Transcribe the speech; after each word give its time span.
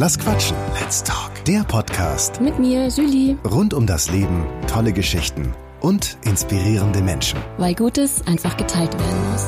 Lass 0.00 0.16
quatschen. 0.16 0.56
Let's 0.80 1.02
talk. 1.02 1.44
Der 1.44 1.64
Podcast. 1.64 2.40
Mit 2.40 2.56
mir, 2.60 2.86
Julie. 2.86 3.36
Rund 3.44 3.74
um 3.74 3.84
das 3.84 4.08
Leben, 4.12 4.46
tolle 4.68 4.92
Geschichten 4.92 5.52
und 5.80 6.16
inspirierende 6.24 7.00
Menschen. 7.00 7.40
Weil 7.56 7.74
Gutes 7.74 8.24
einfach 8.24 8.56
geteilt 8.56 8.92
werden 8.96 9.32
muss. 9.32 9.44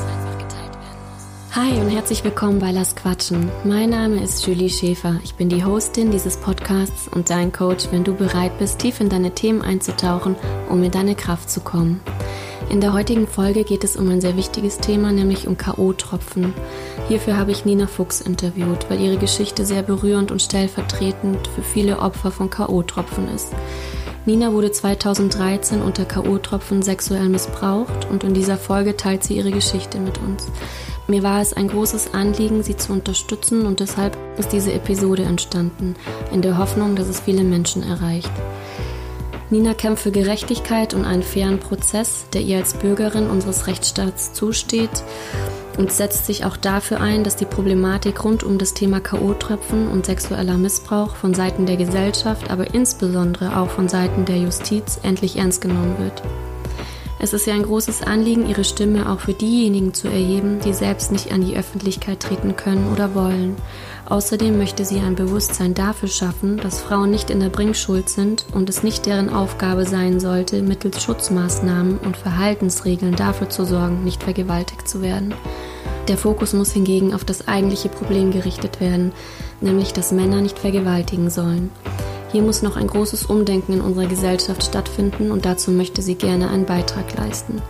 Hi 1.55 1.79
und 1.79 1.89
herzlich 1.89 2.25
willkommen 2.25 2.59
bei 2.59 2.71
Lass 2.71 2.97
Quatschen. 2.97 3.49
Mein 3.63 3.91
Name 3.91 4.21
ist 4.21 4.45
Julie 4.45 4.67
Schäfer. 4.67 5.21
Ich 5.23 5.35
bin 5.35 5.47
die 5.47 5.63
Hostin 5.63 6.11
dieses 6.11 6.35
Podcasts 6.35 7.07
und 7.07 7.29
dein 7.29 7.53
Coach, 7.53 7.87
wenn 7.91 8.03
du 8.03 8.13
bereit 8.13 8.59
bist, 8.59 8.79
tief 8.79 8.99
in 8.99 9.07
deine 9.07 9.33
Themen 9.33 9.61
einzutauchen, 9.61 10.35
um 10.67 10.83
in 10.83 10.91
deine 10.91 11.15
Kraft 11.15 11.49
zu 11.49 11.61
kommen. 11.61 12.01
In 12.71 12.79
der 12.79 12.93
heutigen 12.93 13.27
Folge 13.27 13.65
geht 13.65 13.83
es 13.83 13.97
um 13.97 14.07
ein 14.07 14.21
sehr 14.21 14.37
wichtiges 14.37 14.77
Thema, 14.77 15.11
nämlich 15.11 15.45
um 15.45 15.57
K.O.-Tropfen. 15.57 16.53
Hierfür 17.09 17.35
habe 17.35 17.51
ich 17.51 17.65
Nina 17.65 17.85
Fuchs 17.85 18.21
interviewt, 18.21 18.89
weil 18.89 19.01
ihre 19.01 19.17
Geschichte 19.17 19.65
sehr 19.65 19.83
berührend 19.83 20.31
und 20.31 20.41
stellvertretend 20.41 21.49
für 21.49 21.63
viele 21.63 21.99
Opfer 21.99 22.31
von 22.31 22.49
K.O.-Tropfen 22.49 23.35
ist. 23.35 23.49
Nina 24.25 24.53
wurde 24.53 24.71
2013 24.71 25.81
unter 25.81 26.05
K.O.-Tropfen 26.05 26.81
sexuell 26.81 27.27
missbraucht 27.27 28.07
und 28.09 28.23
in 28.23 28.33
dieser 28.33 28.55
Folge 28.55 28.95
teilt 28.95 29.25
sie 29.25 29.35
ihre 29.35 29.51
Geschichte 29.51 29.99
mit 29.99 30.19
uns. 30.19 30.47
Mir 31.07 31.23
war 31.23 31.41
es 31.41 31.51
ein 31.51 31.67
großes 31.67 32.13
Anliegen, 32.13 32.63
sie 32.63 32.77
zu 32.77 32.93
unterstützen 32.93 33.65
und 33.65 33.81
deshalb 33.81 34.17
ist 34.37 34.53
diese 34.53 34.71
Episode 34.71 35.23
entstanden, 35.23 35.97
in 36.31 36.41
der 36.41 36.57
Hoffnung, 36.57 36.95
dass 36.95 37.09
es 37.09 37.19
viele 37.19 37.43
Menschen 37.43 37.83
erreicht. 37.83 38.31
Nina 39.51 39.73
kämpft 39.73 40.03
für 40.03 40.11
Gerechtigkeit 40.11 40.93
und 40.93 41.03
einen 41.03 41.23
fairen 41.23 41.59
Prozess, 41.59 42.25
der 42.31 42.39
ihr 42.39 42.57
als 42.57 42.73
Bürgerin 42.73 43.29
unseres 43.29 43.67
Rechtsstaats 43.67 44.31
zusteht 44.31 45.03
und 45.77 45.91
setzt 45.91 46.25
sich 46.25 46.45
auch 46.45 46.55
dafür 46.55 47.01
ein, 47.01 47.25
dass 47.25 47.35
die 47.35 47.43
Problematik 47.43 48.23
rund 48.23 48.43
um 48.43 48.57
das 48.57 48.73
Thema 48.73 49.01
K.O.-Tröpfen 49.01 49.89
und 49.91 50.05
sexueller 50.05 50.57
Missbrauch 50.57 51.17
von 51.17 51.33
Seiten 51.33 51.65
der 51.65 51.75
Gesellschaft, 51.75 52.49
aber 52.49 52.73
insbesondere 52.73 53.57
auch 53.57 53.69
von 53.69 53.89
Seiten 53.89 54.23
der 54.23 54.37
Justiz 54.37 55.01
endlich 55.03 55.35
ernst 55.35 55.59
genommen 55.59 55.97
wird. 55.99 56.23
Es 57.19 57.33
ist 57.33 57.45
ja 57.45 57.53
ein 57.53 57.63
großes 57.63 58.01
Anliegen, 58.01 58.49
ihre 58.49 58.63
Stimme 58.63 59.11
auch 59.11 59.19
für 59.19 59.33
diejenigen 59.33 59.93
zu 59.93 60.07
erheben, 60.07 60.59
die 60.61 60.73
selbst 60.73 61.11
nicht 61.11 61.31
an 61.31 61.45
die 61.45 61.57
Öffentlichkeit 61.57 62.21
treten 62.21 62.55
können 62.55 62.89
oder 62.91 63.13
wollen. 63.13 63.57
Außerdem 64.11 64.57
möchte 64.57 64.83
sie 64.83 64.99
ein 64.99 65.15
Bewusstsein 65.15 65.73
dafür 65.73 66.09
schaffen, 66.09 66.57
dass 66.57 66.81
Frauen 66.81 67.11
nicht 67.11 67.29
in 67.29 67.39
der 67.39 67.47
Bringschuld 67.47 68.09
sind 68.09 68.45
und 68.53 68.67
es 68.67 68.83
nicht 68.83 69.05
deren 69.05 69.29
Aufgabe 69.29 69.85
sein 69.85 70.19
sollte, 70.19 70.61
mittels 70.61 71.01
Schutzmaßnahmen 71.01 71.97
und 71.97 72.17
Verhaltensregeln 72.17 73.15
dafür 73.15 73.49
zu 73.49 73.63
sorgen, 73.63 74.03
nicht 74.03 74.21
vergewaltigt 74.21 74.85
zu 74.89 75.01
werden. 75.01 75.33
Der 76.09 76.17
Fokus 76.17 76.51
muss 76.51 76.73
hingegen 76.73 77.13
auf 77.13 77.23
das 77.23 77.47
eigentliche 77.47 77.87
Problem 77.87 78.31
gerichtet 78.31 78.81
werden, 78.81 79.13
nämlich 79.61 79.93
dass 79.93 80.11
Männer 80.11 80.41
nicht 80.41 80.59
vergewaltigen 80.59 81.29
sollen. 81.29 81.71
Hier 82.33 82.41
muss 82.41 82.63
noch 82.63 82.75
ein 82.75 82.87
großes 82.87 83.27
Umdenken 83.27 83.75
in 83.75 83.81
unserer 83.81 84.07
Gesellschaft 84.07 84.65
stattfinden 84.65 85.31
und 85.31 85.45
dazu 85.45 85.71
möchte 85.71 86.01
sie 86.01 86.15
gerne 86.15 86.49
einen 86.49 86.65
Beitrag 86.65 87.15
leisten. 87.15 87.61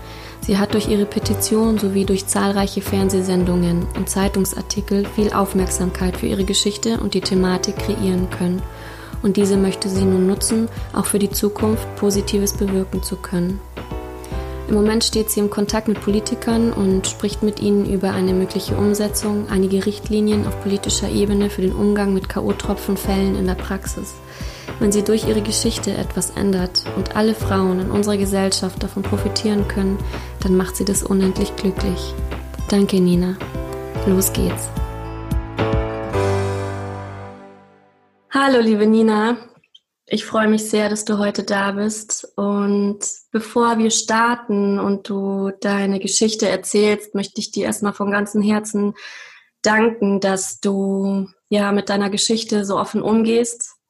Sie 0.42 0.58
hat 0.58 0.73
durch 0.73 0.88
ihre 0.88 1.06
Petition 1.06 1.78
sowie 1.78 2.03
durch 2.03 2.25
zahlreiche 2.25 2.81
Fernsehsendungen 2.81 3.86
und 3.95 4.09
Zeitungsartikel 4.09 5.06
viel 5.06 5.31
Aufmerksamkeit 5.31 6.17
für 6.17 6.25
ihre 6.25 6.45
Geschichte 6.45 7.00
und 7.00 7.14
die 7.14 7.22
Thematik 7.22 7.78
kreieren 7.78 8.30
können. 8.31 8.61
Und 9.22 9.38
diese 9.38 9.56
möchte 9.56 9.88
sie 9.88 10.03
nun 10.03 10.25
nutzen, 10.25 10.67
auch 10.94 11.06
für 11.06 11.20
die 11.20 11.30
Zukunft 11.30 11.95
Positives 11.95 12.53
bewirken 12.53 13.03
zu 13.03 13.17
können. 13.17 13.59
Im 14.67 14.78
Moment 14.78 15.03
steht 15.03 15.30
sie 15.30 15.42
im 15.42 15.50
Kontakt 15.50 15.89
mit 15.89 16.00
Politikern 16.00 16.72
und 16.72 17.05
spricht 17.05 17.44
mit 17.44 17.61
ihnen 17.61 17.86
über 17.86 18.11
eine 18.11 18.33
mögliche 18.33 18.76
Umsetzung, 18.76 19.48
einige 19.50 19.86
Richtlinien 19.86 20.48
auf 20.48 20.61
politischer 20.61 21.09
Ebene 21.09 21.50
für 21.50 21.61
den 21.61 21.73
Umgang 21.73 22.14
mit 22.14 22.30
K.O.-Tropfenfällen 22.30 23.38
in 23.38 23.48
der 23.48 23.55
Praxis. 23.55 24.14
Wenn 24.80 24.92
sie 24.92 25.03
durch 25.03 25.28
ihre 25.28 25.42
Geschichte 25.42 25.92
etwas 25.92 26.31
ändert 26.31 26.86
und 26.95 27.15
alle 27.15 27.36
Frauen 27.36 27.82
in 27.82 27.92
unserer 27.92 28.17
Gesellschaft 28.17 28.82
davon 28.82 29.04
profitieren 29.04 29.67
können, 29.67 29.99
dann 30.41 30.57
macht 30.57 30.75
sie 30.75 30.85
das 30.85 31.03
unendlich 31.03 31.55
glücklich. 31.55 32.13
Danke, 32.69 32.99
Nina. 32.99 33.37
Los 34.07 34.33
geht's. 34.33 34.69
Hallo, 38.31 38.59
liebe 38.59 38.87
Nina. 38.87 39.37
Ich 40.07 40.25
freue 40.25 40.47
mich 40.47 40.69
sehr, 40.69 40.89
dass 40.89 41.05
du 41.05 41.19
heute 41.19 41.43
da 41.43 41.71
bist. 41.71 42.33
Und 42.35 42.99
bevor 43.31 43.77
wir 43.77 43.91
starten 43.91 44.79
und 44.79 45.07
du 45.07 45.52
deine 45.61 45.99
Geschichte 45.99 46.49
erzählst, 46.49 47.15
möchte 47.15 47.39
ich 47.39 47.52
dir 47.52 47.65
erstmal 47.65 47.93
von 47.93 48.11
ganzem 48.11 48.41
Herzen 48.41 48.93
danken, 49.61 50.19
dass 50.19 50.59
du 50.59 51.27
ja 51.49 51.71
mit 51.71 51.89
deiner 51.89 52.09
Geschichte 52.09 52.65
so 52.65 52.77
offen 52.77 53.02
umgehst 53.02 53.80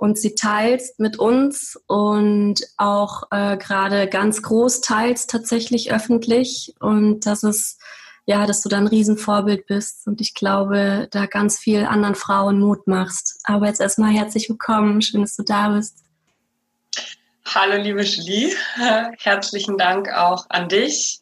und 0.00 0.18
sie 0.18 0.34
teilst 0.34 0.98
mit 0.98 1.18
uns 1.18 1.78
und 1.86 2.62
auch 2.78 3.24
äh, 3.30 3.58
gerade 3.58 4.08
ganz 4.08 4.40
groß 4.40 4.80
teilst 4.80 5.28
tatsächlich 5.28 5.92
öffentlich 5.92 6.74
und 6.80 7.26
dass 7.26 7.42
es 7.42 7.78
ja, 8.24 8.46
dass 8.46 8.62
du 8.62 8.70
da 8.70 8.78
ein 8.78 8.86
Riesenvorbild 8.86 9.66
bist 9.66 10.06
und 10.06 10.22
ich 10.22 10.32
glaube, 10.32 11.08
da 11.10 11.26
ganz 11.26 11.58
viel 11.58 11.84
anderen 11.84 12.14
Frauen 12.14 12.60
Mut 12.60 12.86
machst. 12.86 13.40
Aber 13.44 13.66
jetzt 13.66 13.80
erstmal 13.80 14.12
herzlich 14.12 14.48
willkommen, 14.48 15.02
schön, 15.02 15.20
dass 15.20 15.36
du 15.36 15.42
da 15.42 15.68
bist. 15.68 15.98
Hallo 17.44 17.76
liebe 17.76 18.02
Julie, 18.02 18.54
herzlichen 19.18 19.76
Dank 19.76 20.10
auch 20.14 20.46
an 20.48 20.70
dich. 20.70 21.20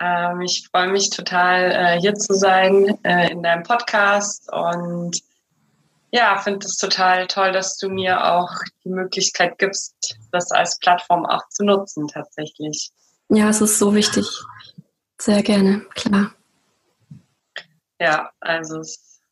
Ähm, 0.00 0.40
ich 0.40 0.66
freue 0.68 0.88
mich 0.88 1.10
total, 1.10 1.70
äh, 1.70 2.00
hier 2.00 2.14
zu 2.16 2.34
sein 2.34 2.98
äh, 3.04 3.30
in 3.30 3.42
deinem 3.44 3.62
Podcast 3.62 4.50
und 4.52 5.22
ja, 6.14 6.38
finde 6.38 6.64
es 6.64 6.76
total 6.76 7.26
toll, 7.26 7.50
dass 7.50 7.76
du 7.76 7.88
mir 7.88 8.24
auch 8.24 8.52
die 8.84 8.88
Möglichkeit 8.88 9.58
gibst, 9.58 10.16
das 10.30 10.52
als 10.52 10.78
Plattform 10.78 11.26
auch 11.26 11.42
zu 11.48 11.64
nutzen 11.64 12.06
tatsächlich. 12.06 12.92
Ja, 13.30 13.48
es 13.48 13.60
ist 13.60 13.80
so 13.80 13.92
wichtig. 13.96 14.24
Sehr 15.20 15.42
gerne, 15.42 15.80
klar. 15.96 16.32
Ja, 17.98 18.30
also 18.38 18.78
es 18.78 18.90
ist 18.90 19.22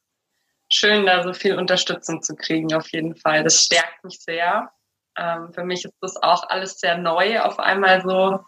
schön, 0.72 1.06
da 1.06 1.22
so 1.22 1.32
viel 1.32 1.56
Unterstützung 1.56 2.20
zu 2.20 2.34
kriegen, 2.34 2.75
auf 2.75 2.88
jeden 2.88 3.14
Fall. 3.14 3.44
Das 3.44 3.62
stärkt 3.62 4.03
mich 4.03 4.19
sehr. 4.19 4.72
Ähm, 5.16 5.53
für 5.53 5.62
mich 5.62 5.84
ist 5.84 5.94
das 6.00 6.16
auch 6.16 6.49
alles 6.49 6.81
sehr 6.81 6.99
neu, 6.99 7.43
auf 7.43 7.60
einmal 7.60 8.03
so 8.03 8.41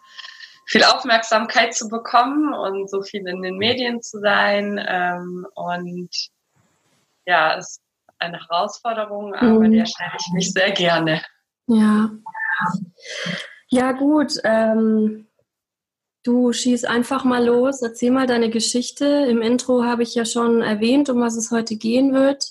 viel 0.67 0.83
Aufmerksamkeit 0.83 1.73
zu 1.73 1.87
bekommen 1.87 2.53
und 2.53 2.89
so 2.89 3.01
viel 3.01 3.25
in 3.29 3.41
den 3.41 3.57
Medien 3.57 4.01
zu 4.01 4.19
sein. 4.19 4.83
Ähm, 4.85 5.47
und 5.53 6.09
ja, 7.25 7.55
es 7.57 7.79
eine 8.25 8.39
Herausforderung, 8.39 9.33
aber 9.33 9.59
mhm. 9.59 9.71
der 9.71 9.85
stelle 9.85 10.11
ich 10.19 10.33
mich 10.33 10.51
sehr 10.51 10.71
gerne. 10.71 11.21
Ja. 11.67 12.11
Ja, 13.69 13.91
gut. 13.91 14.33
Ähm, 14.43 15.27
du 16.23 16.53
schieß 16.53 16.85
einfach 16.85 17.23
mal 17.23 17.45
los. 17.45 17.81
Erzähl 17.81 18.11
mal 18.11 18.27
deine 18.27 18.49
Geschichte. 18.49 19.05
Im 19.05 19.41
Intro 19.41 19.83
habe 19.83 20.03
ich 20.03 20.15
ja 20.15 20.25
schon 20.25 20.61
erwähnt, 20.61 21.09
um 21.09 21.21
was 21.21 21.35
es 21.35 21.51
heute 21.51 21.75
gehen 21.75 22.13
wird. 22.13 22.45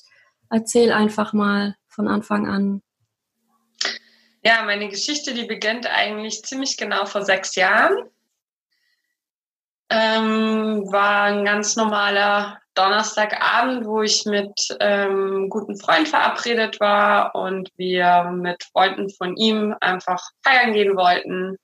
Erzähl 0.51 0.93
einfach 0.93 1.33
mal 1.33 1.77
von 1.89 2.09
Anfang 2.09 2.49
an. 2.49 2.83
Ja, 4.43 4.63
meine 4.65 4.89
Geschichte, 4.89 5.33
die 5.33 5.47
beginnt 5.47 5.87
eigentlich 5.87 6.43
ziemlich 6.43 6.77
genau 6.77 7.07
vor 7.07 7.23
sechs 7.23 7.55
Jahren. 7.55 8.11
Ähm, 9.91 10.91
war 10.91 11.25
ein 11.25 11.45
ganz 11.45 11.77
normaler 11.77 12.59
Donnerstagabend, 12.75 13.87
wo 13.87 14.03
ich 14.03 14.25
mit 14.27 14.53
ähm, 14.81 15.49
guten 15.49 15.77
Freund 15.77 16.09
verabredet 16.09 16.81
war 16.81 17.35
und 17.35 17.71
wir 17.77 18.25
mit 18.33 18.65
Freunden 18.73 19.11
von 19.11 19.37
ihm 19.37 19.75
einfach 19.81 20.31
feiern 20.43 20.73
gehen 20.73 20.97
wollten. 20.97 21.57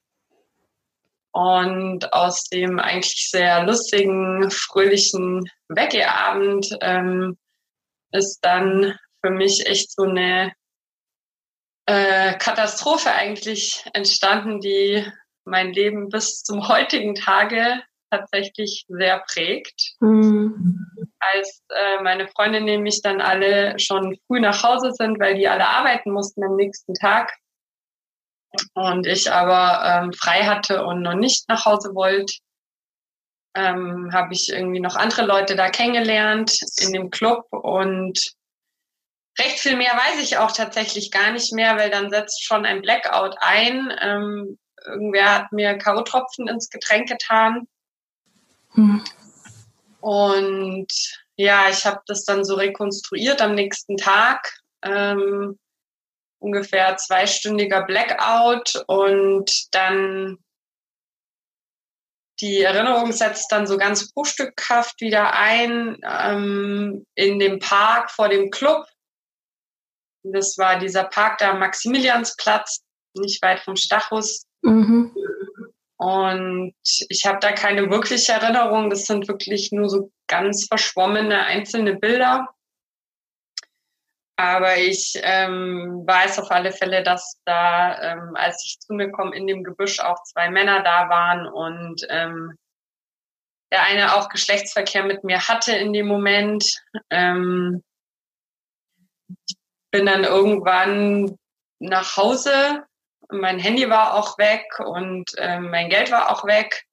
Und 1.32 2.12
aus 2.12 2.44
dem 2.44 2.78
eigentlich 2.78 3.28
sehr 3.30 3.64
lustigen, 3.64 4.50
fröhlichen 4.50 5.48
Weggeabend 5.68 6.76
ähm, 6.80 7.38
ist 8.12 8.40
dann 8.42 8.96
für 9.24 9.30
mich 9.30 9.66
echt 9.66 9.92
so 9.92 10.02
eine 10.02 10.52
äh, 11.86 12.34
Katastrophe 12.34 13.12
eigentlich 13.12 13.84
entstanden, 13.94 14.60
die 14.60 15.04
mein 15.44 15.72
Leben 15.72 16.08
bis 16.08 16.42
zum 16.42 16.68
heutigen 16.68 17.14
Tage 17.14 17.82
tatsächlich 18.10 18.84
sehr 18.88 19.22
prägt. 19.26 19.94
Mhm. 20.00 20.86
Als 21.18 21.62
äh, 21.68 22.02
meine 22.02 22.28
Freunde 22.28 22.60
nämlich 22.60 23.02
dann 23.02 23.20
alle 23.20 23.78
schon 23.78 24.18
früh 24.26 24.40
nach 24.40 24.62
Hause 24.62 24.92
sind, 24.92 25.20
weil 25.20 25.34
die 25.36 25.48
alle 25.48 25.68
arbeiten 25.68 26.10
mussten 26.10 26.42
am 26.44 26.56
nächsten 26.56 26.94
Tag 26.94 27.32
und 28.74 29.06
ich 29.06 29.30
aber 29.30 29.84
ähm, 29.84 30.12
frei 30.12 30.44
hatte 30.44 30.84
und 30.84 31.02
noch 31.02 31.14
nicht 31.14 31.48
nach 31.48 31.64
Hause 31.66 31.94
wollte, 31.94 32.34
ähm, 33.54 34.10
habe 34.12 34.32
ich 34.32 34.50
irgendwie 34.52 34.80
noch 34.80 34.96
andere 34.96 35.24
Leute 35.24 35.56
da 35.56 35.70
kennengelernt 35.70 36.58
in 36.80 36.92
dem 36.92 37.10
Club 37.10 37.46
und 37.50 38.32
recht 39.38 39.58
viel 39.58 39.76
mehr 39.76 39.92
weiß 39.92 40.22
ich 40.22 40.38
auch 40.38 40.52
tatsächlich 40.52 41.10
gar 41.10 41.32
nicht 41.32 41.52
mehr, 41.52 41.76
weil 41.76 41.90
dann 41.90 42.10
setzt 42.10 42.44
schon 42.44 42.64
ein 42.64 42.82
Blackout 42.82 43.36
ein. 43.40 43.92
Ähm, 44.00 44.58
irgendwer 44.84 45.34
hat 45.34 45.52
mir 45.52 45.76
K.O.-Tropfen 45.78 46.48
ins 46.48 46.70
Getränk 46.70 47.08
getan 47.08 47.66
hm. 48.72 49.02
Und 50.00 50.88
ja, 51.36 51.68
ich 51.68 51.84
habe 51.84 52.00
das 52.06 52.24
dann 52.24 52.44
so 52.44 52.54
rekonstruiert 52.54 53.40
am 53.42 53.54
nächsten 53.54 53.96
Tag. 53.96 54.60
Ähm, 54.82 55.58
ungefähr 56.38 56.96
zweistündiger 56.96 57.82
Blackout 57.82 58.82
und 58.86 59.74
dann 59.74 60.38
die 62.40 62.62
Erinnerung 62.62 63.12
setzt 63.12 63.52
dann 63.52 63.66
so 63.66 63.76
ganz 63.76 64.12
bruchstückhaft 64.12 65.00
wieder 65.02 65.34
ein 65.34 65.98
ähm, 66.02 67.04
in 67.14 67.38
dem 67.38 67.58
Park 67.58 68.10
vor 68.10 68.30
dem 68.30 68.50
Club. 68.50 68.86
Das 70.22 70.56
war 70.56 70.78
dieser 70.78 71.04
Park 71.04 71.38
da 71.38 71.50
am 71.50 71.58
Maximiliansplatz, 71.58 72.80
nicht 73.14 73.42
weit 73.42 73.60
vom 73.60 73.76
Stachus. 73.76 74.46
Mhm. 74.62 75.14
Und 76.00 76.72
ich 76.82 77.26
habe 77.26 77.40
da 77.42 77.52
keine 77.52 77.90
wirkliche 77.90 78.32
Erinnerung. 78.32 78.88
Das 78.88 79.04
sind 79.04 79.28
wirklich 79.28 79.70
nur 79.70 79.90
so 79.90 80.10
ganz 80.28 80.66
verschwommene 80.66 81.44
einzelne 81.44 81.94
Bilder. 81.94 82.48
Aber 84.34 84.78
ich 84.78 85.20
ähm, 85.22 86.02
weiß 86.06 86.38
auf 86.38 86.50
alle 86.50 86.72
Fälle, 86.72 87.02
dass 87.02 87.38
da, 87.44 88.00
ähm, 88.00 88.34
als 88.34 88.64
ich 88.64 88.80
zu 88.80 88.94
mir 88.94 89.12
komme, 89.12 89.36
in 89.36 89.46
dem 89.46 89.62
Gebüsch 89.62 90.00
auch 90.00 90.22
zwei 90.22 90.48
Männer 90.48 90.82
da 90.82 91.10
waren 91.10 91.46
und 91.46 92.06
ähm, 92.08 92.56
der 93.70 93.82
eine 93.82 94.16
auch 94.16 94.30
Geschlechtsverkehr 94.30 95.04
mit 95.04 95.22
mir 95.22 95.48
hatte 95.48 95.76
in 95.76 95.92
dem 95.92 96.06
Moment. 96.06 96.64
Ähm, 97.10 97.82
ich 99.28 99.56
bin 99.90 100.06
dann 100.06 100.24
irgendwann 100.24 101.36
nach 101.78 102.16
Hause. 102.16 102.86
Mein 103.32 103.58
Handy 103.58 103.88
war 103.88 104.14
auch 104.14 104.38
weg 104.38 104.64
und 104.78 105.30
ähm, 105.38 105.70
mein 105.70 105.88
Geld 105.88 106.10
war 106.10 106.30
auch 106.30 106.44
weg 106.44 106.84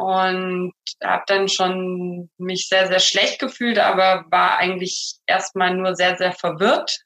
und 0.00 0.72
habe 1.02 1.24
dann 1.26 1.48
schon 1.48 2.30
mich 2.38 2.68
sehr, 2.68 2.86
sehr 2.86 3.00
schlecht 3.00 3.38
gefühlt, 3.38 3.78
aber 3.78 4.24
war 4.30 4.56
eigentlich 4.56 5.18
erstmal 5.26 5.74
nur 5.74 5.94
sehr, 5.94 6.16
sehr 6.16 6.32
verwirrt. 6.32 7.04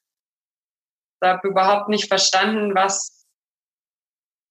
Ich 1.20 1.28
habe 1.28 1.48
überhaupt 1.48 1.88
nicht 1.88 2.06
verstanden, 2.06 2.74
was 2.74 3.26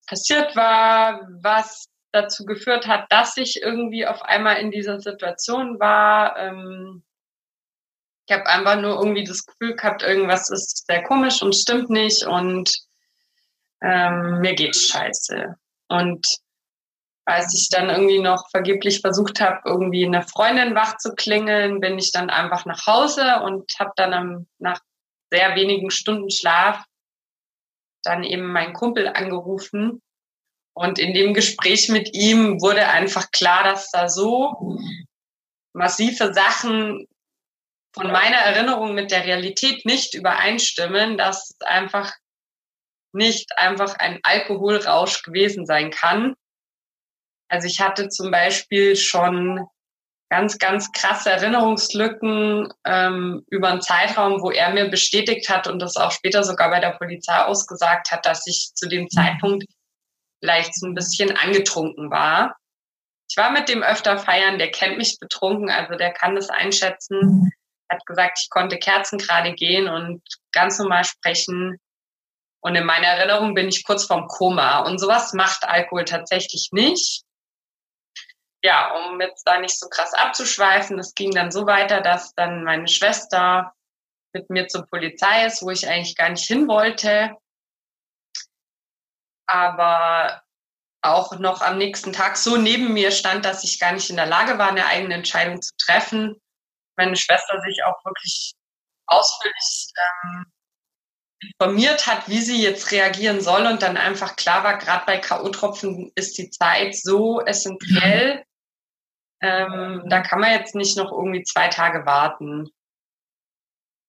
passiert 0.07 0.55
war, 0.55 1.21
was 1.41 1.85
dazu 2.11 2.45
geführt 2.45 2.87
hat, 2.87 3.11
dass 3.11 3.37
ich 3.37 3.61
irgendwie 3.61 4.05
auf 4.05 4.21
einmal 4.21 4.57
in 4.57 4.71
dieser 4.71 4.99
Situation 4.99 5.79
war. 5.79 6.37
Ähm, 6.37 7.03
ich 8.27 8.33
habe 8.35 8.45
einfach 8.45 8.79
nur 8.79 8.95
irgendwie 8.95 9.23
das 9.23 9.45
Gefühl 9.45 9.75
gehabt, 9.75 10.03
irgendwas 10.03 10.49
ist 10.49 10.85
sehr 10.85 11.03
komisch 11.03 11.41
und 11.41 11.55
stimmt 11.55 11.89
nicht 11.89 12.25
und 12.25 12.71
ähm, 13.83 14.39
mir 14.39 14.55
geht's 14.55 14.87
scheiße. 14.87 15.55
Und 15.89 16.25
als 17.25 17.53
ich 17.53 17.69
dann 17.69 17.89
irgendwie 17.89 18.19
noch 18.19 18.49
vergeblich 18.49 19.01
versucht 19.01 19.39
habe, 19.39 19.61
irgendwie 19.65 20.05
eine 20.05 20.23
Freundin 20.23 20.75
wach 20.75 20.97
zu 20.97 21.13
klingeln, 21.15 21.79
bin 21.79 21.97
ich 21.97 22.11
dann 22.11 22.29
einfach 22.29 22.65
nach 22.65 22.85
Hause 22.87 23.41
und 23.43 23.71
habe 23.79 23.91
dann 23.95 24.13
am, 24.13 24.47
nach 24.59 24.79
sehr 25.31 25.55
wenigen 25.55 25.89
Stunden 25.89 26.29
Schlaf 26.29 26.83
dann 28.03 28.23
eben 28.23 28.51
meinen 28.51 28.73
Kumpel 28.73 29.07
angerufen. 29.07 30.01
Und 30.75 30.99
in 30.99 31.13
dem 31.13 31.33
Gespräch 31.33 31.89
mit 31.89 32.13
ihm 32.13 32.61
wurde 32.61 32.87
einfach 32.87 33.31
klar, 33.31 33.63
dass 33.63 33.91
da 33.91 34.09
so 34.09 34.77
massive 35.73 36.33
Sachen 36.33 37.07
von 37.93 38.11
meiner 38.11 38.37
Erinnerung 38.37 38.95
mit 38.95 39.11
der 39.11 39.23
Realität 39.23 39.85
nicht 39.85 40.13
übereinstimmen, 40.15 41.17
dass 41.17 41.55
einfach 41.61 42.13
nicht 43.13 43.57
einfach 43.57 43.95
ein 43.99 44.19
Alkoholrausch 44.23 45.23
gewesen 45.23 45.65
sein 45.65 45.91
kann, 45.91 46.35
also 47.53 47.67
ich 47.67 47.79
hatte 47.79 48.09
zum 48.09 48.31
Beispiel 48.31 48.95
schon 48.95 49.67
ganz, 50.31 50.57
ganz 50.57 50.91
krasse 50.91 51.29
Erinnerungslücken 51.29 52.73
ähm, 52.83 53.45
über 53.47 53.69
einen 53.69 53.81
Zeitraum, 53.81 54.41
wo 54.41 54.49
er 54.49 54.73
mir 54.73 54.89
bestätigt 54.89 55.47
hat 55.49 55.67
und 55.67 55.77
das 55.77 55.95
auch 55.95 56.11
später 56.11 56.43
sogar 56.43 56.71
bei 56.71 56.79
der 56.79 56.97
Polizei 56.97 57.37
ausgesagt 57.37 58.11
hat, 58.11 58.25
dass 58.25 58.47
ich 58.47 58.71
zu 58.73 58.89
dem 58.89 59.07
Zeitpunkt 59.07 59.65
vielleicht 60.39 60.73
so 60.73 60.87
ein 60.87 60.95
bisschen 60.95 61.37
angetrunken 61.37 62.09
war. 62.09 62.55
Ich 63.29 63.37
war 63.37 63.51
mit 63.51 63.69
dem 63.69 63.83
öfter 63.83 64.17
feiern, 64.17 64.57
der 64.57 64.71
kennt 64.71 64.97
mich 64.97 65.19
betrunken, 65.19 65.69
also 65.69 65.93
der 65.95 66.11
kann 66.11 66.33
das 66.33 66.49
einschätzen. 66.49 67.51
Hat 67.87 68.03
gesagt, 68.07 68.39
ich 68.41 68.49
konnte 68.49 68.79
Kerzen 68.79 69.19
gerade 69.19 69.53
gehen 69.53 69.87
und 69.87 70.23
ganz 70.51 70.79
normal 70.79 71.03
sprechen. 71.03 71.77
Und 72.63 72.75
in 72.75 72.85
meiner 72.85 73.07
Erinnerung 73.07 73.53
bin 73.53 73.67
ich 73.67 73.83
kurz 73.83 74.05
vorm 74.05 74.27
Koma. 74.27 74.79
Und 74.79 74.97
sowas 74.97 75.33
macht 75.33 75.65
Alkohol 75.65 76.05
tatsächlich 76.05 76.69
nicht 76.71 77.23
ja, 78.63 78.93
um 78.95 79.19
jetzt 79.19 79.43
da 79.43 79.59
nicht 79.59 79.77
so 79.77 79.89
krass 79.89 80.13
abzuschweifen, 80.13 80.97
es 80.97 81.13
ging 81.13 81.31
dann 81.31 81.51
so 81.51 81.67
weiter, 81.67 82.01
dass 82.01 82.33
dann 82.33 82.63
meine 82.63 82.87
Schwester 82.87 83.73
mit 84.33 84.49
mir 84.49 84.67
zur 84.67 84.87
Polizei 84.87 85.45
ist, 85.45 85.61
wo 85.61 85.69
ich 85.69 85.87
eigentlich 85.87 86.15
gar 86.15 86.29
nicht 86.29 86.47
hin 86.47 86.67
wollte. 86.67 87.35
Aber 89.47 90.41
auch 91.01 91.37
noch 91.37 91.61
am 91.61 91.77
nächsten 91.77 92.13
Tag 92.13 92.37
so 92.37 92.55
neben 92.55 92.93
mir 92.93 93.11
stand, 93.11 93.43
dass 93.43 93.65
ich 93.65 93.79
gar 93.79 93.91
nicht 93.91 94.09
in 94.09 94.15
der 94.15 94.25
Lage 94.25 94.57
war, 94.57 94.69
eine 94.69 94.85
eigene 94.85 95.15
Entscheidung 95.15 95.61
zu 95.61 95.73
treffen. 95.77 96.41
Meine 96.95 97.17
Schwester 97.17 97.59
sich 97.61 97.83
auch 97.83 98.03
wirklich 98.05 98.53
ausführlich 99.07 99.91
ähm, 100.23 100.45
informiert 101.51 102.07
hat, 102.07 102.27
wie 102.29 102.39
sie 102.39 102.61
jetzt 102.61 102.91
reagieren 102.91 103.41
soll 103.41 103.65
und 103.65 103.81
dann 103.81 103.97
einfach 103.97 104.35
klar 104.35 104.63
war, 104.63 104.77
gerade 104.77 105.05
bei 105.05 105.17
K.O.-Tropfen 105.17 106.11
ist 106.15 106.37
die 106.37 106.49
Zeit 106.49 106.95
so 106.95 107.41
essentiell, 107.41 108.43
ähm, 109.41 110.03
da 110.07 110.21
kann 110.21 110.39
man 110.39 110.51
jetzt 110.51 110.73
nicht 110.73 110.97
noch 110.97 111.11
irgendwie 111.11 111.43
zwei 111.43 111.67
Tage 111.67 112.05
warten. 112.05 112.69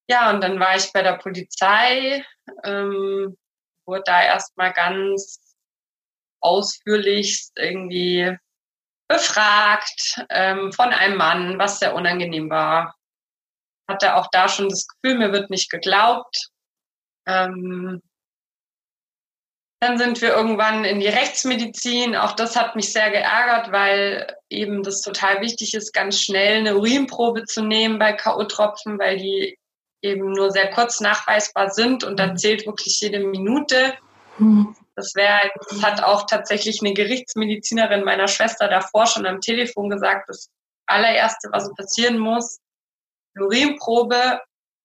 Ja, 0.09 0.29
und 0.29 0.41
dann 0.41 0.59
war 0.59 0.75
ich 0.77 0.93
bei 0.93 1.01
der 1.01 1.17
Polizei, 1.17 2.23
ähm, 2.63 3.35
wurde 3.85 4.03
da 4.05 4.23
erstmal 4.23 4.71
ganz 4.71 5.39
ausführlich 6.41 7.49
irgendwie 7.55 8.37
befragt 9.07 10.23
ähm, 10.29 10.71
von 10.71 10.89
einem 10.93 11.17
Mann, 11.17 11.59
was 11.59 11.79
sehr 11.79 11.95
unangenehm 11.95 12.49
war. 12.49 12.95
Hatte 13.89 14.15
auch 14.15 14.27
da 14.31 14.47
schon 14.47 14.69
das 14.69 14.87
Gefühl, 14.87 15.17
mir 15.17 15.31
wird 15.31 15.49
nicht 15.49 15.69
geglaubt. 15.69 16.49
Ähm, 17.27 18.01
dann 19.81 19.97
sind 19.97 20.21
wir 20.21 20.29
irgendwann 20.29 20.85
in 20.85 20.99
die 20.99 21.07
Rechtsmedizin. 21.07 22.15
Auch 22.15 22.31
das 22.31 22.55
hat 22.55 22.75
mich 22.75 22.91
sehr 22.91 23.11
geärgert, 23.11 23.71
weil 23.71 24.35
eben 24.49 24.83
das 24.83 25.01
total 25.01 25.41
wichtig 25.41 25.73
ist, 25.73 25.93
ganz 25.93 26.19
schnell 26.21 26.59
eine 26.59 26.77
Urinprobe 26.77 27.43
zu 27.43 27.61
nehmen 27.61 27.99
bei 27.99 28.13
K.O.-Tropfen, 28.13 28.97
weil 28.97 29.17
die 29.17 29.57
eben 30.01 30.31
nur 30.31 30.51
sehr 30.51 30.69
kurz 30.71 31.01
nachweisbar 31.01 31.69
sind 31.71 32.03
und 32.03 32.19
da 32.19 32.35
zählt 32.35 32.65
wirklich 32.65 32.99
jede 33.01 33.19
Minute. 33.19 33.95
Das 34.95 35.13
wäre, 35.15 35.51
das 35.69 35.83
hat 35.83 36.03
auch 36.03 36.25
tatsächlich 36.25 36.79
eine 36.81 36.93
Gerichtsmedizinerin 36.93 38.03
meiner 38.03 38.27
Schwester 38.27 38.67
davor 38.67 39.07
schon 39.07 39.25
am 39.25 39.41
Telefon 39.41 39.89
gesagt, 39.89 40.29
das 40.29 40.49
allererste, 40.87 41.49
was 41.51 41.73
passieren 41.75 42.17
muss, 42.17 42.59
Urinprobe 43.37 44.39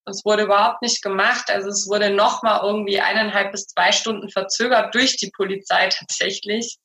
es 0.06 0.24
wurde 0.24 0.44
überhaupt 0.44 0.82
nicht 0.82 1.02
gemacht. 1.02 1.50
Also 1.50 1.68
es 1.68 1.88
wurde 1.88 2.10
nochmal 2.10 2.60
irgendwie 2.62 3.00
eineinhalb 3.00 3.52
bis 3.52 3.66
zwei 3.66 3.92
Stunden 3.92 4.28
verzögert 4.28 4.94
durch 4.94 5.16
die 5.16 5.30
Polizei 5.30 5.88
tatsächlich. 5.88 6.78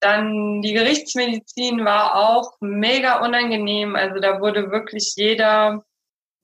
Dann 0.00 0.62
die 0.62 0.74
Gerichtsmedizin 0.74 1.84
war 1.84 2.14
auch 2.14 2.56
mega 2.60 3.24
unangenehm. 3.24 3.96
Also 3.96 4.20
da 4.20 4.40
wurde 4.40 4.70
wirklich 4.70 5.14
jeder 5.16 5.84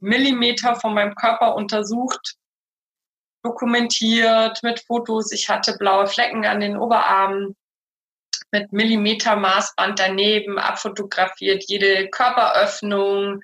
Millimeter 0.00 0.74
von 0.76 0.94
meinem 0.94 1.14
Körper 1.14 1.54
untersucht, 1.54 2.36
dokumentiert 3.42 4.62
mit 4.62 4.80
Fotos. 4.80 5.32
Ich 5.32 5.48
hatte 5.48 5.76
blaue 5.78 6.06
Flecken 6.06 6.44
an 6.44 6.60
den 6.60 6.76
Oberarmen 6.76 7.56
mit 8.50 8.72
Millimetermaßband 8.72 9.98
daneben, 9.98 10.58
abfotografiert, 10.58 11.64
jede 11.66 12.08
Körperöffnung, 12.08 13.42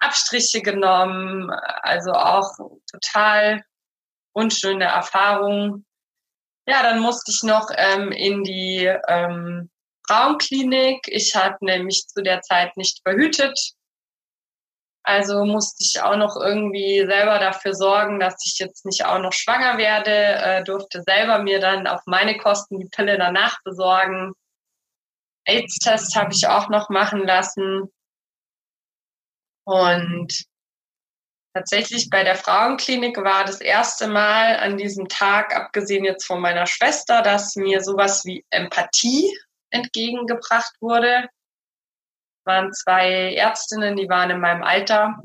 Abstriche 0.00 0.62
genommen, 0.62 1.50
also 1.50 2.12
auch 2.12 2.50
total 2.90 3.62
unschöne 4.32 4.84
Erfahrung. 4.84 5.84
Ja, 6.66 6.82
dann 6.82 7.00
musste 7.00 7.32
ich 7.32 7.42
noch 7.42 7.70
ähm, 7.76 8.12
in 8.12 8.42
die 8.44 8.90
ähm, 9.08 9.70
Frauenklinik. 10.06 11.06
Ich 11.08 11.34
hatte 11.34 11.64
nämlich 11.64 12.06
zu 12.08 12.22
der 12.22 12.40
Zeit 12.42 12.76
nicht 12.76 13.00
verhütet. 13.02 13.58
Also 15.02 15.44
musste 15.44 15.82
ich 15.82 16.02
auch 16.02 16.16
noch 16.16 16.36
irgendwie 16.36 17.04
selber 17.06 17.38
dafür 17.38 17.74
sorgen, 17.74 18.20
dass 18.20 18.36
ich 18.44 18.58
jetzt 18.58 18.84
nicht 18.84 19.04
auch 19.04 19.18
noch 19.18 19.32
schwanger 19.32 19.78
werde, 19.78 20.10
äh, 20.10 20.64
durfte 20.64 21.02
selber 21.02 21.42
mir 21.42 21.58
dann 21.58 21.86
auf 21.86 22.02
meine 22.06 22.36
Kosten 22.36 22.78
die 22.78 22.88
Pille 22.88 23.16
danach 23.16 23.58
besorgen. 23.64 24.34
AIDS-Test 25.46 26.14
habe 26.16 26.32
ich 26.32 26.46
auch 26.46 26.68
noch 26.68 26.90
machen 26.90 27.26
lassen. 27.26 27.90
Und 29.70 30.46
tatsächlich 31.54 32.10
bei 32.10 32.24
der 32.24 32.34
Frauenklinik 32.34 33.16
war 33.18 33.44
das 33.44 33.60
erste 33.60 34.08
Mal 34.08 34.56
an 34.56 34.76
diesem 34.76 35.06
Tag, 35.06 35.54
abgesehen 35.54 36.04
jetzt 36.04 36.26
von 36.26 36.40
meiner 36.40 36.66
Schwester, 36.66 37.22
dass 37.22 37.54
mir 37.54 37.80
sowas 37.80 38.24
wie 38.24 38.44
Empathie 38.50 39.32
entgegengebracht 39.70 40.72
wurde. 40.80 41.28
waren 42.44 42.72
zwei 42.72 43.32
Ärztinnen, 43.34 43.94
die 43.94 44.08
waren 44.08 44.30
in 44.30 44.40
meinem 44.40 44.64
Alter. 44.64 45.22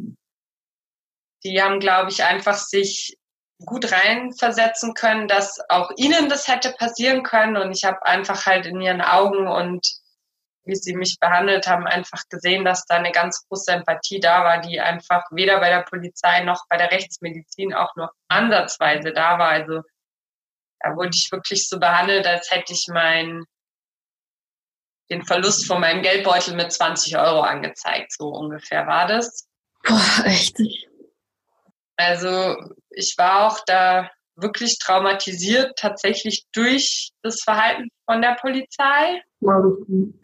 Die 1.44 1.60
haben, 1.60 1.80
glaube 1.80 2.12
ich, 2.12 2.24
einfach 2.24 2.58
sich 2.58 3.18
gut 3.66 3.92
reinversetzen 3.92 4.94
können, 4.94 5.28
dass 5.28 5.60
auch 5.70 5.90
ihnen 5.98 6.30
das 6.30 6.48
hätte 6.48 6.72
passieren 6.74 7.24
können. 7.24 7.58
Und 7.58 7.72
ich 7.72 7.84
habe 7.84 8.06
einfach 8.06 8.46
halt 8.46 8.68
in 8.68 8.80
ihren 8.80 9.02
Augen 9.02 9.48
und 9.48 10.05
wie 10.66 10.76
sie 10.76 10.96
mich 10.96 11.18
behandelt 11.20 11.68
haben, 11.68 11.86
einfach 11.86 12.24
gesehen, 12.30 12.66
dass 12.66 12.86
da 12.86 12.96
eine 12.96 13.12
ganz 13.12 13.46
große 13.48 13.72
Empathie 13.72 14.20
da 14.20 14.44
war, 14.44 14.62
die 14.62 14.80
einfach 14.80 15.24
weder 15.32 15.60
bei 15.60 15.70
der 15.70 15.84
Polizei 15.84 16.44
noch 16.44 16.66
bei 16.70 16.78
der 16.78 16.92
Rechtsmedizin 16.92 17.74
auch 17.74 17.96
nur 17.96 18.12
ansatzweise 18.28 19.14
da 19.14 19.38
war. 19.38 19.50
Also 19.50 19.82
da 20.80 20.96
wurde 20.96 21.12
ich 21.14 21.32
wirklich 21.32 21.68
so 21.70 21.80
behandelt, 21.80 22.26
als 22.26 22.52
hätte 22.52 22.74
ich 22.74 22.88
mein, 22.90 23.46
den 25.10 25.24
Verlust 25.24 25.68
von 25.68 25.80
meinem 25.80 26.02
Geldbeutel 26.02 26.56
mit 26.56 26.72
20 26.72 27.18
Euro 27.18 27.42
angezeigt. 27.42 28.12
So 28.12 28.30
ungefähr 28.30 28.88
war 28.88 29.08
das. 29.08 29.48
Boah, 29.84 30.26
echt. 30.26 30.58
Also 31.98 32.56
ich 32.90 33.16
war 33.18 33.48
auch 33.48 33.60
da 33.66 34.10
wirklich 34.36 34.80
traumatisiert, 34.80 35.78
tatsächlich 35.78 36.46
durch 36.52 37.12
das 37.22 37.42
Verhalten 37.42 37.88
von 38.06 38.22
der 38.22 38.36
Polizei. 38.36 39.22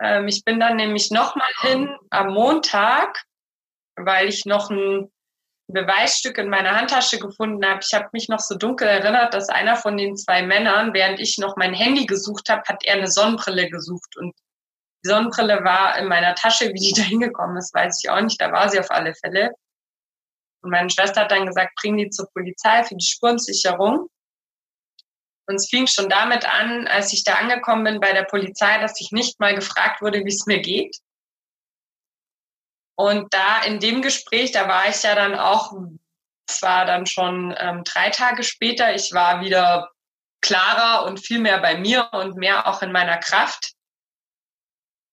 Ähm, 0.02 0.28
ich 0.28 0.44
bin 0.44 0.60
dann 0.60 0.78
nämlich 0.78 1.12
nochmal 1.12 1.52
hin 1.62 1.96
am 2.10 2.34
Montag, 2.34 3.24
weil 3.96 4.28
ich 4.30 4.46
noch 4.46 4.70
ein 4.70 5.12
Beweisstück 5.68 6.38
in 6.38 6.50
meiner 6.50 6.78
Handtasche 6.78 7.20
gefunden 7.20 7.66
habe. 7.66 7.80
Ich 7.84 7.94
habe 7.94 8.10
mich 8.14 8.30
noch 8.30 8.40
so 8.40 8.58
dunkel 8.58 8.88
erinnert, 8.88 9.34
dass 9.34 9.50
einer 9.50 9.76
von 9.76 9.98
den 9.98 10.16
zwei 10.16 10.42
Männern, 10.42 10.94
während 10.94 11.20
ich 11.20 11.38
noch 11.38 11.56
mein 11.56 11.74
Handy 11.74 12.06
gesucht 12.06 12.50
habe, 12.50 12.64
hat 12.68 12.84
er 12.86 12.96
eine 12.96 13.08
Sonnenbrille 13.08 13.70
gesucht. 13.70 14.18
Und 14.18 14.34
die 15.04 15.10
Sonnenbrille 15.10 15.64
war 15.64 15.98
in 15.98 16.08
meiner 16.08 16.36
Tasche. 16.36 16.70
Wie 16.70 16.80
die 16.80 16.94
da 16.96 17.04
hingekommen 17.04 17.58
ist, 17.58 17.74
weiß 17.74 18.02
ich 18.04 18.10
auch 18.10 18.22
nicht. 18.22 18.40
Da 18.42 18.52
war 18.52 18.70
sie 18.70 18.80
auf 18.80 18.92
alle 18.92 19.14
Fälle. 19.16 19.52
Und 20.62 20.72
meine 20.72 20.90
Schwester 20.90 21.22
hat 21.22 21.32
dann 21.32 21.48
gesagt, 21.48 21.74
bring 21.82 21.98
die 21.98 22.10
zur 22.10 22.28
Polizei 22.34 22.84
für 22.84 22.96
die 22.96 23.06
Spurensicherung. 23.06 24.08
Und 25.48 25.56
es 25.56 25.70
fing 25.70 25.88
schon 25.88 26.10
damit 26.10 26.46
an, 26.46 26.88
als 26.88 27.14
ich 27.14 27.24
da 27.24 27.34
angekommen 27.36 27.84
bin 27.84 28.00
bei 28.00 28.14
der 28.14 28.24
Polizei, 28.24 28.78
dass 28.80 29.00
ich 29.02 29.12
nicht 29.12 29.40
mal 29.40 29.56
gefragt 29.56 30.02
wurde, 30.02 30.24
wie 30.24 30.30
es 30.30 30.46
mir 30.46 30.60
geht. 30.60 30.98
Und 32.96 33.34
da 33.34 33.64
in 33.64 33.80
dem 33.80 34.02
Gespräch, 34.02 34.52
da 34.52 34.68
war 34.68 34.88
ich 34.88 35.02
ja 35.04 35.16
dann 35.16 35.36
auch, 35.36 35.74
zwar 36.48 36.86
dann 36.86 37.06
schon 37.06 37.56
ähm, 37.58 37.84
drei 37.84 38.10
Tage 38.10 38.44
später, 38.44 38.94
ich 38.94 39.14
war 39.14 39.42
wieder 39.42 39.90
klarer 40.42 41.06
und 41.06 41.20
viel 41.20 41.40
mehr 41.40 41.60
bei 41.60 41.78
mir 41.78 42.10
und 42.14 42.36
mehr 42.36 42.68
auch 42.68 42.82
in 42.82 42.92
meiner 42.92 43.18
Kraft 43.18 43.74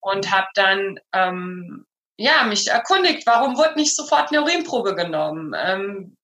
und 0.01 0.31
habe 0.31 0.47
dann 0.53 0.99
ähm, 1.13 1.85
ja, 2.17 2.43
mich 2.43 2.67
erkundigt, 2.67 3.25
warum 3.25 3.57
wurde 3.57 3.75
nicht 3.75 3.95
sofort 3.95 4.29
eine 4.29 4.41
Urinprobe 4.41 4.93
genommen? 4.93 5.55
Ähm, 5.57 6.17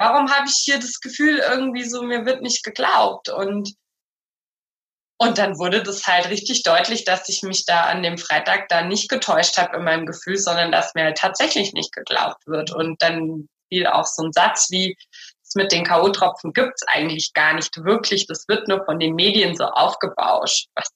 warum 0.00 0.30
habe 0.30 0.46
ich 0.46 0.56
hier 0.64 0.78
das 0.78 1.00
Gefühl, 1.00 1.38
irgendwie 1.38 1.84
so, 1.84 2.02
mir 2.02 2.24
wird 2.24 2.42
nicht 2.42 2.64
geglaubt? 2.64 3.28
Und, 3.28 3.74
und 5.18 5.36
dann 5.36 5.58
wurde 5.58 5.82
das 5.82 6.06
halt 6.06 6.30
richtig 6.30 6.62
deutlich, 6.62 7.04
dass 7.04 7.28
ich 7.28 7.42
mich 7.42 7.66
da 7.66 7.82
an 7.82 8.02
dem 8.02 8.16
Freitag 8.16 8.68
da 8.68 8.82
nicht 8.82 9.10
getäuscht 9.10 9.58
habe 9.58 9.76
in 9.76 9.84
meinem 9.84 10.06
Gefühl, 10.06 10.38
sondern 10.38 10.72
dass 10.72 10.94
mir 10.94 11.04
halt 11.04 11.18
tatsächlich 11.18 11.74
nicht 11.74 11.92
geglaubt 11.92 12.46
wird. 12.46 12.72
Und 12.72 13.00
dann 13.02 13.48
fiel 13.68 13.86
auch 13.86 14.06
so 14.06 14.24
ein 14.24 14.32
Satz 14.32 14.70
wie, 14.70 14.96
das 15.44 15.54
mit 15.54 15.70
den 15.70 15.84
K.O.-Tropfen 15.84 16.54
gibt's 16.54 16.82
eigentlich 16.88 17.34
gar 17.34 17.52
nicht 17.52 17.76
wirklich. 17.84 18.26
Das 18.26 18.48
wird 18.48 18.68
nur 18.68 18.84
von 18.86 18.98
den 18.98 19.14
Medien 19.14 19.54
so 19.54 19.64
aufgebauscht. 19.64 20.68
Was 20.74 20.88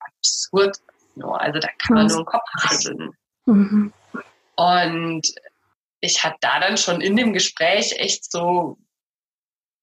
absurd 0.00 0.76
ist. 0.76 0.84
Also 1.22 1.58
da 1.60 1.68
kann 1.78 1.94
man 1.94 2.06
nur 2.06 2.16
den 2.18 2.24
Kopf 2.24 2.44
schütteln. 2.58 3.12
Mhm. 3.46 3.92
Und 4.56 5.34
ich 6.00 6.24
hatte 6.24 6.38
da 6.40 6.60
dann 6.60 6.76
schon 6.76 7.00
in 7.00 7.16
dem 7.16 7.32
Gespräch 7.32 7.98
echt 7.98 8.30
so 8.30 8.78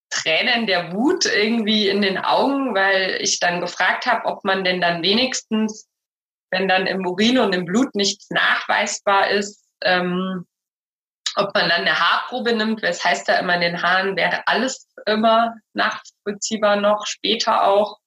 Tränen 0.09 0.67
der 0.67 0.93
Wut 0.93 1.25
irgendwie 1.25 1.89
in 1.89 2.01
den 2.01 2.17
Augen, 2.17 2.73
weil 2.73 3.19
ich 3.21 3.39
dann 3.39 3.61
gefragt 3.61 4.05
habe, 4.05 4.25
ob 4.25 4.43
man 4.43 4.63
denn 4.63 4.81
dann 4.81 5.03
wenigstens, 5.03 5.87
wenn 6.51 6.67
dann 6.67 6.87
im 6.87 7.05
Urin 7.05 7.39
und 7.39 7.53
im 7.53 7.65
Blut 7.65 7.93
nichts 7.93 8.29
nachweisbar 8.29 9.29
ist, 9.29 9.65
ähm, 9.83 10.47
ob 11.35 11.53
man 11.53 11.69
dann 11.69 11.81
eine 11.81 11.99
Haarprobe 11.99 12.53
nimmt, 12.53 12.81
weil 12.81 12.91
es 12.91 13.03
heißt 13.03 13.27
ja 13.27 13.37
immer, 13.37 13.55
in 13.55 13.61
den 13.61 13.81
Haaren 13.81 14.15
wäre 14.15 14.47
alles 14.47 14.87
immer 15.05 15.55
nachvollziehbar 15.73 16.77
noch, 16.77 17.05
später 17.05 17.67
auch. 17.67 17.99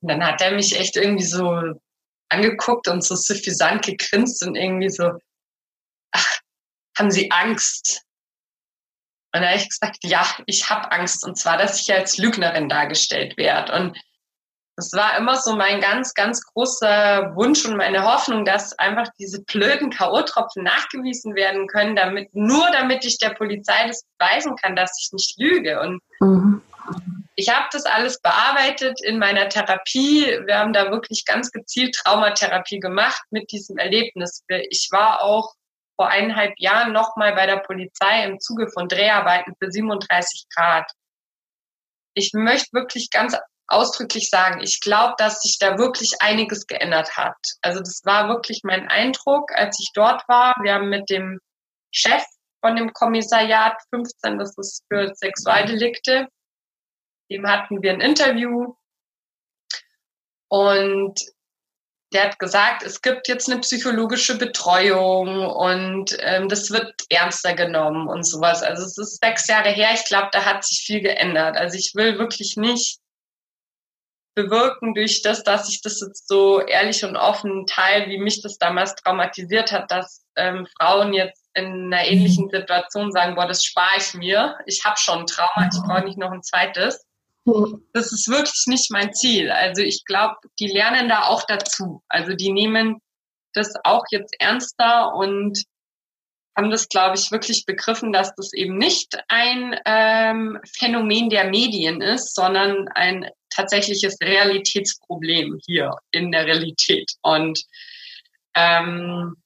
Und 0.00 0.10
dann 0.10 0.24
hat 0.24 0.40
er 0.40 0.52
mich 0.52 0.78
echt 0.78 0.96
irgendwie 0.96 1.24
so 1.24 1.74
angeguckt 2.30 2.88
und 2.88 3.04
so 3.04 3.14
suffisant 3.14 3.84
gegrinst 3.84 4.46
und 4.46 4.56
irgendwie 4.56 4.90
so, 4.90 5.10
ach, 6.12 6.40
haben 6.98 7.10
Sie 7.10 7.30
Angst? 7.30 8.02
Und 9.34 9.42
da 9.42 9.48
habe 9.48 9.56
ich 9.56 9.68
gesagt, 9.68 9.98
ja, 10.02 10.24
ich 10.46 10.70
habe 10.70 10.92
Angst. 10.92 11.24
Und 11.26 11.36
zwar, 11.36 11.56
dass 11.56 11.80
ich 11.80 11.92
als 11.92 12.18
Lügnerin 12.18 12.68
dargestellt 12.68 13.36
werde. 13.36 13.72
Und 13.72 13.98
das 14.76 14.92
war 14.92 15.16
immer 15.16 15.36
so 15.36 15.54
mein 15.56 15.80
ganz, 15.80 16.14
ganz 16.14 16.42
großer 16.42 17.32
Wunsch 17.36 17.64
und 17.64 17.76
meine 17.76 18.04
Hoffnung, 18.04 18.44
dass 18.44 18.76
einfach 18.78 19.08
diese 19.18 19.42
blöden 19.42 19.90
K.O.-Tropfen 19.90 20.62
nachgewiesen 20.62 21.34
werden 21.34 21.68
können, 21.68 21.94
damit, 21.96 22.34
nur 22.34 22.68
damit 22.72 23.04
ich 23.04 23.18
der 23.18 23.30
Polizei 23.30 23.86
das 23.86 24.04
beweisen 24.18 24.56
kann, 24.56 24.74
dass 24.74 24.96
ich 25.00 25.12
nicht 25.12 25.38
lüge. 25.38 25.80
Und 25.80 26.00
mhm. 26.20 26.62
Ich 27.36 27.48
habe 27.48 27.66
das 27.72 27.84
alles 27.86 28.20
bearbeitet 28.20 29.00
in 29.02 29.18
meiner 29.18 29.48
Therapie. 29.48 30.26
Wir 30.46 30.58
haben 30.58 30.72
da 30.72 30.90
wirklich 30.90 31.24
ganz 31.24 31.50
gezielt 31.50 31.94
Traumatherapie 31.96 32.78
gemacht 32.78 33.22
mit 33.30 33.50
diesem 33.50 33.76
Erlebnis. 33.78 34.44
Ich 34.70 34.88
war 34.92 35.22
auch 35.22 35.54
vor 35.96 36.08
eineinhalb 36.08 36.54
Jahren 36.58 36.92
nochmal 36.92 37.34
bei 37.34 37.46
der 37.46 37.58
Polizei 37.58 38.24
im 38.24 38.40
Zuge 38.40 38.68
von 38.68 38.88
Dreharbeiten 38.88 39.54
für 39.58 39.70
37 39.70 40.46
Grad. 40.54 40.90
Ich 42.14 42.32
möchte 42.32 42.72
wirklich 42.72 43.10
ganz 43.10 43.36
ausdrücklich 43.66 44.28
sagen, 44.28 44.60
ich 44.60 44.80
glaube, 44.80 45.14
dass 45.18 45.40
sich 45.40 45.58
da 45.58 45.78
wirklich 45.78 46.20
einiges 46.20 46.66
geändert 46.66 47.16
hat. 47.16 47.36
Also 47.62 47.80
das 47.80 48.02
war 48.04 48.28
wirklich 48.28 48.60
mein 48.62 48.88
Eindruck, 48.88 49.50
als 49.54 49.78
ich 49.80 49.90
dort 49.94 50.26
war. 50.28 50.54
Wir 50.62 50.74
haben 50.74 50.88
mit 50.88 51.08
dem 51.10 51.40
Chef 51.90 52.24
von 52.60 52.76
dem 52.76 52.92
Kommissariat 52.92 53.76
15, 53.90 54.38
das 54.38 54.56
ist 54.58 54.84
für 54.88 55.14
Sexualdelikte, 55.14 56.28
dem 57.30 57.46
hatten 57.46 57.82
wir 57.82 57.92
ein 57.92 58.00
Interview 58.00 58.74
und 60.48 61.20
der 62.14 62.24
hat 62.24 62.38
gesagt, 62.38 62.84
es 62.84 63.02
gibt 63.02 63.26
jetzt 63.28 63.50
eine 63.50 63.60
psychologische 63.60 64.38
Betreuung 64.38 65.46
und 65.46 66.16
ähm, 66.20 66.48
das 66.48 66.70
wird 66.70 66.94
ernster 67.10 67.54
genommen 67.54 68.08
und 68.08 68.22
sowas. 68.22 68.62
Also 68.62 68.84
es 68.84 68.96
ist 68.96 69.20
sechs 69.20 69.48
Jahre 69.48 69.70
her. 69.70 69.90
Ich 69.94 70.04
glaube, 70.04 70.28
da 70.32 70.44
hat 70.44 70.64
sich 70.64 70.84
viel 70.86 71.00
geändert. 71.00 71.56
Also 71.56 71.76
ich 71.76 71.92
will 71.94 72.18
wirklich 72.18 72.56
nicht 72.56 72.98
bewirken 74.36 74.94
durch 74.94 75.22
das, 75.22 75.42
dass 75.42 75.68
ich 75.68 75.82
das 75.82 76.00
jetzt 76.00 76.28
so 76.28 76.60
ehrlich 76.60 77.04
und 77.04 77.16
offen 77.16 77.66
teile, 77.66 78.08
wie 78.08 78.18
mich 78.18 78.42
das 78.42 78.58
damals 78.58 78.94
traumatisiert 78.94 79.72
hat, 79.72 79.90
dass 79.90 80.24
ähm, 80.36 80.66
Frauen 80.78 81.12
jetzt 81.12 81.44
in 81.54 81.92
einer 81.92 82.04
ähnlichen 82.04 82.48
Situation 82.50 83.12
sagen, 83.12 83.34
boah, 83.34 83.46
das 83.46 83.64
spare 83.64 83.96
ich 83.98 84.14
mir. 84.14 84.56
Ich 84.66 84.84
habe 84.84 84.96
schon 84.98 85.20
ein 85.20 85.26
Trauma, 85.26 85.68
ich 85.72 85.80
brauche 85.80 86.04
nicht 86.04 86.18
noch 86.18 86.32
ein 86.32 86.42
zweites. 86.42 87.04
Das 87.92 88.12
ist 88.12 88.28
wirklich 88.28 88.64
nicht 88.66 88.90
mein 88.90 89.12
Ziel. 89.12 89.50
Also 89.50 89.82
ich 89.82 90.04
glaube, 90.04 90.36
die 90.58 90.68
lernen 90.68 91.08
da 91.08 91.24
auch 91.24 91.44
dazu. 91.46 92.02
Also 92.08 92.32
die 92.32 92.52
nehmen 92.52 93.00
das 93.52 93.74
auch 93.84 94.04
jetzt 94.10 94.34
ernster 94.38 95.14
und 95.14 95.62
haben 96.56 96.70
das, 96.70 96.88
glaube 96.88 97.16
ich, 97.16 97.30
wirklich 97.32 97.66
begriffen, 97.66 98.12
dass 98.12 98.34
das 98.34 98.52
eben 98.52 98.78
nicht 98.78 99.18
ein 99.28 99.78
ähm, 99.86 100.58
Phänomen 100.76 101.28
der 101.28 101.44
Medien 101.44 102.00
ist, 102.00 102.34
sondern 102.34 102.88
ein 102.94 103.28
tatsächliches 103.50 104.16
Realitätsproblem 104.22 105.58
hier 105.66 105.96
in 106.12 106.30
der 106.30 106.46
Realität. 106.46 107.10
Und 107.22 107.60
ähm, 108.54 109.36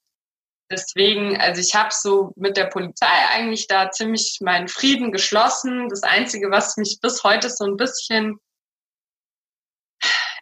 Deswegen, 0.71 1.39
also 1.39 1.61
ich 1.61 1.73
habe 1.73 1.89
so 1.91 2.31
mit 2.35 2.55
der 2.55 2.65
Polizei 2.65 3.27
eigentlich 3.31 3.67
da 3.67 3.89
ziemlich 3.89 4.37
meinen 4.41 4.67
Frieden 4.67 5.11
geschlossen. 5.11 5.89
Das 5.89 6.03
Einzige, 6.03 6.51
was 6.51 6.77
mich 6.77 6.99
bis 7.01 7.23
heute 7.23 7.49
so 7.49 7.65
ein 7.65 7.75
bisschen 7.75 8.39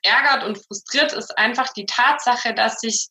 ärgert 0.03 0.43
und 0.43 0.57
frustriert, 0.57 1.13
ist 1.13 1.37
einfach 1.37 1.71
die 1.73 1.85
Tatsache, 1.85 2.53
dass 2.53 2.83
ich 2.83 3.07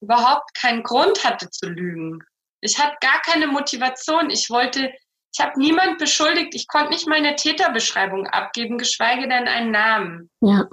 überhaupt 0.00 0.54
keinen 0.54 0.82
Grund 0.82 1.24
hatte 1.24 1.50
zu 1.50 1.68
lügen. 1.68 2.20
Ich 2.60 2.78
hatte 2.78 2.96
gar 3.00 3.20
keine 3.20 3.46
Motivation. 3.46 4.30
Ich 4.30 4.48
wollte 4.48 4.90
ich 5.36 5.44
habe 5.44 5.58
niemand 5.58 5.98
beschuldigt. 5.98 6.54
Ich 6.54 6.68
konnte 6.68 6.90
nicht 6.90 7.08
mal 7.08 7.16
eine 7.16 7.34
Täterbeschreibung 7.34 8.28
abgeben, 8.28 8.78
geschweige 8.78 9.28
denn 9.28 9.48
einen 9.48 9.72
Namen. 9.72 10.30
Ja. 10.40 10.68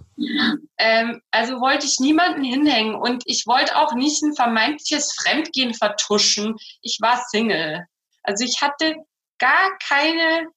Ähm, 0.77 1.19
also 1.31 1.59
wollte 1.59 1.87
ich 1.87 1.99
niemanden 1.99 2.43
hinhängen 2.43 2.93
und 2.93 3.23
ich 3.25 3.47
wollte 3.47 3.75
auch 3.75 3.95
nicht 3.95 4.21
ein 4.21 4.35
vermeintliches 4.35 5.13
Fremdgehen 5.19 5.73
vertuschen. 5.73 6.57
Ich 6.83 6.99
war 7.01 7.23
Single. 7.29 7.87
Also 8.21 8.45
ich 8.45 8.61
hatte 8.61 8.95
gar 9.39 9.77
keine 9.79 10.47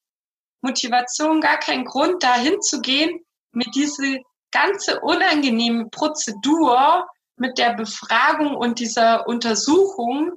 Motivation, 0.61 1.41
gar 1.41 1.59
keinen 1.59 1.87
Grund, 1.87 2.23
da 2.23 2.35
hinzugehen, 2.35 3.25
mit 3.53 3.75
diese 3.75 4.21
ganze 4.51 5.01
unangenehme 5.01 5.89
Prozedur 5.89 7.07
mit 7.37 7.57
der 7.57 7.73
Befragung 7.73 8.55
und 8.55 8.79
dieser 8.79 9.27
Untersuchung 9.27 10.33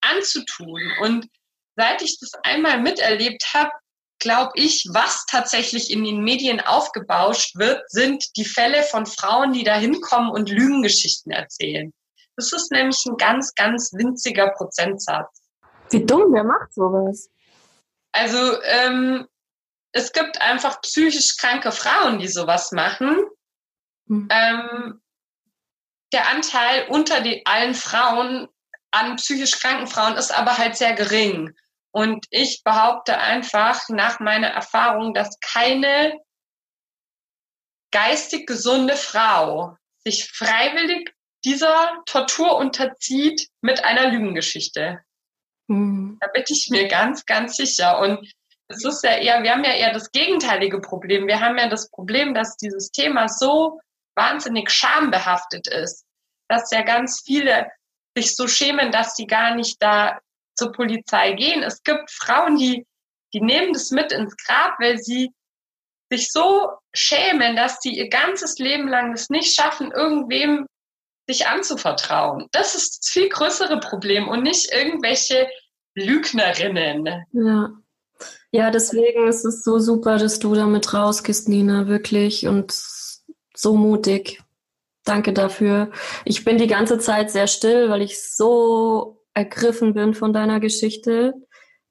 anzutun. 0.00 0.80
Und 1.02 1.28
seit 1.76 2.02
ich 2.02 2.18
das 2.20 2.32
einmal 2.42 2.80
miterlebt 2.80 3.54
habe, 3.54 3.70
glaube 4.18 4.52
ich, 4.54 4.86
was 4.92 5.26
tatsächlich 5.26 5.90
in 5.90 6.04
den 6.04 6.22
Medien 6.22 6.60
aufgebauscht 6.60 7.56
wird, 7.56 7.82
sind 7.90 8.24
die 8.36 8.44
Fälle 8.44 8.82
von 8.84 9.06
Frauen, 9.06 9.52
die 9.52 9.64
da 9.64 9.76
hinkommen 9.76 10.30
und 10.30 10.50
Lügengeschichten 10.50 11.32
erzählen. 11.32 11.92
Das 12.36 12.52
ist 12.52 12.72
nämlich 12.72 13.04
ein 13.06 13.16
ganz, 13.16 13.54
ganz 13.54 13.92
winziger 13.92 14.50
Prozentsatz. 14.50 15.42
Wie 15.90 16.04
dumm, 16.04 16.32
wer 16.32 16.44
macht 16.44 16.72
sowas? 16.72 17.28
Also 18.12 18.60
ähm, 18.62 19.26
es 19.92 20.12
gibt 20.12 20.40
einfach 20.40 20.80
psychisch 20.80 21.36
kranke 21.36 21.70
Frauen, 21.70 22.18
die 22.18 22.28
sowas 22.28 22.72
machen. 22.72 23.24
Hm. 24.08 24.28
Ähm, 24.30 25.00
der 26.12 26.28
Anteil 26.28 26.86
unter 26.88 27.20
die, 27.20 27.44
allen 27.44 27.74
Frauen 27.74 28.48
an 28.90 29.16
psychisch 29.16 29.58
kranken 29.58 29.86
Frauen 29.86 30.16
ist 30.16 30.32
aber 30.32 30.56
halt 30.56 30.76
sehr 30.76 30.94
gering. 30.94 31.54
Und 31.94 32.26
ich 32.30 32.62
behaupte 32.64 33.18
einfach 33.18 33.88
nach 33.88 34.18
meiner 34.18 34.48
Erfahrung, 34.48 35.14
dass 35.14 35.38
keine 35.38 36.18
geistig 37.92 38.48
gesunde 38.48 38.96
Frau 38.96 39.76
sich 39.98 40.28
freiwillig 40.28 41.14
dieser 41.44 42.02
Tortur 42.06 42.56
unterzieht 42.56 43.48
mit 43.60 43.84
einer 43.84 44.10
Lügengeschichte. 44.10 45.04
Mhm. 45.68 46.18
Da 46.20 46.26
bin 46.34 46.42
ich 46.48 46.66
mir 46.68 46.88
ganz, 46.88 47.26
ganz 47.26 47.54
sicher. 47.56 48.00
Und 48.00 48.28
es 48.66 48.84
ist 48.84 49.04
ja 49.04 49.12
eher, 49.12 49.44
wir 49.44 49.52
haben 49.52 49.62
ja 49.62 49.74
eher 49.74 49.92
das 49.92 50.10
gegenteilige 50.10 50.80
Problem. 50.80 51.28
Wir 51.28 51.38
haben 51.38 51.58
ja 51.58 51.68
das 51.68 51.90
Problem, 51.90 52.34
dass 52.34 52.56
dieses 52.56 52.90
Thema 52.90 53.28
so 53.28 53.80
wahnsinnig 54.16 54.68
schambehaftet 54.68 55.68
ist, 55.68 56.04
dass 56.48 56.72
ja 56.72 56.82
ganz 56.82 57.22
viele 57.24 57.70
sich 58.16 58.34
so 58.34 58.48
schämen, 58.48 58.90
dass 58.90 59.14
sie 59.14 59.28
gar 59.28 59.54
nicht 59.54 59.80
da 59.80 60.18
zur 60.54 60.72
Polizei 60.72 61.32
gehen. 61.32 61.62
Es 61.62 61.82
gibt 61.82 62.10
Frauen, 62.10 62.56
die, 62.56 62.86
die 63.32 63.40
nehmen 63.40 63.72
das 63.72 63.90
mit 63.90 64.12
ins 64.12 64.36
Grab, 64.36 64.74
weil 64.78 64.98
sie 64.98 65.30
sich 66.10 66.30
so 66.30 66.70
schämen, 66.92 67.56
dass 67.56 67.80
sie 67.80 67.96
ihr 67.96 68.08
ganzes 68.08 68.58
Leben 68.58 68.88
lang 68.88 69.12
es 69.12 69.30
nicht 69.30 69.54
schaffen, 69.54 69.90
irgendwem 69.90 70.66
sich 71.26 71.46
anzuvertrauen. 71.46 72.48
Das 72.52 72.74
ist 72.74 72.98
das 72.98 73.10
viel 73.10 73.28
größere 73.28 73.80
Problem 73.80 74.28
und 74.28 74.42
nicht 74.42 74.72
irgendwelche 74.72 75.48
Lügnerinnen. 75.94 77.24
Ja. 77.32 77.70
Ja, 78.52 78.70
deswegen 78.70 79.26
ist 79.26 79.44
es 79.44 79.64
so 79.64 79.80
super, 79.80 80.16
dass 80.16 80.38
du 80.38 80.54
damit 80.54 80.94
rausgehst, 80.94 81.48
Nina, 81.48 81.88
wirklich 81.88 82.46
und 82.46 82.72
so 83.52 83.74
mutig. 83.74 84.40
Danke 85.04 85.32
dafür. 85.32 85.90
Ich 86.24 86.44
bin 86.44 86.56
die 86.56 86.68
ganze 86.68 86.98
Zeit 86.98 87.30
sehr 87.30 87.48
still, 87.48 87.90
weil 87.90 88.02
ich 88.02 88.22
so 88.22 89.23
ergriffen 89.34 89.94
bin 89.94 90.14
von 90.14 90.32
deiner 90.32 90.60
Geschichte. 90.60 91.34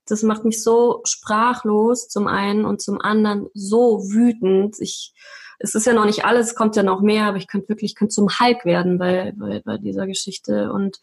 Das 0.05 0.23
macht 0.23 0.43
mich 0.43 0.63
so 0.63 1.01
sprachlos 1.05 2.07
zum 2.07 2.27
einen 2.27 2.65
und 2.65 2.81
zum 2.81 2.99
anderen 2.99 3.47
so 3.53 3.99
wütend. 4.09 4.75
Ich, 4.79 5.13
es 5.59 5.75
ist 5.75 5.85
ja 5.85 5.93
noch 5.93 6.05
nicht 6.05 6.25
alles, 6.25 6.55
kommt 6.55 6.75
ja 6.75 6.83
noch 6.83 7.01
mehr, 7.01 7.25
aber 7.25 7.37
ich 7.37 7.47
könnte 7.47 7.69
wirklich, 7.69 7.91
ich 7.91 7.95
könnte 7.95 8.15
zum 8.15 8.27
Hulk 8.27 8.65
werden 8.65 8.97
bei, 8.97 9.33
bei, 9.35 9.61
bei 9.63 9.77
dieser 9.77 10.07
Geschichte. 10.07 10.71
Und 10.71 10.99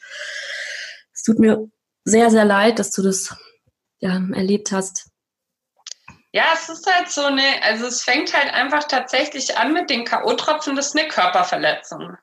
es 1.12 1.22
tut 1.22 1.38
mir 1.38 1.70
sehr, 2.04 2.30
sehr 2.30 2.44
leid, 2.44 2.78
dass 2.78 2.90
du 2.90 3.02
das 3.02 3.34
ja, 4.00 4.20
erlebt 4.32 4.72
hast. 4.72 5.10
Ja, 6.32 6.44
es 6.54 6.68
ist 6.68 6.86
halt 6.86 7.08
so 7.08 7.22
eine, 7.22 7.62
also 7.62 7.86
es 7.86 8.02
fängt 8.02 8.32
halt 8.34 8.52
einfach 8.54 8.84
tatsächlich 8.84 9.56
an 9.58 9.72
mit 9.72 9.90
den 9.90 10.04
K.O.-Tropfen, 10.04 10.76
das 10.76 10.88
ist 10.88 10.98
eine 10.98 11.08
Körperverletzung. 11.08 12.16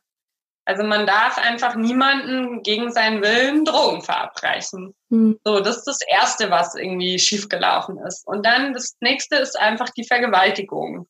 Also 0.67 0.83
man 0.83 1.07
darf 1.07 1.37
einfach 1.37 1.75
niemanden 1.75 2.61
gegen 2.61 2.91
seinen 2.91 3.21
Willen 3.21 3.63
Drogen 3.63 4.01
verabreichen. 4.01 4.93
Mhm. 5.07 5.39
So, 5.45 5.61
das 5.61 5.77
ist 5.77 5.87
das 5.87 5.99
Erste, 6.05 6.51
was 6.51 6.75
irgendwie 6.75 7.17
schiefgelaufen 7.19 7.97
ist. 7.99 8.27
Und 8.27 8.45
dann 8.45 8.73
das 8.73 8.97
Nächste 8.99 9.37
ist 9.37 9.57
einfach 9.57 9.89
die 9.91 10.03
Vergewaltigung. 10.03 11.07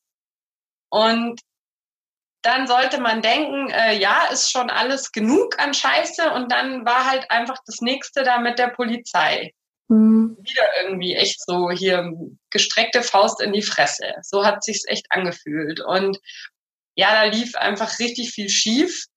Und 0.90 1.42
dann 2.44 2.68
sollte 2.68 3.02
man 3.02 3.24
denken, 3.24 3.72
äh, 3.72 3.98
ja, 3.98 4.28
ist 4.32 4.52
schon 4.52 4.70
alles 4.70 5.12
genug 5.12 5.58
an 5.60 5.74
Scheiße. 5.74 6.30
Und 6.34 6.52
dann 6.52 6.86
war 6.86 7.10
halt 7.10 7.32
einfach 7.32 7.58
das 7.66 7.82
Nächste 7.82 8.22
da 8.22 8.38
mit 8.38 8.60
der 8.60 8.68
Polizei. 8.68 9.56
Mhm. 9.88 10.38
Wieder 10.40 10.68
irgendwie 10.84 11.16
echt 11.16 11.44
so 11.44 11.72
hier 11.72 12.14
gestreckte 12.52 13.02
Faust 13.02 13.42
in 13.42 13.54
die 13.54 13.64
Fresse. 13.64 14.14
So 14.22 14.46
hat 14.46 14.64
sich's 14.64 14.86
echt 14.86 15.08
angefühlt. 15.10 15.80
Und 15.80 16.20
ja, 16.94 17.12
da 17.12 17.24
lief 17.24 17.56
einfach 17.56 17.98
richtig 17.98 18.30
viel 18.30 18.50
schief. 18.50 19.08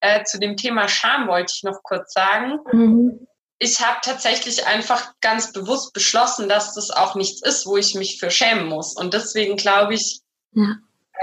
Äh, 0.00 0.24
zu 0.24 0.38
dem 0.38 0.56
Thema 0.56 0.88
Scham 0.88 1.28
wollte 1.28 1.52
ich 1.54 1.62
noch 1.62 1.82
kurz 1.82 2.12
sagen. 2.12 2.58
Mhm. 2.72 3.26
Ich 3.58 3.80
habe 3.80 3.98
tatsächlich 4.02 4.66
einfach 4.66 5.12
ganz 5.20 5.52
bewusst 5.52 5.92
beschlossen, 5.92 6.48
dass 6.48 6.74
das 6.74 6.90
auch 6.90 7.14
nichts 7.14 7.42
ist, 7.42 7.66
wo 7.66 7.76
ich 7.76 7.94
mich 7.94 8.18
für 8.18 8.30
schämen 8.30 8.66
muss. 8.66 8.96
Und 8.96 9.12
deswegen 9.12 9.56
glaube 9.56 9.94
ich, 9.94 10.20
ja. 10.52 10.76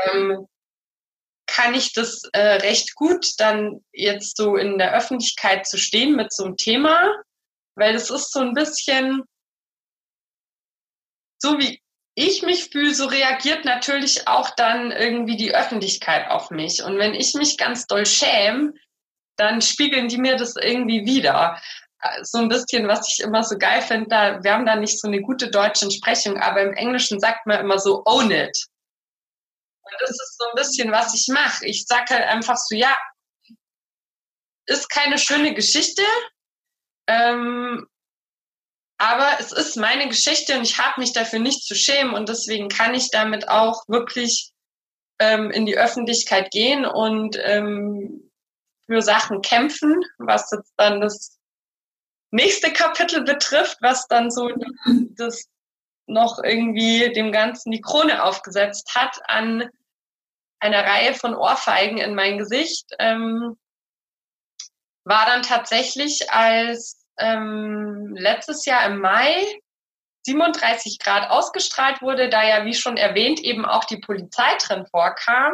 ähm, 0.05 0.47
kann 1.47 1.73
ich 1.73 1.93
das 1.93 2.21
äh, 2.33 2.39
recht 2.39 2.93
gut, 2.93 3.25
dann 3.39 3.83
jetzt 3.91 4.37
so 4.37 4.55
in 4.55 4.77
der 4.77 4.93
Öffentlichkeit 4.93 5.65
zu 5.65 5.77
stehen 5.77 6.15
mit 6.15 6.31
so 6.31 6.43
einem 6.43 6.57
Thema, 6.57 7.11
weil 7.75 7.95
es 7.95 8.11
ist 8.11 8.31
so 8.31 8.41
ein 8.41 8.53
bisschen 8.53 9.23
so 11.39 11.57
wie 11.57 11.81
ich 12.17 12.41
mich 12.41 12.69
fühle, 12.71 12.95
so 12.95 13.05
reagiert 13.05 13.63
natürlich 13.63 14.27
auch 14.27 14.49
dann 14.49 14.91
irgendwie 14.91 15.37
die 15.37 15.53
Öffentlichkeit 15.53 16.31
auf 16.31 16.49
mich. 16.49 16.81
Und 16.81 16.97
wenn 16.97 17.13
ich 17.13 17.35
mich 17.35 17.59
ganz 17.59 17.85
doll 17.85 18.07
schäme, 18.07 18.73
dann 19.35 19.61
spiegeln 19.61 20.07
die 20.07 20.17
mir 20.17 20.35
das 20.35 20.55
irgendwie 20.55 21.05
wieder. 21.05 21.61
So 22.23 22.39
ein 22.39 22.49
bisschen, 22.49 22.87
was 22.87 23.07
ich 23.07 23.23
immer 23.23 23.43
so 23.43 23.59
geil 23.59 23.83
finde, 23.83 24.07
da, 24.09 24.43
wir 24.43 24.51
haben 24.51 24.65
da 24.65 24.75
nicht 24.75 24.99
so 24.99 25.07
eine 25.07 25.21
gute 25.21 25.51
deutsche 25.51 25.85
Entsprechung, 25.85 26.37
aber 26.41 26.63
im 26.63 26.73
Englischen 26.73 27.19
sagt 27.19 27.45
man 27.45 27.59
immer 27.59 27.77
so 27.77 28.01
own 28.05 28.31
it. 28.31 28.65
Und 29.83 29.93
das 29.99 30.09
ist 30.09 30.37
so 30.39 30.45
ein 30.49 30.55
bisschen, 30.55 30.91
was 30.91 31.13
ich 31.13 31.27
mache. 31.31 31.67
Ich 31.67 31.85
sage 31.85 32.15
halt 32.15 32.23
einfach 32.23 32.57
so, 32.57 32.75
ja, 32.75 32.97
ist 34.65 34.89
keine 34.89 35.19
schöne 35.19 35.53
Geschichte, 35.53 36.01
ähm, 37.07 37.87
aber 38.97 39.39
es 39.39 39.51
ist 39.51 39.77
meine 39.77 40.07
Geschichte 40.07 40.57
und 40.57 40.63
ich 40.63 40.77
habe 40.79 40.99
mich 40.99 41.13
dafür 41.13 41.39
nicht 41.39 41.63
zu 41.63 41.75
schämen 41.75 42.13
und 42.13 42.29
deswegen 42.29 42.69
kann 42.69 42.93
ich 42.93 43.11
damit 43.11 43.47
auch 43.47 43.83
wirklich 43.87 44.51
ähm, 45.19 45.51
in 45.51 45.65
die 45.65 45.77
Öffentlichkeit 45.77 46.51
gehen 46.51 46.85
und 46.85 47.37
ähm, 47.41 48.31
für 48.87 49.01
Sachen 49.01 49.41
kämpfen, 49.41 50.03
was 50.17 50.49
jetzt 50.51 50.73
dann 50.77 51.01
das 51.01 51.37
nächste 52.31 52.71
Kapitel 52.71 53.23
betrifft, 53.23 53.77
was 53.81 54.07
dann 54.07 54.31
so 54.31 54.49
das 55.15 55.47
noch 56.07 56.41
irgendwie 56.43 57.11
dem 57.11 57.31
Ganzen 57.31 57.71
die 57.71 57.81
Krone 57.81 58.23
aufgesetzt 58.23 58.95
hat 58.95 59.19
an 59.27 59.69
einer 60.59 60.83
Reihe 60.83 61.13
von 61.13 61.35
Ohrfeigen 61.35 61.97
in 61.97 62.15
mein 62.15 62.37
Gesicht, 62.37 62.85
ähm, 62.97 63.57
war 65.03 65.25
dann 65.25 65.43
tatsächlich 65.43 66.31
als 66.31 67.06
ähm, 67.19 68.15
letztes 68.15 68.65
Jahr 68.65 68.85
im 68.87 68.99
Mai 68.99 69.45
37 70.27 70.99
Grad 70.99 71.29
ausgestrahlt 71.29 72.01
wurde, 72.01 72.29
da 72.29 72.45
ja, 72.45 72.65
wie 72.65 72.73
schon 72.73 72.97
erwähnt, 72.97 73.39
eben 73.39 73.65
auch 73.65 73.85
die 73.85 73.97
Polizei 73.97 74.57
drin 74.61 74.85
vorkam. 74.85 75.53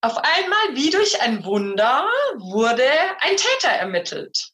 Auf 0.00 0.16
einmal, 0.16 0.74
wie 0.74 0.90
durch 0.90 1.20
ein 1.20 1.44
Wunder, 1.44 2.06
wurde 2.36 2.88
ein 3.20 3.36
Täter 3.36 3.68
ermittelt. 3.68 4.52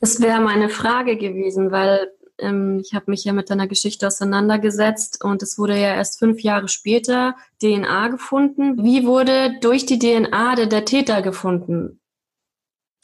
Das 0.00 0.20
wäre 0.20 0.40
meine 0.40 0.68
Frage 0.68 1.16
gewesen, 1.16 1.72
weil 1.72 2.12
ähm, 2.38 2.82
ich 2.84 2.94
habe 2.94 3.10
mich 3.10 3.24
ja 3.24 3.32
mit 3.32 3.50
deiner 3.50 3.66
Geschichte 3.66 4.06
auseinandergesetzt 4.06 5.24
und 5.24 5.42
es 5.42 5.58
wurde 5.58 5.74
ja 5.74 5.94
erst 5.94 6.18
fünf 6.18 6.42
Jahre 6.42 6.68
später 6.68 7.36
DNA 7.62 8.08
gefunden. 8.08 8.84
Wie 8.84 9.06
wurde 9.06 9.58
durch 9.60 9.86
die 9.86 9.98
DNA 9.98 10.54
der, 10.54 10.66
der 10.66 10.84
Täter 10.84 11.22
gefunden? 11.22 12.00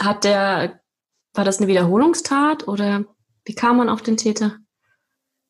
Hat 0.01 0.25
der 0.25 0.82
war 1.35 1.45
das 1.45 1.59
eine 1.59 1.69
Wiederholungstat 1.69 2.69
oder 2.69 3.05
wie 3.45 3.55
kam 3.55 3.79
man 3.79 3.89
auf 3.89 4.03
den 4.03 4.17
Täter? 4.17 4.59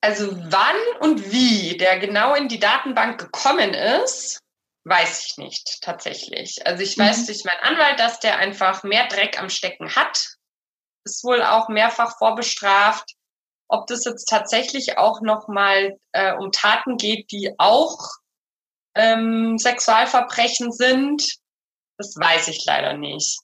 Also 0.00 0.30
wann 0.50 0.76
und 1.00 1.30
wie 1.30 1.76
der 1.76 1.98
genau 1.98 2.34
in 2.34 2.48
die 2.48 2.58
Datenbank 2.58 3.20
gekommen 3.20 3.72
ist, 3.74 4.40
weiß 4.84 5.26
ich 5.26 5.38
nicht 5.38 5.78
tatsächlich. 5.80 6.66
Also 6.66 6.82
ich 6.82 6.98
weiß 6.98 7.22
mhm. 7.22 7.26
durch 7.26 7.44
meinen 7.44 7.62
Anwalt, 7.62 8.00
dass 8.00 8.18
der 8.18 8.38
einfach 8.38 8.82
mehr 8.82 9.06
Dreck 9.06 9.38
am 9.38 9.48
Stecken 9.48 9.94
hat. 9.94 10.36
Ist 11.04 11.24
wohl 11.24 11.42
auch 11.42 11.68
mehrfach 11.68 12.18
vorbestraft. 12.18 13.14
Ob 13.68 13.86
das 13.86 14.04
jetzt 14.04 14.26
tatsächlich 14.26 14.98
auch 14.98 15.20
nochmal 15.20 15.96
äh, 16.12 16.34
um 16.34 16.50
Taten 16.50 16.96
geht, 16.96 17.30
die 17.30 17.54
auch 17.58 17.98
ähm, 18.94 19.56
Sexualverbrechen 19.58 20.72
sind, 20.72 21.26
das 21.96 22.16
weiß 22.16 22.48
ich 22.48 22.64
leider 22.66 22.94
nicht. 22.94 23.40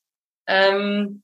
Ähm, 0.46 1.22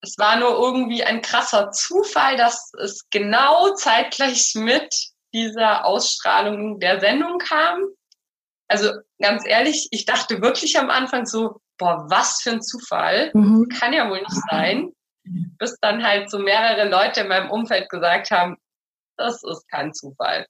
es 0.00 0.16
war 0.18 0.36
nur 0.36 0.50
irgendwie 0.50 1.02
ein 1.04 1.22
krasser 1.22 1.70
Zufall, 1.70 2.36
dass 2.36 2.72
es 2.80 3.08
genau 3.10 3.74
zeitgleich 3.74 4.52
mit 4.54 4.94
dieser 5.34 5.84
Ausstrahlung 5.84 6.78
der 6.80 7.00
Sendung 7.00 7.38
kam. 7.38 7.84
Also 8.68 8.92
ganz 9.20 9.44
ehrlich, 9.46 9.88
ich 9.90 10.04
dachte 10.04 10.40
wirklich 10.40 10.78
am 10.78 10.90
Anfang 10.90 11.26
so, 11.26 11.60
boah, 11.78 12.06
was 12.08 12.40
für 12.42 12.50
ein 12.52 12.62
Zufall, 12.62 13.30
mhm. 13.34 13.68
kann 13.68 13.92
ja 13.92 14.08
wohl 14.08 14.20
nicht 14.20 14.42
sein, 14.50 14.92
bis 15.24 15.78
dann 15.80 16.02
halt 16.02 16.30
so 16.30 16.38
mehrere 16.38 16.88
Leute 16.88 17.20
in 17.20 17.28
meinem 17.28 17.50
Umfeld 17.50 17.88
gesagt 17.88 18.30
haben, 18.30 18.56
das 19.16 19.42
ist 19.42 19.68
kein 19.68 19.92
Zufall. 19.92 20.46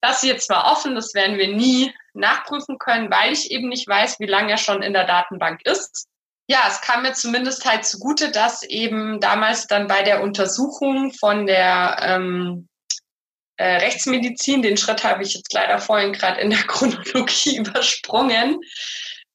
Das 0.00 0.22
ist 0.22 0.28
jetzt 0.28 0.46
zwar 0.46 0.70
offen, 0.72 0.94
das 0.94 1.12
werden 1.14 1.36
wir 1.36 1.54
nie 1.54 1.94
nachprüfen 2.14 2.78
können, 2.78 3.10
weil 3.10 3.32
ich 3.32 3.50
eben 3.50 3.68
nicht 3.68 3.86
weiß, 3.86 4.18
wie 4.20 4.26
lange 4.26 4.52
er 4.52 4.58
schon 4.58 4.82
in 4.82 4.92
der 4.92 5.06
Datenbank 5.06 5.60
ist. 5.66 6.08
Ja, 6.50 6.64
es 6.66 6.80
kam 6.80 7.02
mir 7.02 7.12
zumindest 7.12 7.64
halt 7.64 7.84
zugute, 7.84 8.32
dass 8.32 8.64
eben 8.64 9.20
damals 9.20 9.68
dann 9.68 9.86
bei 9.86 10.02
der 10.02 10.20
Untersuchung 10.20 11.12
von 11.12 11.46
der 11.46 11.96
ähm, 12.00 12.68
äh, 13.56 13.76
Rechtsmedizin, 13.76 14.60
den 14.60 14.76
Schritt 14.76 15.04
habe 15.04 15.22
ich 15.22 15.34
jetzt 15.34 15.52
leider 15.52 15.78
vorhin 15.78 16.12
gerade 16.12 16.40
in 16.40 16.50
der 16.50 16.62
Chronologie 16.66 17.58
übersprungen. 17.58 18.58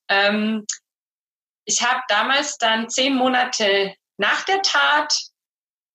Ähm, 0.09 0.65
ich 1.63 1.81
habe 1.81 2.01
damals 2.09 2.57
dann 2.57 2.89
zehn 2.89 3.15
Monate 3.15 3.95
nach 4.17 4.43
der 4.43 4.61
Tat 4.61 5.17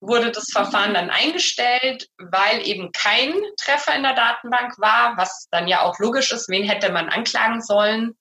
wurde 0.01 0.33
das 0.33 0.47
Verfahren 0.51 0.95
dann 0.95 1.11
eingestellt, 1.11 2.09
weil 2.17 2.67
eben 2.67 2.93
kein 2.93 3.35
Treffer 3.59 3.95
in 3.95 4.05
der 4.05 4.15
Datenbank 4.15 4.79
war, 4.79 5.19
was 5.19 5.49
dann 5.51 5.69
ja 5.69 5.83
auch 5.83 5.99
logisch 5.99 6.33
ist, 6.33 6.49
wen 6.49 6.67
hätte 6.67 6.91
man 6.91 7.11
anklagen 7.11 7.61
sollen. 7.61 8.17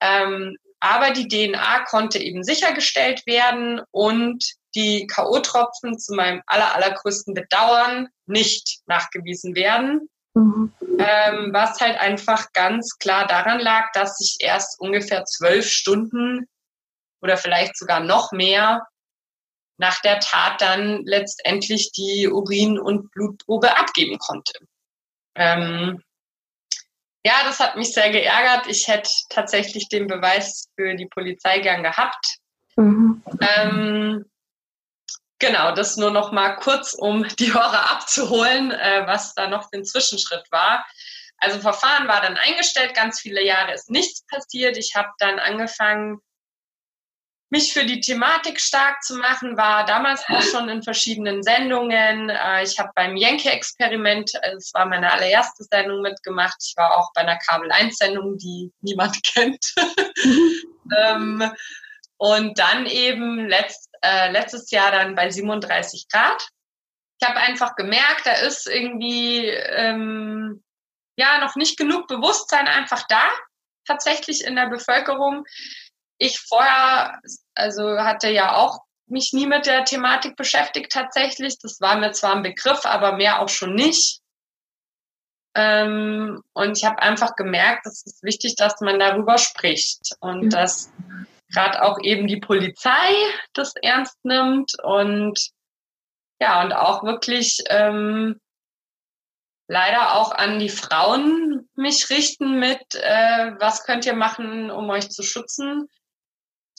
Ähm, 0.00 0.56
aber 0.80 1.10
die 1.10 1.28
DNA 1.28 1.84
konnte 1.84 2.18
eben 2.18 2.44
sichergestellt 2.44 3.26
werden 3.26 3.80
und 3.90 4.44
die 4.74 5.06
K.O.-Tropfen 5.06 5.98
zu 5.98 6.14
meinem 6.14 6.42
aller, 6.46 6.74
allergrößten 6.74 7.34
Bedauern 7.34 8.08
nicht 8.26 8.80
nachgewiesen 8.86 9.54
werden. 9.54 10.08
Mhm. 10.34 10.72
Ähm, 10.98 11.50
was 11.52 11.80
halt 11.80 11.98
einfach 11.98 12.52
ganz 12.52 12.98
klar 12.98 13.26
daran 13.26 13.60
lag, 13.60 13.90
dass 13.92 14.20
ich 14.20 14.36
erst 14.40 14.78
ungefähr 14.80 15.24
zwölf 15.24 15.68
Stunden 15.68 16.46
oder 17.20 17.36
vielleicht 17.36 17.76
sogar 17.76 18.00
noch 18.00 18.32
mehr 18.32 18.86
nach 19.78 20.00
der 20.02 20.20
Tat 20.20 20.60
dann 20.60 21.04
letztendlich 21.04 21.92
die 21.92 22.28
Urin- 22.28 22.78
und 22.78 23.10
Blutprobe 23.12 23.76
abgeben 23.76 24.18
konnte. 24.18 24.52
Ähm, 25.34 26.02
ja, 27.24 27.34
das 27.44 27.60
hat 27.60 27.76
mich 27.76 27.92
sehr 27.92 28.10
geärgert. 28.10 28.66
Ich 28.68 28.88
hätte 28.88 29.10
tatsächlich 29.28 29.88
den 29.88 30.06
Beweis 30.06 30.68
für 30.76 30.94
die 30.94 31.06
Polizei 31.06 31.58
gern 31.58 31.82
gehabt. 31.82 32.38
Mhm. 32.76 33.22
Ähm, 33.40 34.24
genau, 35.38 35.74
das 35.74 35.96
nur 35.96 36.10
noch 36.10 36.32
mal 36.32 36.56
kurz, 36.56 36.94
um 36.94 37.26
die 37.38 37.52
Hörer 37.52 37.90
abzuholen, 37.90 38.70
äh, 38.70 39.02
was 39.06 39.34
da 39.34 39.48
noch 39.48 39.68
ein 39.72 39.84
Zwischenschritt 39.84 40.44
war. 40.50 40.86
Also 41.38 41.60
Verfahren 41.60 42.08
war 42.08 42.20
dann 42.20 42.36
eingestellt, 42.36 42.94
ganz 42.94 43.20
viele 43.20 43.44
Jahre 43.44 43.72
ist 43.72 43.90
nichts 43.90 44.24
passiert. 44.26 44.76
Ich 44.76 44.94
habe 44.96 45.10
dann 45.18 45.38
angefangen, 45.38 46.20
mich 47.50 47.72
für 47.72 47.84
die 47.84 48.00
Thematik 48.00 48.60
stark 48.60 49.02
zu 49.02 49.16
machen, 49.16 49.56
war 49.56 49.86
damals 49.86 50.22
auch 50.28 50.42
schon 50.42 50.68
in 50.68 50.82
verschiedenen 50.82 51.42
Sendungen. 51.42 52.28
Äh, 52.28 52.62
ich 52.62 52.78
habe 52.78 52.90
beim 52.94 53.16
Jenke-Experiment, 53.16 54.32
es 54.56 54.72
war 54.74 54.86
meine 54.86 55.10
allererste 55.10 55.64
Sendung 55.64 56.02
mitgemacht. 56.02 56.56
Ich 56.60 56.74
war 56.76 56.96
auch 56.96 57.10
bei 57.14 57.22
einer 57.22 57.38
Kabel-1-Sendung, 57.38 58.36
die 58.36 58.70
niemand 58.80 59.22
kennt. 59.34 59.74
ähm, 60.96 61.50
und 62.18 62.58
dann 62.58 62.86
eben 62.86 63.48
letzt, 63.48 63.88
äh, 64.02 64.30
letztes 64.30 64.70
Jahr 64.70 64.90
dann 64.90 65.14
bei 65.14 65.30
37 65.30 66.08
Grad. 66.10 66.48
Ich 67.20 67.26
habe 67.26 67.38
einfach 67.38 67.76
gemerkt, 67.76 68.26
da 68.26 68.32
ist 68.32 68.68
irgendwie 68.68 69.46
ähm, 69.46 70.62
ja 71.16 71.38
noch 71.38 71.56
nicht 71.56 71.78
genug 71.78 72.06
Bewusstsein 72.08 72.68
einfach 72.68 73.04
da, 73.08 73.22
tatsächlich 73.86 74.44
in 74.44 74.54
der 74.54 74.68
Bevölkerung 74.68 75.44
ich 76.18 76.40
vorher, 76.40 77.20
also 77.54 77.98
hatte 77.98 78.28
ja 78.30 78.56
auch 78.56 78.80
mich 79.06 79.32
nie 79.32 79.46
mit 79.46 79.66
der 79.66 79.84
Thematik 79.84 80.36
beschäftigt 80.36 80.92
tatsächlich. 80.92 81.58
Das 81.60 81.80
war 81.80 81.96
mir 81.96 82.12
zwar 82.12 82.36
ein 82.36 82.42
Begriff, 82.42 82.84
aber 82.84 83.12
mehr 83.12 83.40
auch 83.40 83.48
schon 83.48 83.74
nicht. 83.74 84.20
Ähm, 85.54 86.42
und 86.52 86.76
ich 86.76 86.84
habe 86.84 87.00
einfach 87.00 87.34
gemerkt, 87.34 87.86
es 87.86 88.04
ist 88.04 88.22
wichtig, 88.22 88.54
dass 88.56 88.80
man 88.80 88.98
darüber 88.98 89.38
spricht 89.38 90.14
und 90.20 90.44
mhm. 90.44 90.50
dass 90.50 90.92
gerade 91.52 91.82
auch 91.82 91.98
eben 92.02 92.26
die 92.26 92.40
Polizei 92.40 93.14
das 93.54 93.74
ernst 93.82 94.22
nimmt 94.24 94.72
und 94.82 95.50
ja, 96.40 96.62
und 96.62 96.72
auch 96.72 97.02
wirklich 97.02 97.64
ähm, 97.70 98.38
leider 99.66 100.14
auch 100.14 100.32
an 100.32 100.58
die 100.58 100.68
Frauen 100.68 101.68
mich 101.74 102.10
richten 102.10 102.58
mit, 102.58 102.80
äh, 102.94 103.52
was 103.58 103.84
könnt 103.84 104.06
ihr 104.06 104.14
machen, 104.14 104.70
um 104.70 104.88
euch 104.90 105.10
zu 105.10 105.22
schützen. 105.22 105.88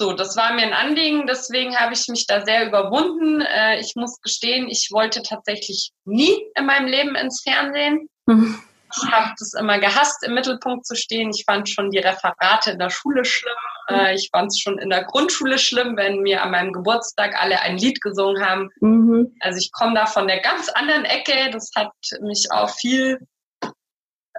So, 0.01 0.13
das 0.13 0.37
war 0.37 0.53
mir 0.53 0.61
ein 0.61 0.71
Anliegen, 0.71 1.27
deswegen 1.27 1.75
habe 1.75 1.93
ich 1.93 2.07
mich 2.07 2.25
da 2.25 2.45
sehr 2.45 2.65
überwunden. 2.65 3.41
Äh, 3.41 3.81
ich 3.81 3.97
muss 3.97 4.21
gestehen, 4.21 4.69
ich 4.69 4.87
wollte 4.93 5.21
tatsächlich 5.23 5.91
nie 6.05 6.41
in 6.55 6.65
meinem 6.65 6.87
Leben 6.87 7.15
ins 7.15 7.41
Fernsehen. 7.41 8.07
Mhm. 8.25 8.63
Ich 8.95 9.11
habe 9.11 9.33
das 9.37 9.53
immer 9.55 9.77
gehasst, 9.77 10.23
im 10.23 10.35
Mittelpunkt 10.35 10.85
zu 10.85 10.95
stehen. 10.95 11.31
Ich 11.31 11.43
fand 11.45 11.67
schon 11.67 11.91
die 11.91 11.99
Referate 11.99 12.71
in 12.71 12.79
der 12.79 12.89
Schule 12.89 13.25
schlimm. 13.25 13.51
Äh, 13.89 14.15
ich 14.15 14.29
fand 14.31 14.53
es 14.53 14.59
schon 14.59 14.77
in 14.77 14.89
der 14.89 15.03
Grundschule 15.03 15.59
schlimm, 15.59 15.97
wenn 15.97 16.19
mir 16.19 16.43
an 16.43 16.51
meinem 16.51 16.71
Geburtstag 16.71 17.35
alle 17.37 17.59
ein 17.59 17.77
Lied 17.77 17.99
gesungen 17.99 18.41
haben. 18.41 18.69
Mhm. 18.79 19.35
Also 19.41 19.57
ich 19.57 19.69
komme 19.73 19.95
da 19.95 20.05
von 20.05 20.29
der 20.29 20.39
ganz 20.39 20.69
anderen 20.69 21.03
Ecke. 21.03 21.51
Das 21.51 21.71
hat 21.75 21.91
mich 22.21 22.47
auch 22.51 22.69
viel 22.69 23.19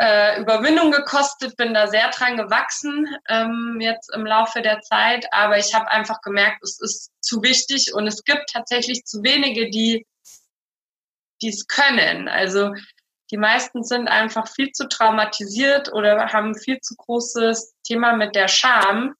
äh, 0.00 0.40
Überwindung 0.40 0.90
gekostet, 0.90 1.56
bin 1.56 1.74
da 1.74 1.86
sehr 1.86 2.08
dran 2.10 2.38
gewachsen 2.38 3.06
ähm, 3.28 3.78
jetzt 3.80 4.10
im 4.14 4.24
Laufe 4.24 4.62
der 4.62 4.80
Zeit. 4.80 5.26
Aber 5.30 5.58
ich 5.58 5.74
habe 5.74 5.90
einfach 5.90 6.22
gemerkt, 6.22 6.62
es 6.62 6.80
ist 6.80 7.10
zu 7.20 7.42
wichtig 7.42 7.92
und 7.92 8.06
es 8.06 8.24
gibt 8.24 8.50
tatsächlich 8.50 9.04
zu 9.04 9.22
wenige, 9.22 9.68
die 9.68 10.06
es 11.42 11.66
können. 11.66 12.28
Also 12.28 12.72
die 13.30 13.36
meisten 13.36 13.84
sind 13.84 14.08
einfach 14.08 14.48
viel 14.48 14.72
zu 14.72 14.88
traumatisiert 14.88 15.92
oder 15.92 16.32
haben 16.32 16.58
viel 16.58 16.80
zu 16.80 16.96
großes 16.96 17.74
Thema 17.84 18.16
mit 18.16 18.34
der 18.34 18.48
Scham, 18.48 19.14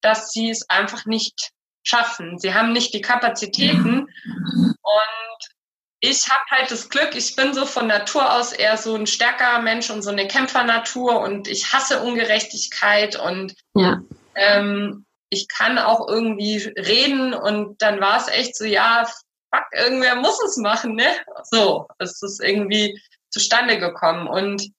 dass 0.00 0.30
sie 0.30 0.48
es 0.48 0.70
einfach 0.70 1.06
nicht 1.06 1.50
schaffen. 1.82 2.38
Sie 2.38 2.54
haben 2.54 2.72
nicht 2.72 2.94
die 2.94 3.00
Kapazitäten 3.00 4.06
und 4.06 5.57
ich 6.00 6.28
habe 6.28 6.44
halt 6.50 6.70
das 6.70 6.88
Glück, 6.88 7.14
ich 7.14 7.34
bin 7.34 7.54
so 7.54 7.66
von 7.66 7.86
Natur 7.86 8.32
aus 8.32 8.52
eher 8.52 8.76
so 8.76 8.94
ein 8.94 9.06
stärkerer 9.06 9.60
Mensch 9.60 9.90
und 9.90 10.02
so 10.02 10.10
eine 10.10 10.28
Kämpfernatur 10.28 11.20
und 11.20 11.48
ich 11.48 11.72
hasse 11.72 12.02
Ungerechtigkeit 12.02 13.16
und 13.16 13.54
ja. 13.74 14.00
ähm, 14.36 15.06
ich 15.30 15.48
kann 15.48 15.78
auch 15.78 16.06
irgendwie 16.08 16.56
reden 16.76 17.34
und 17.34 17.82
dann 17.82 18.00
war 18.00 18.16
es 18.18 18.28
echt 18.28 18.56
so, 18.56 18.64
ja, 18.64 19.06
fuck, 19.52 19.64
irgendwer 19.72 20.14
muss 20.14 20.40
es 20.44 20.56
machen, 20.56 20.94
ne? 20.94 21.08
So, 21.50 21.88
es 21.98 22.22
ist 22.22 22.40
irgendwie 22.42 23.00
zustande 23.30 23.78
gekommen 23.78 24.28
und 24.28 24.70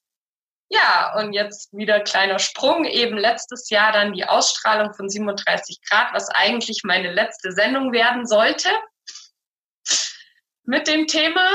ja, 0.72 1.16
und 1.18 1.34
jetzt 1.34 1.74
wieder 1.74 2.00
kleiner 2.00 2.38
Sprung, 2.38 2.86
eben 2.86 3.18
letztes 3.18 3.72
Jahr 3.72 3.92
dann 3.92 4.14
die 4.14 4.26
Ausstrahlung 4.26 4.94
von 4.94 5.10
37 5.10 5.80
Grad, 5.90 6.14
was 6.14 6.30
eigentlich 6.30 6.82
meine 6.84 7.12
letzte 7.12 7.52
Sendung 7.52 7.92
werden 7.92 8.28
sollte 8.28 8.70
mit 10.70 10.88
dem 10.88 11.08
Thema. 11.08 11.50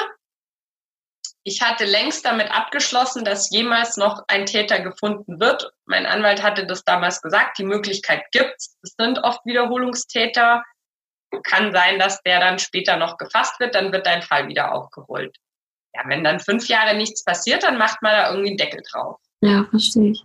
Ich 1.44 1.62
hatte 1.62 1.84
längst 1.84 2.24
damit 2.24 2.50
abgeschlossen, 2.50 3.24
dass 3.24 3.50
jemals 3.50 3.96
noch 3.96 4.24
ein 4.26 4.44
Täter 4.44 4.80
gefunden 4.80 5.38
wird. 5.38 5.70
Mein 5.86 6.04
Anwalt 6.04 6.42
hatte 6.42 6.66
das 6.66 6.84
damals 6.84 7.22
gesagt, 7.22 7.58
die 7.58 7.64
Möglichkeit 7.64 8.24
gibt 8.32 8.54
es. 8.56 8.76
Es 8.82 8.94
sind 8.98 9.18
oft 9.20 9.44
Wiederholungstäter. 9.44 10.64
Kann 11.44 11.72
sein, 11.72 11.98
dass 11.98 12.22
der 12.22 12.40
dann 12.40 12.58
später 12.58 12.96
noch 12.96 13.16
gefasst 13.16 13.60
wird, 13.60 13.74
dann 13.74 13.92
wird 13.92 14.06
dein 14.06 14.22
Fall 14.22 14.48
wieder 14.48 14.72
aufgeholt. 14.72 15.36
Ja, 15.94 16.02
wenn 16.06 16.24
dann 16.24 16.40
fünf 16.40 16.66
Jahre 16.66 16.96
nichts 16.96 17.24
passiert, 17.24 17.62
dann 17.62 17.78
macht 17.78 18.02
man 18.02 18.12
da 18.12 18.30
irgendwie 18.30 18.48
einen 18.48 18.56
Deckel 18.56 18.82
drauf. 18.90 19.20
Ja, 19.42 19.64
verstehe 19.70 20.12
ich. 20.12 20.24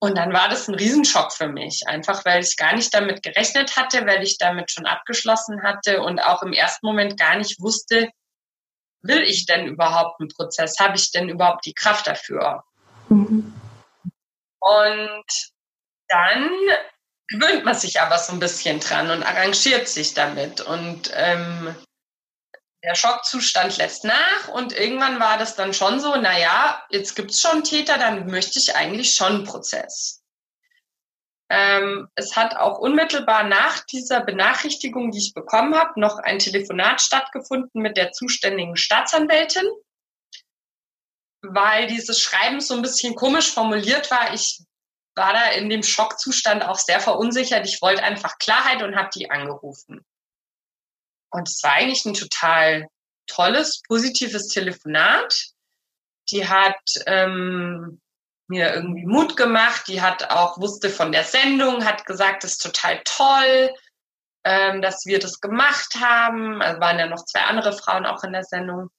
Und 0.00 0.16
dann 0.16 0.32
war 0.32 0.48
das 0.48 0.68
ein 0.68 0.76
Riesenschock 0.76 1.32
für 1.32 1.48
mich, 1.48 1.88
einfach 1.88 2.24
weil 2.24 2.42
ich 2.42 2.56
gar 2.56 2.74
nicht 2.76 2.94
damit 2.94 3.22
gerechnet 3.22 3.76
hatte, 3.76 4.06
weil 4.06 4.22
ich 4.22 4.38
damit 4.38 4.70
schon 4.70 4.86
abgeschlossen 4.86 5.62
hatte 5.62 6.02
und 6.02 6.20
auch 6.20 6.42
im 6.42 6.52
ersten 6.52 6.86
Moment 6.86 7.18
gar 7.18 7.36
nicht 7.36 7.60
wusste, 7.60 8.08
will 9.02 9.22
ich 9.22 9.46
denn 9.46 9.66
überhaupt 9.66 10.20
einen 10.20 10.28
Prozess? 10.28 10.78
Habe 10.78 10.96
ich 10.96 11.10
denn 11.10 11.28
überhaupt 11.28 11.66
die 11.66 11.74
Kraft 11.74 12.06
dafür? 12.06 12.62
Mhm. 13.08 13.52
Und 14.60 15.24
dann 16.08 16.50
gewöhnt 17.28 17.64
man 17.64 17.74
sich 17.74 18.00
aber 18.00 18.18
so 18.18 18.32
ein 18.32 18.40
bisschen 18.40 18.80
dran 18.80 19.10
und 19.10 19.22
arrangiert 19.22 19.88
sich 19.88 20.14
damit. 20.14 20.60
Und 20.60 21.10
ähm, 21.14 21.74
der 22.88 22.94
Schockzustand 22.94 23.76
lässt 23.76 24.04
nach 24.04 24.48
und 24.54 24.72
irgendwann 24.72 25.20
war 25.20 25.36
das 25.36 25.54
dann 25.54 25.74
schon 25.74 26.00
so, 26.00 26.16
naja, 26.16 26.82
jetzt 26.88 27.14
gibt 27.16 27.32
es 27.32 27.40
schon 27.40 27.62
Täter, 27.62 27.98
dann 27.98 28.26
möchte 28.30 28.58
ich 28.58 28.74
eigentlich 28.74 29.14
schon 29.14 29.26
einen 29.26 29.44
Prozess. 29.44 30.22
Ähm, 31.50 32.08
es 32.14 32.34
hat 32.34 32.56
auch 32.56 32.78
unmittelbar 32.78 33.44
nach 33.44 33.84
dieser 33.84 34.22
Benachrichtigung, 34.22 35.10
die 35.10 35.18
ich 35.18 35.34
bekommen 35.34 35.74
habe, 35.74 36.00
noch 36.00 36.18
ein 36.18 36.38
Telefonat 36.38 37.02
stattgefunden 37.02 37.82
mit 37.82 37.98
der 37.98 38.12
zuständigen 38.12 38.76
Staatsanwältin, 38.76 39.66
weil 41.42 41.88
dieses 41.88 42.20
Schreiben 42.20 42.60
so 42.60 42.74
ein 42.74 42.82
bisschen 42.82 43.14
komisch 43.14 43.52
formuliert 43.52 44.10
war. 44.10 44.32
Ich 44.32 44.62
war 45.14 45.34
da 45.34 45.50
in 45.50 45.68
dem 45.68 45.82
Schockzustand 45.82 46.64
auch 46.64 46.78
sehr 46.78 47.00
verunsichert. 47.00 47.66
Ich 47.66 47.82
wollte 47.82 48.02
einfach 48.02 48.38
Klarheit 48.38 48.82
und 48.82 48.96
habe 48.96 49.10
die 49.14 49.30
angerufen. 49.30 50.06
Und 51.30 51.48
es 51.48 51.62
war 51.62 51.72
eigentlich 51.72 52.04
ein 52.04 52.14
total 52.14 52.88
tolles, 53.26 53.82
positives 53.86 54.48
Telefonat. 54.48 55.48
Die 56.30 56.48
hat 56.48 56.80
ähm, 57.06 58.00
mir 58.48 58.74
irgendwie 58.74 59.06
Mut 59.06 59.36
gemacht. 59.36 59.84
Die 59.88 60.00
hat 60.00 60.30
auch 60.30 60.58
wusste 60.58 60.90
von 60.90 61.12
der 61.12 61.24
Sendung, 61.24 61.84
hat 61.84 62.06
gesagt, 62.06 62.44
das 62.44 62.52
ist 62.52 62.62
total 62.62 63.00
toll, 63.04 63.70
ähm, 64.44 64.82
dass 64.82 65.06
wir 65.06 65.18
das 65.18 65.40
gemacht 65.40 65.96
haben. 66.00 66.60
Also 66.62 66.80
waren 66.80 66.98
ja 66.98 67.06
noch 67.06 67.24
zwei 67.24 67.42
andere 67.42 67.72
Frauen 67.72 68.06
auch 68.06 68.24
in 68.24 68.32
der 68.32 68.44
Sendung. 68.44 68.90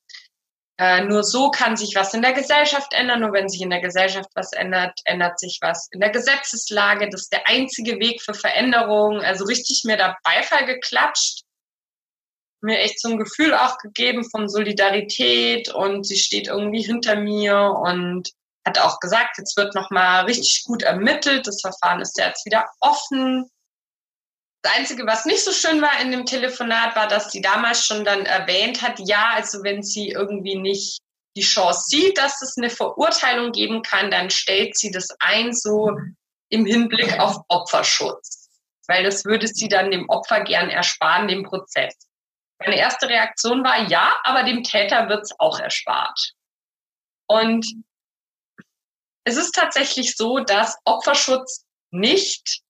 Äh, 0.79 1.03
nur 1.03 1.23
so 1.23 1.51
kann 1.51 1.75
sich 1.75 1.93
was 1.95 2.13
in 2.13 2.21
der 2.21 2.31
Gesellschaft 2.31 2.93
ändern. 2.93 3.19
Nur 3.19 3.33
wenn 3.33 3.49
sich 3.49 3.61
in 3.61 3.69
der 3.69 3.81
Gesellschaft 3.81 4.29
was 4.35 4.53
ändert, 4.53 4.97
ändert 5.03 5.37
sich 5.39 5.57
was 5.61 5.89
in 5.91 5.99
der 5.99 6.11
Gesetzeslage. 6.11 7.09
Das 7.09 7.23
ist 7.23 7.33
der 7.33 7.47
einzige 7.47 7.99
Weg 7.99 8.21
für 8.21 8.33
Veränderung. 8.33 9.19
Also 9.19 9.43
richtig 9.45 9.83
mir 9.83 9.97
da 9.97 10.15
Beifall 10.23 10.65
geklatscht. 10.65 11.43
Mir 12.61 12.79
echt 12.79 12.99
so 12.99 13.09
ein 13.09 13.17
Gefühl 13.17 13.53
auch 13.53 13.77
gegeben 13.77 14.29
von 14.29 14.49
Solidarität 14.49 15.69
und 15.69 16.05
sie 16.05 16.17
steht 16.17 16.47
irgendwie 16.47 16.81
hinter 16.81 17.15
mir 17.15 17.57
und 17.57 18.29
hat 18.65 18.79
auch 18.79 18.99
gesagt, 18.99 19.37
jetzt 19.37 19.55
wird 19.57 19.75
nochmal 19.75 20.25
richtig 20.25 20.63
gut 20.65 20.83
ermittelt. 20.83 21.47
Das 21.47 21.61
Verfahren 21.61 22.01
ist 22.01 22.17
jetzt 22.17 22.45
wieder 22.45 22.65
offen. 22.81 23.49
Das 24.61 24.75
Einzige, 24.75 25.05
was 25.05 25.25
nicht 25.25 25.43
so 25.43 25.51
schön 25.51 25.81
war 25.81 26.01
in 26.01 26.11
dem 26.11 26.25
Telefonat, 26.25 26.95
war, 26.95 27.07
dass 27.07 27.31
sie 27.31 27.41
damals 27.41 27.85
schon 27.85 28.03
dann 28.03 28.25
erwähnt 28.25 28.81
hat, 28.81 28.99
ja, 28.99 29.31
also 29.33 29.63
wenn 29.63 29.83
sie 29.83 30.09
irgendwie 30.09 30.57
nicht 30.57 30.99
die 31.37 31.41
Chance 31.41 31.83
sieht, 31.87 32.17
dass 32.17 32.41
es 32.41 32.57
eine 32.57 32.69
Verurteilung 32.69 33.53
geben 33.53 33.81
kann, 33.81 34.11
dann 34.11 34.29
stellt 34.29 34.77
sie 34.77 34.91
das 34.91 35.07
ein 35.19 35.53
so 35.53 35.91
im 36.49 36.65
Hinblick 36.65 37.19
auf 37.19 37.37
Opferschutz. 37.47 38.49
Weil 38.87 39.03
das 39.03 39.23
würde 39.23 39.47
sie 39.47 39.69
dann 39.69 39.91
dem 39.91 40.09
Opfer 40.09 40.41
gern 40.41 40.69
ersparen, 40.69 41.27
dem 41.27 41.43
Prozess. 41.43 41.95
Meine 42.59 42.77
erste 42.77 43.07
Reaktion 43.07 43.63
war, 43.63 43.89
ja, 43.89 44.15
aber 44.23 44.43
dem 44.43 44.63
Täter 44.63 45.07
wird 45.07 45.23
es 45.23 45.39
auch 45.39 45.59
erspart. 45.59 46.33
Und 47.27 47.65
es 49.23 49.37
ist 49.37 49.53
tatsächlich 49.53 50.15
so, 50.15 50.39
dass 50.39 50.77
Opferschutz 50.83 51.65
nicht 51.91 52.61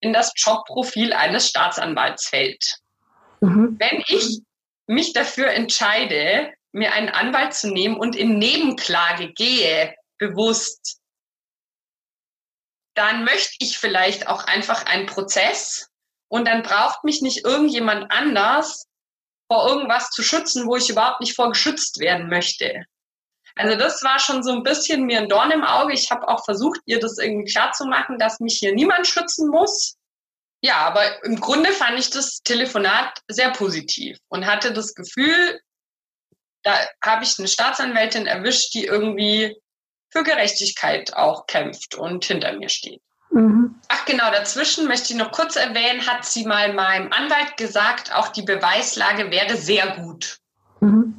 in 0.00 0.12
das 0.12 0.32
Jobprofil 0.36 1.12
eines 1.12 1.48
Staatsanwalts 1.48 2.28
fällt. 2.28 2.78
Mhm. 3.40 3.76
Wenn 3.78 4.04
ich 4.06 4.40
mich 4.86 5.12
dafür 5.12 5.50
entscheide, 5.50 6.52
mir 6.72 6.92
einen 6.92 7.08
Anwalt 7.08 7.54
zu 7.54 7.70
nehmen 7.70 7.96
und 7.96 8.16
in 8.16 8.38
Nebenklage 8.38 9.32
gehe, 9.32 9.94
bewusst, 10.18 10.98
dann 12.94 13.24
möchte 13.24 13.54
ich 13.60 13.78
vielleicht 13.78 14.26
auch 14.26 14.44
einfach 14.44 14.84
einen 14.86 15.06
Prozess 15.06 15.88
und 16.28 16.46
dann 16.46 16.62
braucht 16.62 17.04
mich 17.04 17.22
nicht 17.22 17.44
irgendjemand 17.44 18.10
anders 18.10 18.88
vor 19.48 19.68
irgendwas 19.68 20.10
zu 20.10 20.22
schützen, 20.22 20.66
wo 20.66 20.76
ich 20.76 20.90
überhaupt 20.90 21.20
nicht 21.20 21.34
vor 21.34 21.50
geschützt 21.50 21.98
werden 21.98 22.28
möchte. 22.28 22.84
Also 23.56 23.76
das 23.76 24.02
war 24.04 24.20
schon 24.20 24.42
so 24.44 24.52
ein 24.52 24.62
bisschen 24.62 25.04
mir 25.04 25.18
ein 25.18 25.28
Dorn 25.28 25.50
im 25.50 25.64
Auge. 25.64 25.92
Ich 25.92 26.10
habe 26.10 26.28
auch 26.28 26.44
versucht, 26.44 26.80
ihr 26.86 27.00
das 27.00 27.18
irgendwie 27.18 27.50
klarzumachen, 27.50 28.18
dass 28.18 28.38
mich 28.38 28.58
hier 28.58 28.72
niemand 28.72 29.06
schützen 29.06 29.48
muss. 29.48 29.96
Ja, 30.60 30.76
aber 30.76 31.24
im 31.24 31.40
Grunde 31.40 31.72
fand 31.72 31.98
ich 31.98 32.10
das 32.10 32.40
Telefonat 32.42 33.20
sehr 33.28 33.50
positiv 33.50 34.18
und 34.28 34.46
hatte 34.46 34.72
das 34.72 34.94
Gefühl, 34.94 35.60
da 36.62 36.76
habe 37.04 37.24
ich 37.24 37.38
eine 37.38 37.48
Staatsanwältin 37.48 38.26
erwischt, 38.26 38.74
die 38.74 38.84
irgendwie 38.84 39.56
für 40.10 40.22
Gerechtigkeit 40.22 41.14
auch 41.14 41.46
kämpft 41.46 41.94
und 41.94 42.24
hinter 42.24 42.52
mir 42.52 42.68
steht. 42.68 43.02
Mhm. 43.30 43.74
Ach 43.88 44.04
genau, 44.06 44.30
dazwischen 44.30 44.86
möchte 44.86 45.12
ich 45.12 45.18
noch 45.18 45.32
kurz 45.32 45.56
erwähnen, 45.56 46.06
hat 46.06 46.24
sie 46.24 46.44
mal 46.44 46.72
meinem 46.72 47.12
Anwalt 47.12 47.56
gesagt, 47.56 48.14
auch 48.14 48.28
die 48.28 48.42
Beweislage 48.42 49.30
wäre 49.30 49.56
sehr 49.56 49.96
gut. 49.96 50.38
Mhm 50.80 51.18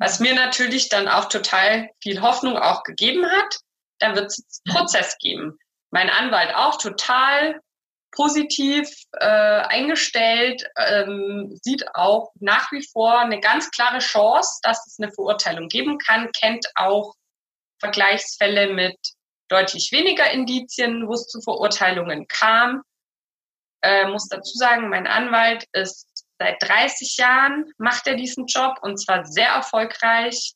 was 0.00 0.18
mir 0.18 0.34
natürlich 0.34 0.88
dann 0.88 1.08
auch 1.08 1.26
total 1.26 1.90
viel 2.02 2.22
Hoffnung 2.22 2.56
auch 2.56 2.82
gegeben 2.82 3.26
hat. 3.30 3.58
Da 3.98 4.16
wird 4.16 4.26
es 4.26 4.62
Prozess 4.66 5.16
geben. 5.18 5.58
Mein 5.90 6.08
Anwalt 6.08 6.54
auch 6.56 6.78
total 6.78 7.60
positiv 8.12 8.88
äh, 9.12 9.26
eingestellt, 9.26 10.64
ähm, 10.76 11.56
sieht 11.62 11.94
auch 11.94 12.32
nach 12.40 12.72
wie 12.72 12.84
vor 12.92 13.20
eine 13.20 13.40
ganz 13.40 13.70
klare 13.70 13.98
Chance, 13.98 14.58
dass 14.62 14.84
es 14.86 14.98
eine 14.98 15.12
Verurteilung 15.12 15.68
geben 15.68 15.98
kann, 15.98 16.32
kennt 16.32 16.66
auch 16.74 17.14
Vergleichsfälle 17.78 18.72
mit 18.72 18.96
deutlich 19.50 19.90
weniger 19.92 20.30
Indizien, 20.30 21.06
wo 21.06 21.14
es 21.14 21.26
zu 21.26 21.40
Verurteilungen 21.40 22.26
kam. 22.28 22.82
Äh, 23.82 24.08
muss 24.08 24.28
dazu 24.28 24.56
sagen, 24.56 24.88
mein 24.88 25.06
Anwalt 25.06 25.64
ist 25.72 26.10
Seit 26.40 26.56
30 26.62 27.18
Jahren 27.18 27.70
macht 27.76 28.06
er 28.06 28.14
diesen 28.14 28.46
Job 28.46 28.78
und 28.80 28.96
zwar 28.96 29.26
sehr 29.26 29.48
erfolgreich, 29.48 30.54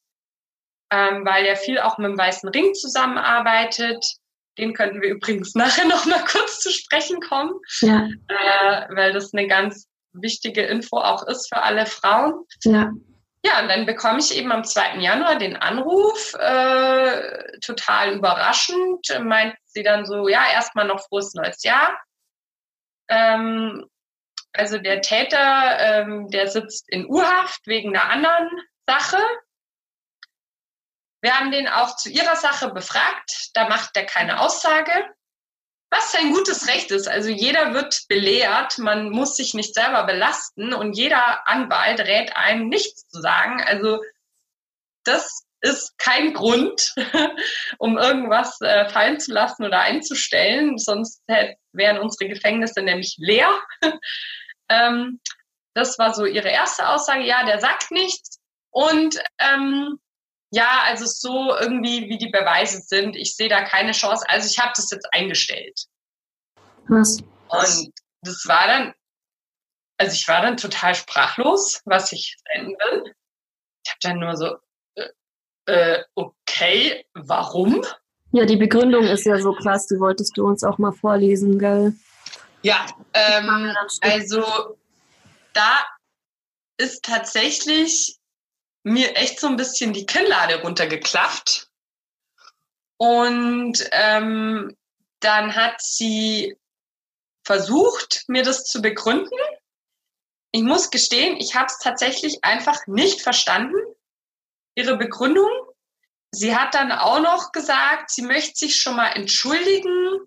ähm, 0.90 1.26
weil 1.26 1.44
er 1.44 1.56
viel 1.56 1.78
auch 1.78 1.98
mit 1.98 2.08
dem 2.08 2.16
Weißen 2.16 2.48
Ring 2.48 2.72
zusammenarbeitet. 2.72 4.02
Den 4.56 4.72
könnten 4.72 5.02
wir 5.02 5.10
übrigens 5.10 5.54
nachher 5.54 5.84
noch 5.84 6.06
mal 6.06 6.24
kurz 6.24 6.60
zu 6.60 6.70
sprechen 6.70 7.20
kommen, 7.20 7.52
ja. 7.82 8.08
äh, 8.28 8.96
weil 8.96 9.12
das 9.12 9.34
eine 9.34 9.46
ganz 9.46 9.86
wichtige 10.14 10.62
Info 10.62 10.96
auch 10.96 11.26
ist 11.26 11.52
für 11.52 11.60
alle 11.60 11.84
Frauen. 11.84 12.46
Ja. 12.62 12.90
Ja, 13.46 13.60
und 13.60 13.68
dann 13.68 13.84
bekomme 13.84 14.20
ich 14.20 14.34
eben 14.34 14.50
am 14.52 14.64
2. 14.64 15.00
Januar 15.00 15.36
den 15.36 15.56
Anruf, 15.56 16.32
äh, 16.34 17.58
total 17.60 18.14
überraschend, 18.14 19.06
meint 19.22 19.54
sie 19.66 19.82
dann 19.82 20.06
so, 20.06 20.28
ja, 20.28 20.50
erstmal 20.50 20.86
noch 20.86 21.06
frohes 21.06 21.34
neues 21.34 21.62
Jahr. 21.62 21.94
Ähm, 23.08 23.86
also 24.54 24.78
der 24.78 25.02
Täter, 25.02 25.78
ähm, 25.78 26.28
der 26.30 26.48
sitzt 26.48 26.88
in 26.88 27.06
Urhaft 27.06 27.66
wegen 27.66 27.94
einer 27.94 28.08
anderen 28.10 28.48
Sache. 28.86 29.18
Wir 31.20 31.38
haben 31.38 31.50
den 31.50 31.68
auch 31.68 31.96
zu 31.96 32.08
ihrer 32.08 32.36
Sache 32.36 32.70
befragt. 32.72 33.50
Da 33.52 33.68
macht 33.68 33.94
er 33.96 34.06
keine 34.06 34.40
Aussage. 34.40 34.92
Was 35.94 36.10
sein 36.10 36.32
gutes 36.32 36.66
Recht 36.66 36.90
ist. 36.90 37.06
Also 37.06 37.28
jeder 37.28 37.72
wird 37.72 38.06
belehrt. 38.08 38.78
Man 38.78 39.10
muss 39.10 39.36
sich 39.36 39.54
nicht 39.54 39.74
selber 39.74 40.02
belasten 40.02 40.74
und 40.74 40.94
jeder 40.94 41.46
Anwalt 41.46 42.00
rät 42.00 42.36
einem 42.36 42.68
nichts 42.68 43.06
zu 43.06 43.20
sagen. 43.20 43.62
Also 43.62 44.00
das 45.04 45.44
ist 45.60 45.96
kein 45.96 46.34
Grund, 46.34 46.92
um 47.78 47.96
irgendwas 47.96 48.60
äh, 48.60 48.88
fallen 48.88 49.20
zu 49.20 49.32
lassen 49.32 49.64
oder 49.64 49.82
einzustellen. 49.82 50.78
Sonst 50.78 51.22
wären 51.72 51.98
unsere 51.98 52.28
Gefängnisse 52.28 52.82
nämlich 52.82 53.14
leer. 53.18 53.52
Ähm, 54.70 55.20
das 55.74 55.98
war 55.98 56.14
so 56.14 56.24
ihre 56.24 56.48
erste 56.48 56.88
Aussage. 56.88 57.22
Ja, 57.26 57.44
der 57.44 57.60
sagt 57.60 57.90
nichts. 57.90 58.40
Und 58.70 59.22
ähm, 59.38 59.98
ja, 60.54 60.82
also 60.84 61.04
so 61.06 61.56
irgendwie, 61.56 62.08
wie 62.08 62.16
die 62.16 62.28
Beweise 62.28 62.80
sind, 62.80 63.16
ich 63.16 63.34
sehe 63.34 63.48
da 63.48 63.64
keine 63.64 63.90
Chance. 63.90 64.24
Also 64.28 64.48
ich 64.48 64.58
habe 64.58 64.72
das 64.76 64.88
jetzt 64.90 65.08
eingestellt. 65.12 65.86
Was? 66.86 67.18
Und 67.48 67.92
das 68.22 68.44
war 68.46 68.66
dann, 68.68 68.94
also 69.98 70.14
ich 70.14 70.28
war 70.28 70.42
dann 70.42 70.56
total 70.56 70.94
sprachlos, 70.94 71.80
was 71.84 72.12
ich 72.12 72.36
senden 72.52 72.72
will. 72.72 73.14
Ich 73.84 73.90
habe 73.90 73.98
dann 74.02 74.18
nur 74.20 74.36
so, 74.36 74.56
äh, 74.94 75.72
äh, 75.72 76.04
okay, 76.14 77.04
warum? 77.14 77.84
Ja, 78.30 78.44
die 78.44 78.56
Begründung 78.56 79.04
ist 79.04 79.26
ja 79.26 79.38
so 79.40 79.52
krass, 79.54 79.88
die 79.88 79.98
wolltest 79.98 80.36
du 80.36 80.46
uns 80.46 80.62
auch 80.62 80.78
mal 80.78 80.92
vorlesen, 80.92 81.58
gell? 81.58 81.94
Ja, 82.62 82.86
ähm, 83.12 83.74
also 84.00 84.78
da 85.52 85.84
ist 86.76 87.04
tatsächlich 87.04 88.18
mir 88.84 89.16
echt 89.16 89.40
so 89.40 89.48
ein 89.48 89.56
bisschen 89.56 89.92
die 89.92 90.06
Kinnlade 90.06 90.62
runtergeklafft. 90.62 91.68
Und 92.96 93.88
ähm, 93.90 94.76
dann 95.20 95.56
hat 95.56 95.82
sie 95.82 96.56
versucht, 97.44 98.24
mir 98.28 98.42
das 98.42 98.64
zu 98.64 98.80
begründen. 98.80 99.38
Ich 100.52 100.62
muss 100.62 100.90
gestehen, 100.90 101.36
ich 101.38 101.56
habe 101.56 101.66
es 101.66 101.78
tatsächlich 101.78 102.44
einfach 102.44 102.86
nicht 102.86 103.22
verstanden, 103.22 103.76
ihre 104.76 104.96
Begründung. 104.96 105.50
Sie 106.30 106.56
hat 106.56 106.74
dann 106.74 106.92
auch 106.92 107.20
noch 107.20 107.52
gesagt, 107.52 108.10
sie 108.10 108.22
möchte 108.22 108.56
sich 108.56 108.76
schon 108.76 108.96
mal 108.96 109.08
entschuldigen 109.08 110.20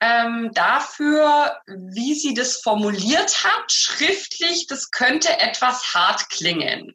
ähm, 0.00 0.50
dafür, 0.52 1.60
wie 1.66 2.14
sie 2.14 2.34
das 2.34 2.60
formuliert 2.60 3.44
hat, 3.44 3.72
schriftlich, 3.72 4.66
das 4.66 4.90
könnte 4.90 5.38
etwas 5.40 5.94
hart 5.94 6.28
klingen. 6.28 6.94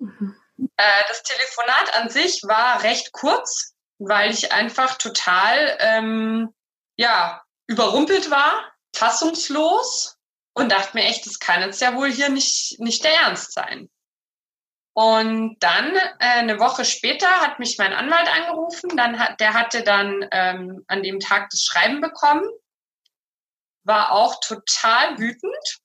Mhm. 0.00 0.36
Äh, 0.76 1.02
das 1.08 1.22
Telefonat 1.22 1.94
an 1.94 2.10
sich 2.10 2.42
war 2.42 2.82
recht 2.82 3.12
kurz, 3.12 3.74
weil 3.98 4.30
ich 4.30 4.52
einfach 4.52 4.98
total 4.98 5.76
ähm, 5.80 6.54
ja, 6.96 7.42
überrumpelt 7.66 8.30
war, 8.30 8.72
fassungslos 8.94 10.16
und 10.54 10.70
dachte 10.70 10.96
mir 10.96 11.04
echt, 11.04 11.26
das 11.26 11.38
kann 11.38 11.62
jetzt 11.62 11.80
ja 11.80 11.94
wohl 11.94 12.10
hier 12.10 12.28
nicht, 12.28 12.78
nicht 12.80 13.04
der 13.04 13.14
Ernst 13.14 13.52
sein. 13.52 13.88
Und 14.92 15.56
dann 15.60 15.94
äh, 15.94 16.10
eine 16.18 16.58
Woche 16.58 16.84
später 16.84 17.28
hat 17.28 17.58
mich 17.58 17.78
mein 17.78 17.92
Anwalt 17.92 18.28
angerufen. 18.28 18.96
Dann 18.96 19.18
hat, 19.18 19.40
der 19.40 19.54
hatte 19.54 19.82
dann 19.82 20.28
ähm, 20.32 20.84
an 20.88 21.02
dem 21.02 21.20
Tag 21.20 21.48
das 21.50 21.62
Schreiben 21.62 22.00
bekommen, 22.00 22.44
war 23.84 24.12
auch 24.12 24.40
total 24.40 25.18
wütend. 25.18 25.78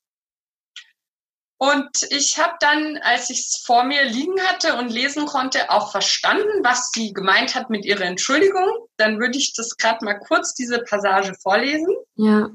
Und 1.58 1.90
ich 2.10 2.38
habe 2.38 2.54
dann, 2.60 2.98
als 2.98 3.30
ich 3.30 3.40
es 3.40 3.62
vor 3.64 3.84
mir 3.84 4.04
liegen 4.04 4.38
hatte 4.42 4.76
und 4.76 4.90
lesen 4.90 5.24
konnte, 5.24 5.70
auch 5.70 5.90
verstanden, 5.90 6.62
was 6.62 6.90
sie 6.92 7.14
gemeint 7.14 7.54
hat 7.54 7.70
mit 7.70 7.86
ihrer 7.86 8.04
Entschuldigung. 8.04 8.68
Dann 8.98 9.18
würde 9.18 9.38
ich 9.38 9.54
das 9.54 9.76
gerade 9.78 10.04
mal 10.04 10.18
kurz 10.18 10.54
diese 10.54 10.80
Passage 10.80 11.34
vorlesen. 11.42 11.96
Ja. 12.16 12.50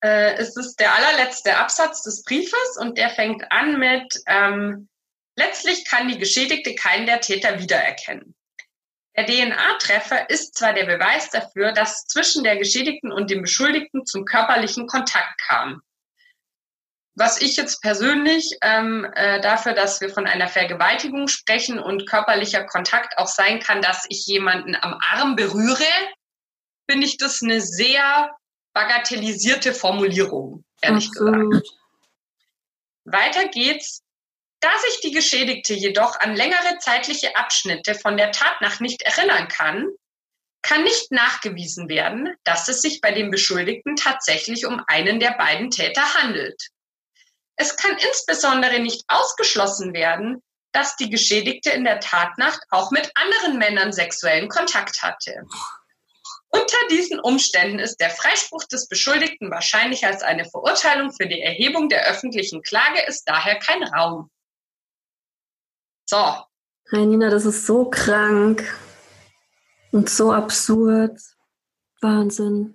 Äh, 0.00 0.34
es 0.34 0.56
ist 0.56 0.80
der 0.80 0.94
allerletzte 0.94 1.56
Absatz 1.56 2.02
des 2.02 2.24
Briefes 2.24 2.76
und 2.80 2.98
der 2.98 3.10
fängt 3.10 3.50
an 3.52 3.78
mit, 3.78 4.20
ähm, 4.26 4.88
letztlich 5.36 5.84
kann 5.84 6.08
die 6.08 6.18
Geschädigte 6.18 6.74
keinen 6.74 7.06
der 7.06 7.20
Täter 7.20 7.60
wiedererkennen. 7.60 8.34
Der 9.16 9.26
DNA-Treffer 9.26 10.30
ist 10.30 10.56
zwar 10.56 10.74
der 10.74 10.86
Beweis 10.86 11.30
dafür, 11.30 11.72
dass 11.72 12.06
zwischen 12.06 12.44
der 12.44 12.56
Geschädigten 12.56 13.10
und 13.10 13.30
dem 13.30 13.42
Beschuldigten 13.42 14.06
zum 14.06 14.24
körperlichen 14.24 14.86
Kontakt 14.86 15.40
kam. 15.40 15.82
Was 17.18 17.40
ich 17.40 17.56
jetzt 17.56 17.82
persönlich 17.82 18.56
ähm, 18.62 19.04
äh, 19.16 19.40
dafür, 19.40 19.72
dass 19.72 20.00
wir 20.00 20.08
von 20.08 20.28
einer 20.28 20.46
Vergewaltigung 20.46 21.26
sprechen 21.26 21.80
und 21.80 22.08
körperlicher 22.08 22.62
Kontakt 22.62 23.18
auch 23.18 23.26
sein 23.26 23.58
kann, 23.58 23.82
dass 23.82 24.06
ich 24.08 24.24
jemanden 24.26 24.76
am 24.76 24.96
Arm 25.00 25.34
berühre, 25.34 25.84
finde 26.88 27.06
ich 27.06 27.16
das 27.16 27.42
eine 27.42 27.60
sehr 27.60 28.30
bagatellisierte 28.72 29.74
Formulierung, 29.74 30.64
ehrlich 30.80 31.08
Absolut. 31.08 31.50
gesagt. 31.50 31.68
Weiter 33.04 33.48
geht's. 33.48 34.02
Da 34.60 34.70
sich 34.78 35.00
die 35.00 35.12
Geschädigte 35.12 35.74
jedoch 35.74 36.20
an 36.20 36.36
längere 36.36 36.78
zeitliche 36.78 37.34
Abschnitte 37.34 37.96
von 37.96 38.16
der 38.16 38.30
Tatnacht 38.30 38.80
nicht 38.80 39.02
erinnern 39.02 39.48
kann, 39.48 39.88
kann 40.62 40.84
nicht 40.84 41.10
nachgewiesen 41.10 41.88
werden, 41.88 42.36
dass 42.44 42.68
es 42.68 42.80
sich 42.80 43.00
bei 43.00 43.10
dem 43.10 43.32
Beschuldigten 43.32 43.96
tatsächlich 43.96 44.66
um 44.66 44.80
einen 44.86 45.18
der 45.18 45.32
beiden 45.32 45.70
Täter 45.70 46.14
handelt. 46.14 46.70
Es 47.60 47.76
kann 47.76 47.96
insbesondere 47.98 48.78
nicht 48.78 49.04
ausgeschlossen 49.08 49.92
werden, 49.92 50.42
dass 50.72 50.96
die 50.96 51.10
Geschädigte 51.10 51.70
in 51.70 51.84
der 51.84 51.98
Tatnacht 51.98 52.60
auch 52.70 52.92
mit 52.92 53.10
anderen 53.14 53.58
Männern 53.58 53.92
sexuellen 53.92 54.48
Kontakt 54.48 55.02
hatte. 55.02 55.42
Unter 56.50 56.78
diesen 56.88 57.18
Umständen 57.18 57.80
ist 57.80 57.96
der 57.96 58.10
Freispruch 58.10 58.64
des 58.64 58.88
Beschuldigten 58.88 59.50
wahrscheinlicher 59.50 60.06
als 60.06 60.22
eine 60.22 60.44
Verurteilung 60.44 61.12
für 61.12 61.26
die 61.26 61.42
Erhebung 61.42 61.88
der 61.88 62.06
öffentlichen 62.06 62.62
Klage 62.62 63.02
ist 63.06 63.24
daher 63.24 63.58
kein 63.58 63.82
Raum. 63.82 64.30
So. 66.06 66.36
Renina, 66.90 67.28
das 67.28 67.44
ist 67.44 67.66
so 67.66 67.90
krank 67.90 68.64
und 69.90 70.08
so 70.08 70.32
absurd. 70.32 71.18
Wahnsinn. 72.00 72.74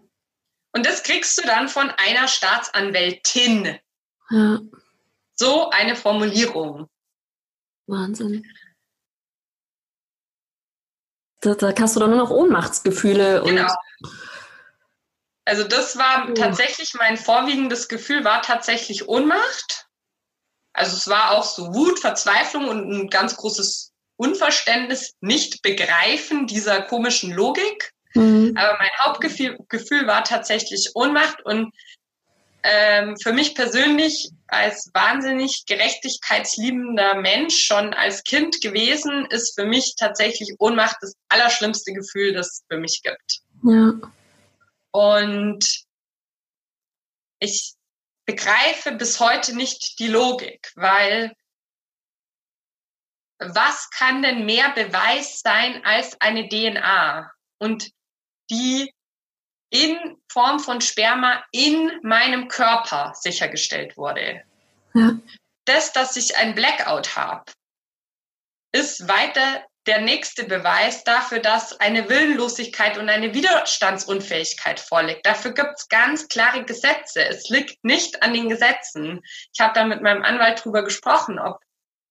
Und 0.74 0.86
das 0.86 1.04
kriegst 1.04 1.38
du 1.38 1.44
dann 1.48 1.70
von 1.70 1.90
einer 1.92 2.28
Staatsanwältin. 2.28 3.80
Ja. 4.30 4.60
So 5.36 5.70
eine 5.70 5.96
Formulierung. 5.96 6.90
Wahnsinn. 7.88 8.46
Da, 11.42 11.56
da 11.56 11.74
hast 11.78 11.96
du 11.96 12.00
dann 12.00 12.12
nur 12.12 12.20
noch 12.20 12.30
Ohnmachtsgefühle. 12.30 13.44
Genau. 13.46 13.68
also 15.46 15.64
das 15.66 15.98
war 15.98 16.30
oh. 16.30 16.34
tatsächlich 16.34 16.94
mein 16.94 17.18
vorwiegendes 17.18 17.90
Gefühl, 17.90 18.24
war 18.24 18.42
tatsächlich 18.42 19.10
Ohnmacht. 19.10 19.88
Also 20.72 20.96
es 20.96 21.08
war 21.08 21.32
auch 21.32 21.44
so 21.44 21.74
Wut, 21.74 22.00
Verzweiflung 22.00 22.68
und 22.68 22.90
ein 22.90 23.10
ganz 23.10 23.36
großes 23.36 23.92
Unverständnis, 24.16 25.14
nicht 25.22 25.62
begreifen 25.62 26.48
dieser 26.48 26.82
komischen 26.84 27.32
Logik. 27.32 27.92
Mhm. 28.16 28.54
Aber 28.56 28.78
mein 28.78 28.90
Hauptgefühl 29.00 29.58
Gefühl 29.70 30.08
war 30.08 30.24
tatsächlich 30.24 30.92
Ohnmacht 30.94 31.44
und 31.46 31.74
ähm, 32.64 33.18
für 33.22 33.34
mich 33.34 33.56
persönlich 33.56 34.30
als 34.48 34.90
wahnsinnig 34.94 35.66
gerechtigkeitsliebender 35.68 37.16
Mensch 37.16 37.66
schon 37.66 37.94
als 37.94 38.24
Kind 38.24 38.62
gewesen, 38.62 39.26
ist 39.30 39.56
für 39.56 39.66
mich 39.66 39.96
tatsächlich 39.98 40.56
Ohnmacht 40.60 40.96
das 41.02 41.14
allerschlimmste 41.28 41.92
Gefühl, 41.92 42.34
das 42.34 42.48
es 42.48 42.64
für 42.70 42.78
mich 42.78 43.02
gibt. 43.04 43.42
Ja. 43.64 43.94
Und 44.92 45.84
ich 47.40 47.74
begreife 48.26 48.94
bis 48.94 49.20
heute 49.20 49.56
nicht 49.56 50.00
die 50.00 50.08
Logik, 50.08 50.72
weil 50.76 51.34
was 53.40 53.90
kann 53.90 54.22
denn 54.22 54.46
mehr 54.46 54.72
Beweis 54.72 55.42
sein 55.42 55.84
als 55.84 56.20
eine 56.22 56.48
DNA? 56.48 57.30
Und 57.58 57.92
die 58.50 58.94
in 59.74 60.18
Form 60.32 60.60
von 60.60 60.82
Sperma 60.82 61.44
in 61.52 61.92
meinem 62.04 62.48
Körper 62.48 63.14
sichergestellt 63.20 63.98
wurde. 63.98 64.44
Ja. 64.94 65.18
Das, 65.66 65.92
dass 65.94 66.16
ich 66.16 66.38
ein 66.38 66.54
Blackout 66.54 67.16
habe, 67.16 67.52
ist 68.72 69.08
weiter 69.08 69.66
der 69.88 70.02
nächste 70.02 70.44
Beweis 70.46 71.04
dafür, 71.04 71.40
dass 71.40 71.80
eine 71.80 72.08
Willenlosigkeit 72.08 72.98
und 72.98 73.10
eine 73.10 73.34
Widerstandsunfähigkeit 73.34 74.80
vorliegt. 74.80 75.26
Dafür 75.26 75.54
gibt 75.54 75.74
es 75.76 75.90
ganz 75.90 76.28
klare 76.28 76.64
Gesetze. 76.64 77.26
Es 77.26 77.50
liegt 77.50 77.84
nicht 77.84 78.22
an 78.22 78.34
den 78.34 78.50
Gesetzen. 78.50 79.22
Ich 79.54 79.60
habe 79.60 79.74
da 79.74 79.86
mit 79.86 80.02
meinem 80.02 80.24
Anwalt 80.24 80.64
drüber 80.64 80.84
gesprochen, 80.84 81.40
ob 81.40 81.60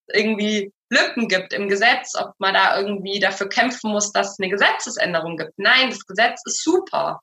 irgendwie 0.08 0.72
Lücken 0.92 1.26
gibt 1.26 1.54
im 1.54 1.68
Gesetz, 1.68 2.14
ob 2.14 2.34
man 2.38 2.52
da 2.52 2.78
irgendwie 2.78 3.18
dafür 3.18 3.48
kämpfen 3.48 3.90
muss, 3.90 4.12
dass 4.12 4.32
es 4.32 4.38
eine 4.38 4.50
Gesetzesänderung 4.50 5.38
gibt. 5.38 5.52
Nein, 5.56 5.88
das 5.88 6.04
Gesetz 6.04 6.42
ist 6.44 6.62
super. 6.62 7.20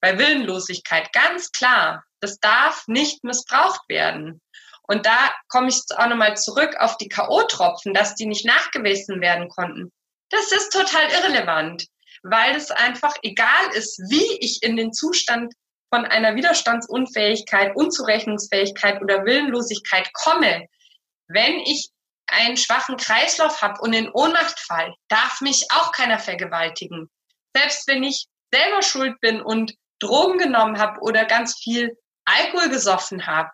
Bei 0.00 0.18
Willenlosigkeit 0.18 1.12
ganz 1.12 1.52
klar, 1.52 2.02
das 2.20 2.40
darf 2.40 2.88
nicht 2.88 3.22
missbraucht 3.22 3.82
werden. 3.88 4.40
Und 4.88 5.06
da 5.06 5.32
komme 5.48 5.68
ich 5.68 5.80
auch 5.96 6.08
nochmal 6.08 6.36
zurück 6.36 6.74
auf 6.80 6.96
die 6.96 7.08
K.O.-Tropfen, 7.08 7.94
dass 7.94 8.16
die 8.16 8.26
nicht 8.26 8.44
nachgewiesen 8.44 9.20
werden 9.20 9.48
konnten. 9.48 9.92
Das 10.30 10.50
ist 10.50 10.72
total 10.72 11.08
irrelevant, 11.12 11.86
weil 12.24 12.56
es 12.56 12.72
einfach 12.72 13.14
egal 13.22 13.70
ist, 13.74 14.00
wie 14.10 14.38
ich 14.40 14.64
in 14.64 14.76
den 14.76 14.92
Zustand 14.92 15.54
von 15.94 16.04
einer 16.06 16.34
Widerstandsunfähigkeit, 16.34 17.76
Unzurechnungsfähigkeit 17.76 19.00
oder 19.00 19.24
Willenlosigkeit 19.24 20.12
komme. 20.12 20.66
Wenn 21.28 21.60
ich 21.60 21.90
einen 22.32 22.56
schwachen 22.56 22.96
Kreislauf 22.96 23.62
habe 23.62 23.80
und 23.80 23.92
in 23.92 24.10
Ohnmacht 24.10 24.58
fall, 24.60 24.94
darf 25.08 25.40
mich 25.40 25.66
auch 25.70 25.92
keiner 25.92 26.18
vergewaltigen. 26.18 27.10
Selbst 27.56 27.86
wenn 27.88 28.02
ich 28.02 28.26
selber 28.52 28.82
schuld 28.82 29.20
bin 29.20 29.40
und 29.40 29.74
Drogen 30.00 30.38
genommen 30.38 30.78
habe 30.78 31.00
oder 31.00 31.24
ganz 31.24 31.58
viel 31.58 31.96
Alkohol 32.24 32.68
gesoffen 32.68 33.26
habe, 33.26 33.50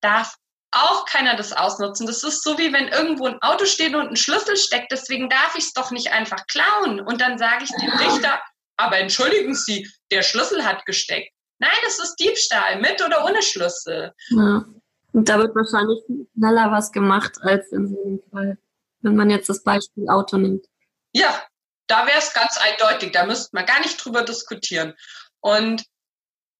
darf 0.00 0.34
auch 0.70 1.06
keiner 1.06 1.36
das 1.36 1.52
ausnutzen. 1.52 2.06
Das 2.06 2.22
ist 2.22 2.42
so 2.42 2.58
wie 2.58 2.72
wenn 2.72 2.88
irgendwo 2.88 3.26
ein 3.26 3.40
Auto 3.40 3.64
steht 3.64 3.94
und 3.94 4.08
ein 4.08 4.16
Schlüssel 4.16 4.56
steckt, 4.56 4.92
deswegen 4.92 5.28
darf 5.28 5.54
ich 5.56 5.64
es 5.64 5.72
doch 5.72 5.90
nicht 5.90 6.12
einfach 6.12 6.46
klauen. 6.46 7.00
Und 7.00 7.20
dann 7.20 7.38
sage 7.38 7.64
ich 7.64 7.70
dem 7.70 7.90
Richter, 7.90 8.40
aber 8.76 8.98
entschuldigen 8.98 9.54
Sie, 9.54 9.90
der 10.10 10.22
Schlüssel 10.22 10.64
hat 10.64 10.84
gesteckt. 10.84 11.32
Nein, 11.58 11.70
das 11.84 11.98
ist 11.98 12.16
Diebstahl, 12.16 12.80
mit 12.80 13.02
oder 13.02 13.24
ohne 13.24 13.42
Schlüssel. 13.42 14.12
Ja. 14.28 14.64
Und 15.12 15.28
da 15.28 15.38
wird 15.38 15.54
wahrscheinlich 15.54 16.00
schneller 16.34 16.70
was 16.70 16.92
gemacht 16.92 17.38
als 17.40 17.70
in 17.72 17.88
so 17.88 18.02
einem 18.04 18.20
Fall, 18.30 18.58
wenn 19.00 19.16
man 19.16 19.30
jetzt 19.30 19.48
das 19.48 19.62
Beispiel 19.62 20.08
Auto 20.08 20.36
nimmt. 20.36 20.66
Ja, 21.12 21.42
da 21.86 22.06
wäre 22.06 22.18
es 22.18 22.32
ganz 22.34 22.58
eindeutig. 22.58 23.12
Da 23.12 23.24
müsste 23.24 23.50
man 23.52 23.66
gar 23.66 23.80
nicht 23.80 23.96
drüber 24.04 24.22
diskutieren. 24.22 24.94
Und 25.40 25.84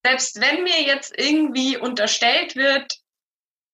selbst 0.04 0.40
wenn 0.40 0.62
mir 0.62 0.82
jetzt 0.82 1.12
irgendwie 1.18 1.76
unterstellt 1.76 2.56
wird, 2.56 2.92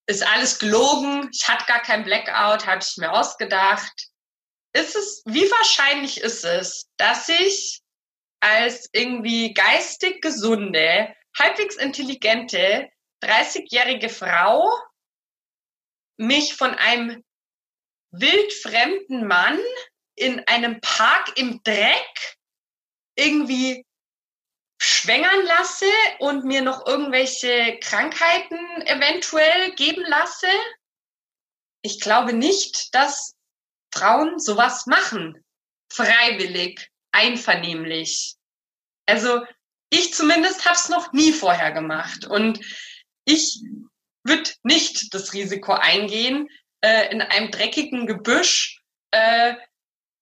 ist 0.06 0.26
alles 0.26 0.58
gelogen, 0.58 1.30
ich 1.32 1.48
hatte 1.48 1.64
gar 1.66 1.80
kein 1.80 2.04
Blackout, 2.04 2.66
habe 2.66 2.80
ich 2.82 2.96
mir 2.98 3.12
ausgedacht, 3.12 4.08
ist 4.74 4.96
es, 4.96 5.22
wie 5.26 5.50
wahrscheinlich 5.50 6.20
ist 6.20 6.44
es, 6.44 6.88
dass 6.96 7.29
ich 7.29 7.81
als 8.40 8.88
irgendwie 8.92 9.54
geistig 9.54 10.20
gesunde, 10.20 11.14
halbwegs 11.38 11.77
intelligente 11.77 12.88
30-jährige 13.25 14.08
Frau 14.08 14.70
mich 16.16 16.54
von 16.54 16.75
einem 16.75 17.25
wildfremden 18.10 19.27
Mann 19.27 19.58
in 20.16 20.46
einem 20.46 20.81
Park 20.81 21.37
im 21.37 21.62
Dreck 21.64 22.37
irgendwie 23.16 23.85
schwängern 24.81 25.44
lasse 25.46 25.90
und 26.18 26.44
mir 26.44 26.62
noch 26.62 26.87
irgendwelche 26.87 27.79
Krankheiten 27.81 28.58
eventuell 28.83 29.75
geben 29.75 30.04
lasse. 30.06 30.48
Ich 31.83 32.00
glaube 32.00 32.33
nicht, 32.33 32.94
dass 32.94 33.35
Frauen 33.92 34.38
sowas 34.38 34.87
machen. 34.87 35.44
Freiwillig, 35.92 36.90
einvernehmlich. 37.12 38.37
Also 39.06 39.44
ich 39.90 40.12
zumindest 40.12 40.64
habe 40.64 40.77
es 40.77 40.88
noch 40.88 41.12
nie 41.12 41.33
vorher 41.33 41.72
gemacht. 41.72 42.25
Und 42.25 42.60
ich 43.25 43.60
würde 44.25 44.50
nicht 44.62 45.14
das 45.14 45.33
Risiko 45.33 45.72
eingehen, 45.72 46.48
äh, 46.81 47.12
in 47.12 47.20
einem 47.20 47.50
dreckigen 47.50 48.06
Gebüsch 48.06 48.81
äh, 49.10 49.54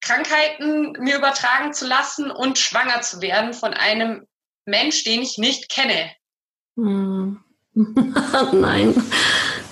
Krankheiten 0.01 0.93
mir 0.99 1.17
übertragen 1.17 1.73
zu 1.73 1.87
lassen 1.87 2.31
und 2.31 2.59
schwanger 2.59 3.03
zu 3.03 3.21
werden 3.23 3.55
von 3.55 3.73
einem 3.73 4.27
Mensch, 4.65 5.05
den 5.05 5.23
ich 5.23 5.39
nicht 5.39 5.69
kenne. 5.69 6.13
Hm. 6.77 7.43
Nein. 7.75 8.95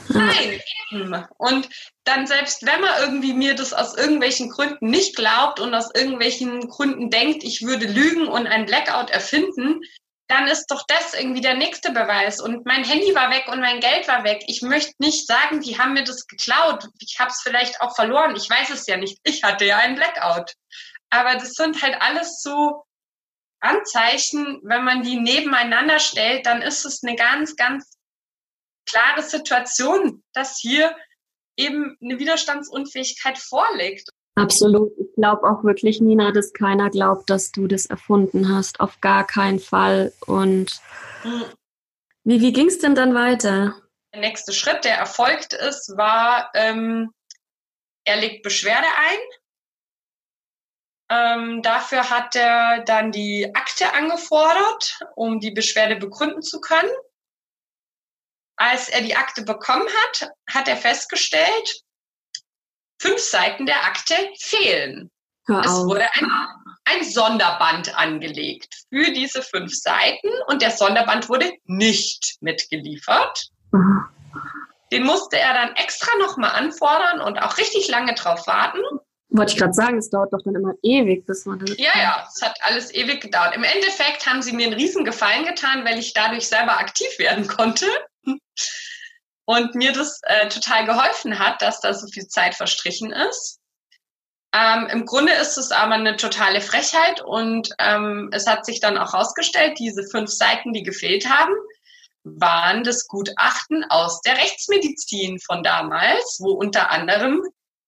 Nein, 0.08 0.60
eben. 0.90 1.24
Und 1.38 1.68
dann 2.04 2.26
selbst 2.26 2.66
wenn 2.66 2.80
man 2.80 2.90
irgendwie 3.00 3.32
mir 3.32 3.54
das 3.54 3.72
aus 3.72 3.96
irgendwelchen 3.96 4.50
Gründen 4.50 4.90
nicht 4.90 5.16
glaubt 5.16 5.60
und 5.60 5.74
aus 5.74 5.90
irgendwelchen 5.94 6.68
Gründen 6.68 7.10
denkt, 7.10 7.44
ich 7.44 7.62
würde 7.62 7.86
lügen 7.86 8.26
und 8.26 8.46
ein 8.46 8.66
Blackout 8.66 9.10
erfinden, 9.10 9.80
dann 10.30 10.46
ist 10.46 10.68
doch 10.68 10.84
das 10.86 11.14
irgendwie 11.14 11.40
der 11.40 11.54
nächste 11.54 11.90
Beweis. 11.90 12.40
Und 12.40 12.64
mein 12.64 12.84
Handy 12.84 13.12
war 13.16 13.30
weg 13.30 13.48
und 13.48 13.60
mein 13.60 13.80
Geld 13.80 14.06
war 14.06 14.22
weg. 14.22 14.44
Ich 14.46 14.62
möchte 14.62 14.94
nicht 14.98 15.26
sagen, 15.26 15.60
die 15.60 15.76
haben 15.76 15.92
mir 15.92 16.04
das 16.04 16.28
geklaut. 16.28 16.86
Ich 17.00 17.18
habe 17.18 17.30
es 17.30 17.40
vielleicht 17.42 17.80
auch 17.80 17.96
verloren. 17.96 18.36
Ich 18.36 18.48
weiß 18.48 18.70
es 18.70 18.86
ja 18.86 18.96
nicht. 18.96 19.18
Ich 19.24 19.42
hatte 19.42 19.64
ja 19.64 19.78
einen 19.78 19.96
Blackout. 19.96 20.54
Aber 21.10 21.34
das 21.34 21.54
sind 21.54 21.82
halt 21.82 22.00
alles 22.00 22.42
so 22.42 22.84
Anzeichen, 23.58 24.60
wenn 24.62 24.84
man 24.84 25.02
die 25.02 25.18
nebeneinander 25.18 25.98
stellt, 25.98 26.46
dann 26.46 26.62
ist 26.62 26.84
es 26.84 27.02
eine 27.02 27.16
ganz, 27.16 27.56
ganz 27.56 27.98
klare 28.86 29.22
Situation, 29.22 30.22
dass 30.32 30.60
hier 30.60 30.96
eben 31.56 31.96
eine 32.00 32.20
Widerstandsunfähigkeit 32.20 33.36
vorliegt. 33.36 34.08
Absolut. 34.40 34.92
Ich 34.98 35.14
glaube 35.14 35.48
auch 35.48 35.64
wirklich, 35.64 36.00
Nina, 36.00 36.32
dass 36.32 36.52
keiner 36.52 36.90
glaubt, 36.90 37.28
dass 37.30 37.52
du 37.52 37.66
das 37.66 37.86
erfunden 37.86 38.54
hast. 38.54 38.80
Auf 38.80 39.00
gar 39.00 39.26
keinen 39.26 39.58
Fall. 39.58 40.12
Und 40.26 40.80
mhm. 41.24 41.44
wie, 42.24 42.40
wie 42.40 42.52
ging 42.52 42.68
es 42.68 42.78
denn 42.78 42.94
dann 42.94 43.14
weiter? 43.14 43.74
Der 44.12 44.20
nächste 44.20 44.52
Schritt, 44.52 44.84
der 44.84 44.96
erfolgt 44.96 45.52
ist, 45.52 45.96
war, 45.96 46.50
ähm, 46.54 47.10
er 48.04 48.16
legt 48.16 48.42
Beschwerde 48.42 48.86
ein 48.86 49.18
ähm, 51.10 51.60
dafür 51.62 52.08
hat 52.08 52.36
er 52.36 52.84
dann 52.84 53.10
die 53.10 53.50
Akte 53.52 53.92
angefordert, 53.92 55.00
um 55.16 55.40
die 55.40 55.50
Beschwerde 55.50 55.96
begründen 55.96 56.40
zu 56.40 56.60
können. 56.60 56.90
Als 58.56 58.88
er 58.88 59.00
die 59.00 59.16
Akte 59.16 59.42
bekommen 59.42 59.88
hat, 59.88 60.30
hat 60.48 60.68
er 60.68 60.76
festgestellt, 60.76 61.82
fünf 63.00 63.18
Seiten 63.18 63.66
der 63.66 63.84
Akte 63.84 64.14
fehlen. 64.38 65.10
Es 65.48 65.72
wurde 65.84 66.04
ein, 66.14 66.30
ein 66.84 67.04
Sonderband 67.04 67.98
angelegt 67.98 68.84
für 68.88 69.10
diese 69.10 69.42
fünf 69.42 69.74
Seiten 69.74 70.28
und 70.46 70.62
der 70.62 70.70
Sonderband 70.70 71.28
wurde 71.28 71.52
nicht 71.64 72.36
mitgeliefert. 72.40 73.48
Mhm. 73.72 74.04
Den 74.92 75.04
musste 75.04 75.38
er 75.38 75.54
dann 75.54 75.74
extra 75.76 76.10
nochmal 76.18 76.50
anfordern 76.50 77.20
und 77.20 77.38
auch 77.38 77.58
richtig 77.58 77.88
lange 77.88 78.14
drauf 78.14 78.46
warten. 78.46 78.80
Wollte 79.28 79.52
ich 79.52 79.58
gerade 79.58 79.72
sagen, 79.72 79.98
es 79.98 80.10
dauert 80.10 80.32
doch 80.32 80.42
dann 80.44 80.56
immer 80.56 80.74
ewig, 80.82 81.24
bis 81.24 81.46
man 81.46 81.60
das. 81.60 81.76
Ja, 81.78 81.92
ja, 81.96 82.28
es 82.28 82.42
hat 82.42 82.56
alles 82.62 82.92
ewig 82.92 83.20
gedauert. 83.20 83.54
Im 83.54 83.62
Endeffekt 83.62 84.26
haben 84.26 84.42
sie 84.42 84.52
mir 84.52 84.66
einen 84.66 84.74
riesen 84.74 85.04
Gefallen 85.04 85.44
getan, 85.44 85.84
weil 85.84 85.98
ich 86.00 86.12
dadurch 86.12 86.48
selber 86.48 86.78
aktiv 86.78 87.16
werden 87.18 87.46
konnte. 87.46 87.86
Und 89.50 89.74
mir 89.74 89.92
das 89.92 90.20
äh, 90.22 90.48
total 90.48 90.86
geholfen 90.86 91.40
hat, 91.40 91.60
dass 91.60 91.80
da 91.80 91.92
so 91.92 92.06
viel 92.06 92.28
Zeit 92.28 92.54
verstrichen 92.54 93.10
ist. 93.10 93.58
Ähm, 94.54 94.86
Im 94.86 95.06
Grunde 95.06 95.32
ist 95.32 95.58
es 95.58 95.72
aber 95.72 95.94
eine 95.94 96.14
totale 96.16 96.60
Frechheit 96.60 97.20
und 97.20 97.70
ähm, 97.80 98.30
es 98.32 98.46
hat 98.46 98.64
sich 98.64 98.78
dann 98.78 98.96
auch 98.96 99.12
herausgestellt, 99.12 99.80
diese 99.80 100.04
fünf 100.04 100.30
Seiten, 100.30 100.72
die 100.72 100.84
gefehlt 100.84 101.28
haben, 101.28 101.52
waren 102.22 102.84
das 102.84 103.08
Gutachten 103.08 103.84
aus 103.88 104.20
der 104.20 104.36
Rechtsmedizin 104.36 105.40
von 105.40 105.64
damals, 105.64 106.38
wo 106.40 106.52
unter 106.52 106.92
anderem 106.92 107.42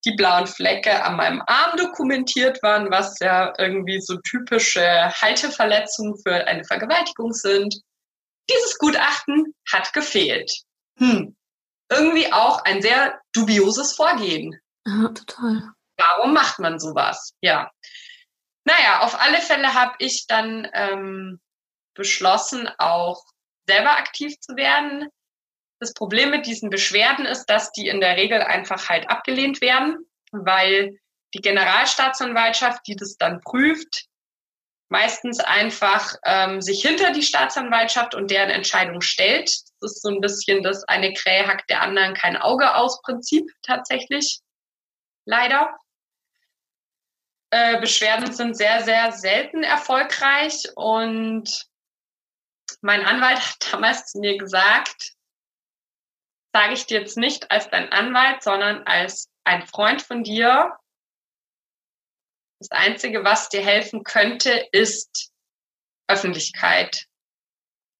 die 0.04 0.16
blauen 0.16 0.48
Flecke 0.48 1.04
an 1.04 1.14
meinem 1.14 1.44
Arm 1.46 1.76
dokumentiert 1.76 2.60
waren, 2.64 2.90
was 2.90 3.20
ja 3.20 3.52
irgendwie 3.56 4.00
so 4.00 4.16
typische 4.28 4.82
Halteverletzungen 4.82 6.18
für 6.26 6.44
eine 6.44 6.64
Vergewaltigung 6.64 7.32
sind. 7.32 7.80
Dieses 8.50 8.78
Gutachten 8.78 9.54
hat 9.70 9.92
gefehlt. 9.92 10.52
Hm. 10.98 11.36
Irgendwie 11.92 12.32
auch 12.32 12.64
ein 12.64 12.82
sehr 12.82 13.20
dubioses 13.32 13.94
Vorgehen. 13.94 14.58
Ja, 14.86 15.08
total. 15.08 15.70
Warum 15.96 16.32
macht 16.32 16.58
man 16.58 16.78
sowas? 16.80 17.34
Ja. 17.40 17.70
Naja, 18.64 19.00
auf 19.00 19.20
alle 19.20 19.38
Fälle 19.38 19.74
habe 19.74 19.94
ich 19.98 20.26
dann 20.26 20.68
ähm, 20.72 21.40
beschlossen, 21.94 22.68
auch 22.78 23.22
selber 23.66 23.96
aktiv 23.96 24.38
zu 24.40 24.56
werden. 24.56 25.08
Das 25.80 25.94
Problem 25.94 26.30
mit 26.30 26.46
diesen 26.46 26.70
Beschwerden 26.70 27.26
ist, 27.26 27.46
dass 27.46 27.72
die 27.72 27.88
in 27.88 28.00
der 28.00 28.16
Regel 28.16 28.40
einfach 28.40 28.88
halt 28.88 29.10
abgelehnt 29.10 29.60
werden, 29.60 29.98
weil 30.30 30.98
die 31.34 31.40
Generalstaatsanwaltschaft, 31.40 32.86
die 32.86 32.96
das 32.96 33.16
dann 33.16 33.40
prüft, 33.40 34.06
meistens 34.92 35.40
einfach 35.40 36.14
ähm, 36.24 36.60
sich 36.60 36.82
hinter 36.82 37.12
die 37.12 37.22
Staatsanwaltschaft 37.22 38.14
und 38.14 38.30
deren 38.30 38.50
Entscheidung 38.50 39.00
stellt. 39.00 39.48
Das 39.80 39.92
ist 39.92 40.02
so 40.02 40.10
ein 40.10 40.20
bisschen 40.20 40.62
das 40.62 40.84
eine 40.84 41.14
Krähe 41.14 41.46
hackt 41.46 41.70
der 41.70 41.80
anderen 41.80 42.14
kein 42.14 42.36
Auge 42.36 42.74
aus 42.76 43.00
Prinzip 43.00 43.50
tatsächlich. 43.62 44.40
Leider. 45.24 45.74
Äh, 47.50 47.80
Beschwerden 47.80 48.32
sind 48.32 48.54
sehr, 48.54 48.82
sehr 48.82 49.12
selten 49.12 49.62
erfolgreich 49.62 50.62
und 50.74 51.66
mein 52.82 53.04
Anwalt 53.04 53.38
hat 53.38 53.72
damals 53.72 54.06
zu 54.06 54.20
mir 54.20 54.36
gesagt, 54.36 55.12
sage 56.52 56.74
ich 56.74 56.86
dir 56.86 57.00
jetzt 57.00 57.16
nicht 57.16 57.50
als 57.50 57.70
dein 57.70 57.90
Anwalt, 57.92 58.42
sondern 58.42 58.82
als 58.86 59.30
ein 59.44 59.66
Freund 59.66 60.02
von 60.02 60.22
dir. 60.22 60.76
Das 62.62 62.70
Einzige, 62.70 63.24
was 63.24 63.48
dir 63.48 63.60
helfen 63.60 64.04
könnte, 64.04 64.68
ist 64.70 65.32
Öffentlichkeit, 66.06 67.06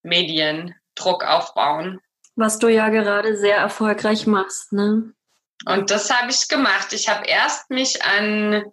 Medien, 0.04 0.76
Druck 0.94 1.24
aufbauen. 1.24 2.00
Was 2.36 2.60
du 2.60 2.68
ja 2.68 2.88
gerade 2.88 3.36
sehr 3.36 3.56
erfolgreich 3.56 4.28
machst, 4.28 4.72
ne? 4.72 5.14
Und 5.66 5.90
das 5.90 6.10
habe 6.10 6.30
ich 6.30 6.46
gemacht. 6.46 6.92
Ich 6.92 7.08
habe 7.08 7.26
erst 7.26 7.70
mich 7.70 8.04
an 8.04 8.72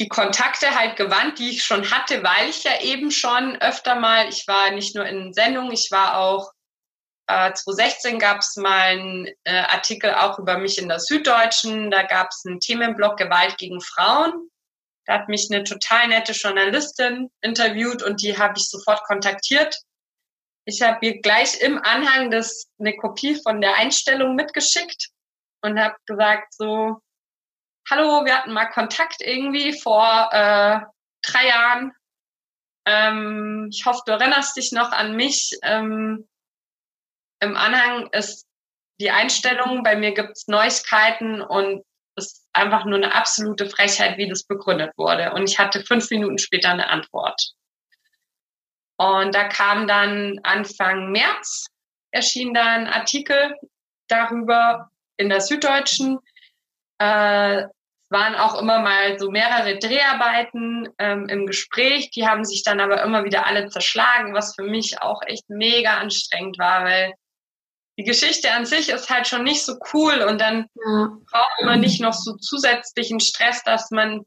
die 0.00 0.08
Kontakte 0.08 0.74
halt 0.76 0.96
gewandt, 0.96 1.38
die 1.38 1.50
ich 1.50 1.62
schon 1.62 1.92
hatte, 1.92 2.24
weil 2.24 2.50
ich 2.50 2.64
ja 2.64 2.80
eben 2.80 3.12
schon 3.12 3.54
öfter 3.60 3.94
mal, 3.94 4.28
ich 4.28 4.48
war 4.48 4.72
nicht 4.72 4.96
nur 4.96 5.06
in 5.06 5.32
Sendungen, 5.32 5.70
ich 5.70 5.92
war 5.92 6.18
auch 6.18 6.50
äh, 7.28 7.52
2016 7.52 8.18
gab 8.18 8.40
es 8.40 8.56
mal 8.56 8.80
einen 8.80 9.28
äh, 9.44 9.60
Artikel 9.60 10.12
auch 10.12 10.40
über 10.40 10.58
mich 10.58 10.78
in 10.78 10.88
der 10.88 10.98
Süddeutschen. 10.98 11.92
Da 11.92 12.02
gab 12.02 12.30
es 12.30 12.42
einen 12.44 12.58
Themenblock 12.58 13.16
Gewalt 13.16 13.58
gegen 13.58 13.80
Frauen. 13.80 14.50
Da 15.06 15.14
hat 15.14 15.28
mich 15.28 15.48
eine 15.50 15.64
total 15.64 16.08
nette 16.08 16.32
Journalistin 16.32 17.30
interviewt 17.42 18.02
und 18.02 18.22
die 18.22 18.38
habe 18.38 18.54
ich 18.56 18.68
sofort 18.68 19.02
kontaktiert. 19.04 19.78
Ich 20.66 20.80
habe 20.80 21.04
ihr 21.04 21.20
gleich 21.20 21.60
im 21.60 21.78
Anhang 21.78 22.30
das, 22.30 22.70
eine 22.78 22.96
Kopie 22.96 23.38
von 23.42 23.60
der 23.60 23.74
Einstellung 23.74 24.34
mitgeschickt 24.34 25.10
und 25.62 25.78
habe 25.78 25.96
gesagt 26.06 26.54
so, 26.54 27.02
hallo, 27.88 28.24
wir 28.24 28.36
hatten 28.36 28.52
mal 28.52 28.66
Kontakt 28.66 29.20
irgendwie 29.20 29.78
vor 29.78 30.30
äh, 30.32 30.80
drei 31.22 31.46
Jahren. 31.46 31.92
Ähm, 32.86 33.68
ich 33.70 33.84
hoffe, 33.84 34.02
du 34.06 34.12
erinnerst 34.12 34.56
dich 34.56 34.72
noch 34.72 34.90
an 34.92 35.16
mich. 35.16 35.50
Ähm, 35.62 36.26
im 37.40 37.56
Anhang 37.56 38.08
ist 38.12 38.46
die 39.00 39.10
Einstellung, 39.10 39.82
bei 39.82 39.96
mir 39.96 40.12
gibt 40.12 40.36
es 40.36 40.46
Neuigkeiten 40.46 41.42
und 41.42 41.84
ist 42.16 42.46
einfach 42.52 42.84
nur 42.84 42.96
eine 42.96 43.14
absolute 43.14 43.68
Frechheit, 43.68 44.18
wie 44.18 44.28
das 44.28 44.44
begründet 44.44 44.92
wurde. 44.96 45.32
Und 45.32 45.48
ich 45.48 45.58
hatte 45.58 45.84
fünf 45.84 46.10
Minuten 46.10 46.38
später 46.38 46.70
eine 46.70 46.88
Antwort. 46.88 47.40
Und 48.96 49.34
da 49.34 49.48
kam 49.48 49.88
dann 49.88 50.38
Anfang 50.44 51.10
März, 51.10 51.66
erschien 52.12 52.54
da 52.54 52.64
ein 52.64 52.86
Artikel 52.86 53.54
darüber 54.08 54.90
in 55.16 55.28
der 55.28 55.40
Süddeutschen. 55.40 56.18
Äh, 56.98 57.64
waren 58.10 58.34
auch 58.36 58.60
immer 58.60 58.78
mal 58.80 59.18
so 59.18 59.30
mehrere 59.30 59.78
Dreharbeiten 59.78 60.88
ähm, 60.98 61.28
im 61.28 61.46
Gespräch. 61.46 62.10
Die 62.10 62.26
haben 62.26 62.44
sich 62.44 62.62
dann 62.62 62.80
aber 62.80 63.02
immer 63.02 63.24
wieder 63.24 63.46
alle 63.46 63.68
zerschlagen, 63.68 64.34
was 64.34 64.54
für 64.54 64.62
mich 64.62 65.02
auch 65.02 65.20
echt 65.26 65.48
mega 65.48 65.98
anstrengend 65.98 66.58
war, 66.58 66.84
weil 66.84 67.12
die 67.96 68.04
Geschichte 68.04 68.52
an 68.52 68.66
sich 68.66 68.88
ist 68.88 69.08
halt 69.08 69.26
schon 69.26 69.44
nicht 69.44 69.64
so 69.64 69.76
cool 69.92 70.22
und 70.22 70.40
dann 70.40 70.66
ja. 70.74 71.16
braucht 71.30 71.62
man 71.62 71.80
nicht 71.80 72.00
noch 72.00 72.14
so 72.14 72.34
zusätzlichen 72.36 73.20
Stress, 73.20 73.62
dass 73.62 73.90
man, 73.90 74.24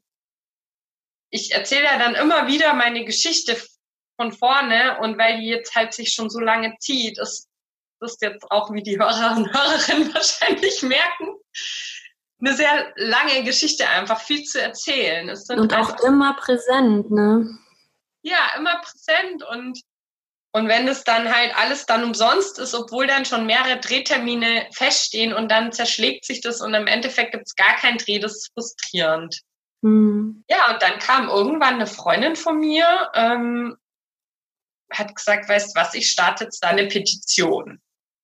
ich 1.29 1.53
erzähle 1.53 1.83
ja 1.83 1.99
dann 1.99 2.15
immer 2.15 2.47
wieder 2.47 2.73
meine 2.73 3.03
Geschichte 3.03 3.57
von 4.15 4.31
vorne 4.31 4.99
und 5.01 5.17
weil 5.17 5.39
die 5.39 5.47
jetzt 5.47 5.75
halt 5.75 5.93
sich 5.93 6.13
schon 6.13 6.29
so 6.29 6.39
lange 6.39 6.75
zieht, 6.79 7.19
ist 7.19 7.49
das 7.99 8.17
jetzt 8.21 8.49
auch, 8.51 8.71
wie 8.71 8.83
die 8.83 8.97
Hörer 8.97 9.35
und 9.35 9.53
Hörerinnen 9.53 10.13
wahrscheinlich 10.13 10.81
merken, 10.83 11.35
eine 12.39 12.53
sehr 12.53 12.93
lange 12.95 13.43
Geschichte 13.43 13.87
einfach, 13.89 14.21
viel 14.21 14.43
zu 14.43 14.61
erzählen. 14.61 15.29
und 15.49 15.73
auch 15.73 15.99
immer 16.03 16.35
präsent, 16.35 17.11
ne? 17.11 17.57
Ja, 18.21 18.55
immer 18.57 18.79
präsent 18.81 19.43
und 19.43 19.81
Und 20.53 20.67
wenn 20.67 20.87
es 20.87 21.03
dann 21.03 21.33
halt 21.33 21.55
alles 21.55 21.85
dann 21.85 22.03
umsonst 22.03 22.57
ist, 22.57 22.73
obwohl 22.73 23.05
dann 23.05 23.25
schon 23.25 23.45
mehrere 23.45 23.79
Drehtermine 23.79 24.67
feststehen 24.71 25.33
und 25.33 25.49
dann 25.49 25.71
zerschlägt 25.71 26.25
sich 26.25 26.41
das 26.41 26.61
und 26.61 26.73
im 26.73 26.87
Endeffekt 26.87 27.33
gibt 27.33 27.47
es 27.47 27.55
gar 27.55 27.75
keinen 27.75 27.97
Dreh, 27.97 28.19
das 28.19 28.37
ist 28.37 28.51
frustrierend. 28.53 29.41
Mhm. 29.81 30.43
Ja, 30.49 30.73
und 30.73 30.81
dann 30.81 30.99
kam 30.99 31.27
irgendwann 31.29 31.75
eine 31.75 31.87
Freundin 31.87 32.35
von 32.35 32.59
mir, 32.59 33.11
ähm, 33.13 33.77
hat 34.91 35.13
gesagt, 35.15 35.49
weißt 35.49 35.75
was, 35.75 35.93
ich 35.93 36.09
starte 36.09 36.45
jetzt 36.45 36.63
da 36.63 36.69
eine 36.69 36.87
Petition. 36.87 37.81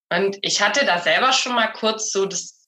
Und 0.09 0.37
ich 0.41 0.61
hatte 0.61 0.85
da 0.85 0.99
selber 0.99 1.33
schon 1.33 1.53
mal 1.53 1.71
kurz 1.73 2.11
so 2.11 2.25
das 2.25 2.63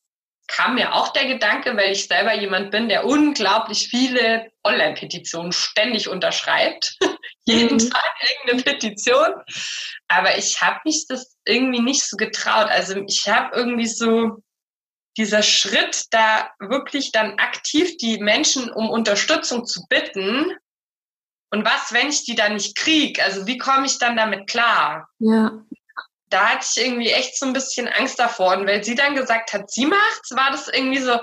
kam 0.48 0.76
mir 0.76 0.94
auch 0.94 1.10
der 1.10 1.26
Gedanke, 1.26 1.76
weil 1.76 1.92
ich 1.92 2.08
selber 2.08 2.34
jemand 2.34 2.72
bin, 2.72 2.90
der 2.90 3.06
unglaublich 3.06 3.88
viele 3.88 4.52
Online-Petitionen 4.64 5.52
ständig 5.52 6.08
unterschreibt. 6.08 6.98
Jeden 7.46 7.78
mhm. 7.78 7.90
Tag 7.90 8.04
irgendeine 8.30 8.64
Petition. 8.64 9.34
Aber 10.08 10.38
ich 10.38 10.62
habe 10.62 10.80
mich 10.86 11.06
das 11.08 11.36
irgendwie 11.46 11.82
nicht 11.82 12.04
so 12.04 12.18
getraut. 12.18 12.68
Also 12.70 12.96
ich 13.08 13.28
habe 13.28 13.56
irgendwie 13.56 13.88
so 13.88 14.44
dieser 15.18 15.44
Schritt, 15.44 16.06
da 16.12 16.50
wirklich 16.60 17.12
dann 17.12 17.40
aktiv 17.40 17.98
die 17.98 18.20
Menschen 18.20 18.70
um 18.70 18.90
Unterstützung 18.90 19.66
zu 19.66 19.86
bitten. 19.88 20.52
Und 21.52 21.64
was, 21.64 21.94
wenn 21.94 22.10
ich 22.10 22.26
die 22.26 22.36
dann 22.36 22.54
nicht 22.54 22.76
kriege? 22.76 23.24
Also 23.24 23.48
wie 23.48 23.58
komme 23.58 23.86
ich 23.86 23.98
dann 23.98 24.18
damit 24.18 24.48
klar? 24.48 25.08
Ja 25.20 25.52
da 26.30 26.50
hatte 26.50 26.66
ich 26.70 26.86
irgendwie 26.86 27.12
echt 27.12 27.38
so 27.38 27.46
ein 27.46 27.54
bisschen 27.54 27.88
Angst 27.88 28.20
davor. 28.20 28.58
Und 28.58 28.68
weil 28.68 28.84
sie 28.84 28.96
dann 28.96 29.16
gesagt 29.16 29.54
hat, 29.54 29.72
sie 29.72 29.86
macht's, 29.86 30.32
war 30.32 30.52
das 30.52 30.68
irgendwie 30.68 31.00
so, 31.00 31.18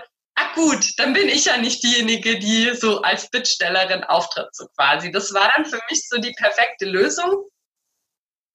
gut, 0.54 0.84
dann 0.98 1.12
bin 1.12 1.28
ich 1.28 1.46
ja 1.46 1.56
nicht 1.56 1.82
diejenige, 1.82 2.38
die 2.38 2.74
so 2.74 3.02
als 3.02 3.28
Bittstellerin 3.30 4.04
auftritt, 4.04 4.54
so 4.54 4.66
quasi. 4.68 5.10
Das 5.10 5.32
war 5.32 5.50
dann 5.54 5.64
für 5.64 5.80
mich 5.90 6.08
so 6.08 6.18
die 6.18 6.32
perfekte 6.32 6.86
Lösung. 6.86 7.46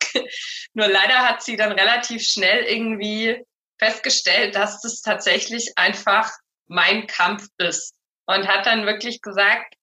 Nur 0.73 0.87
leider 0.87 1.27
hat 1.27 1.43
sie 1.43 1.55
dann 1.55 1.71
relativ 1.71 2.23
schnell 2.23 2.63
irgendwie 2.63 3.43
festgestellt, 3.79 4.55
dass 4.55 4.81
das 4.81 5.01
tatsächlich 5.01 5.73
einfach 5.75 6.31
mein 6.67 7.07
Kampf 7.07 7.47
ist. 7.57 7.93
Und 8.25 8.47
hat 8.47 8.65
dann 8.65 8.85
wirklich 8.85 9.21
gesagt, 9.21 9.75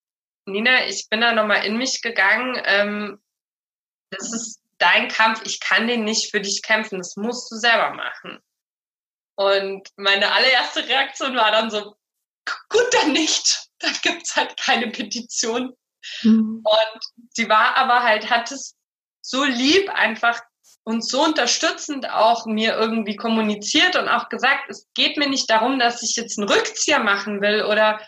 Nina, 0.44 0.86
ich 0.86 1.08
bin 1.08 1.22
da 1.22 1.32
nochmal 1.32 1.64
in 1.64 1.78
mich 1.78 2.02
gegangen. 2.02 2.60
Ähm, 2.66 3.22
das 4.10 4.32
ist 4.34 4.60
dein 4.78 5.08
Kampf, 5.08 5.42
ich 5.44 5.60
kann 5.60 5.86
den 5.86 6.04
nicht 6.04 6.30
für 6.30 6.40
dich 6.40 6.62
kämpfen, 6.62 6.98
das 6.98 7.16
musst 7.16 7.50
du 7.50 7.56
selber 7.56 7.90
machen. 7.94 8.38
Und 9.36 9.88
meine 9.96 10.32
allererste 10.32 10.86
Reaktion 10.86 11.36
war 11.36 11.50
dann 11.50 11.70
so, 11.70 11.96
gut, 12.68 12.86
dann 12.92 13.12
nicht. 13.12 13.68
Dann 13.78 13.94
gibt's 14.02 14.36
halt 14.36 14.56
keine 14.56 14.88
Petition. 14.88 15.74
Mhm. 16.22 16.62
Und 16.64 17.28
sie 17.30 17.48
war 17.48 17.76
aber 17.76 18.02
halt, 18.02 18.30
hat 18.30 18.50
es 18.50 18.76
so 19.20 19.44
lieb 19.44 19.90
einfach 19.90 20.40
und 20.84 21.06
so 21.06 21.24
unterstützend 21.24 22.10
auch 22.10 22.46
mir 22.46 22.76
irgendwie 22.76 23.16
kommuniziert 23.16 23.96
und 23.96 24.08
auch 24.08 24.28
gesagt, 24.28 24.68
es 24.68 24.86
geht 24.94 25.16
mir 25.16 25.28
nicht 25.28 25.48
darum, 25.48 25.78
dass 25.78 26.02
ich 26.02 26.14
jetzt 26.16 26.38
einen 26.38 26.48
Rückzieher 26.48 26.98
machen 26.98 27.40
will 27.40 27.64
oder 27.64 28.00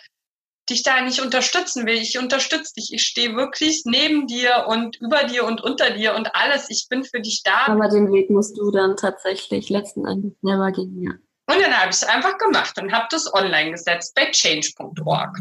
dich 0.69 0.83
da 0.83 1.01
nicht 1.01 1.21
unterstützen 1.21 1.87
will. 1.87 1.95
Ich 1.95 2.19
unterstütze 2.19 2.75
dich. 2.75 2.93
Ich 2.93 3.03
stehe 3.03 3.37
wirklich 3.37 3.83
neben 3.85 4.27
dir 4.27 4.67
und 4.69 4.97
über 5.01 5.25
dir 5.25 5.45
und 5.45 5.63
unter 5.63 5.91
dir 5.91 6.15
und 6.15 6.35
alles. 6.35 6.69
Ich 6.69 6.87
bin 6.89 7.05
für 7.05 7.21
dich 7.21 7.43
da. 7.45 7.67
Aber 7.67 7.89
den 7.89 8.13
Weg 8.13 8.31
musst 8.31 8.59
du 8.59 8.71
dann 8.71 8.97
tatsächlich 8.97 9.71
letzten 9.71 10.07
Endes 10.07 10.33
selber 10.43 10.73
gehen, 10.73 11.03
ja. 11.03 11.13
Und 11.47 11.61
dann 11.61 11.77
habe 11.77 11.91
ich 11.91 11.97
es 11.97 12.05
einfach 12.05 12.39
gemacht 12.39 12.77
und 12.79 12.93
habe 12.93 13.07
das 13.11 13.33
online 13.33 13.71
gesetzt 13.71 14.15
bei 14.15 14.31
change.org. 14.31 15.39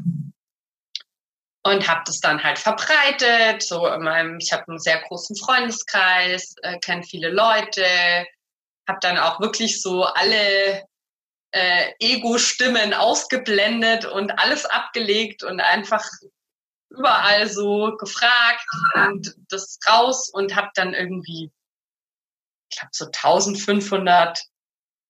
Und 1.64 1.88
habe 1.88 2.02
das 2.06 2.20
dann 2.20 2.44
halt 2.44 2.60
verbreitet. 2.60 3.64
So 3.64 3.88
in 3.88 4.04
meinem, 4.04 4.38
ich 4.40 4.54
habe 4.54 4.68
einen 4.68 4.80
sehr 4.80 5.02
großen 5.02 5.36
Freundeskreis, 5.36 6.56
äh, 6.62 6.78
kenne 6.78 7.04
viele 7.04 7.32
Leute, 7.32 7.84
habe 8.88 9.00
dann 9.02 9.18
auch 9.18 9.40
wirklich 9.40 9.82
so 9.82 10.04
alle 10.04 10.86
äh, 11.52 11.92
Ego-Stimmen 12.00 12.94
ausgeblendet 12.94 14.06
und 14.06 14.38
alles 14.38 14.66
abgelegt 14.66 15.44
und 15.44 15.60
einfach 15.60 16.06
überall 16.90 17.48
so 17.48 17.96
gefragt 17.98 18.66
und 18.94 19.36
das 19.50 19.80
raus 19.90 20.30
und 20.30 20.56
habe 20.56 20.70
dann 20.76 20.94
irgendwie, 20.94 21.52
ich 22.70 22.78
glaube, 22.78 22.92
so 22.92 23.06
1500 23.06 24.40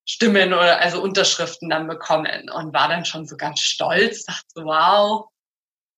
Stimmen 0.06 0.54
oder 0.54 0.80
also 0.80 1.02
Unterschriften 1.02 1.70
dann 1.70 1.88
bekommen 1.88 2.50
und 2.50 2.74
war 2.74 2.88
dann 2.88 3.06
schon 3.06 3.26
so 3.26 3.38
ganz 3.38 3.60
stolz, 3.60 4.26
dachte 4.26 4.46
so, 4.54 4.66
wow, 4.66 5.28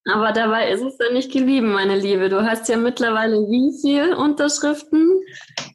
aber 0.09 0.31
dabei 0.31 0.71
ist 0.71 0.81
es 0.81 0.97
ja 0.99 1.11
nicht 1.11 1.33
geblieben, 1.33 1.73
meine 1.73 1.97
Liebe. 1.97 2.29
Du 2.29 2.41
hast 2.41 2.69
ja 2.69 2.77
mittlerweile 2.77 3.35
wie 3.49 3.77
viel 3.81 4.13
Unterschriften? 4.13 5.21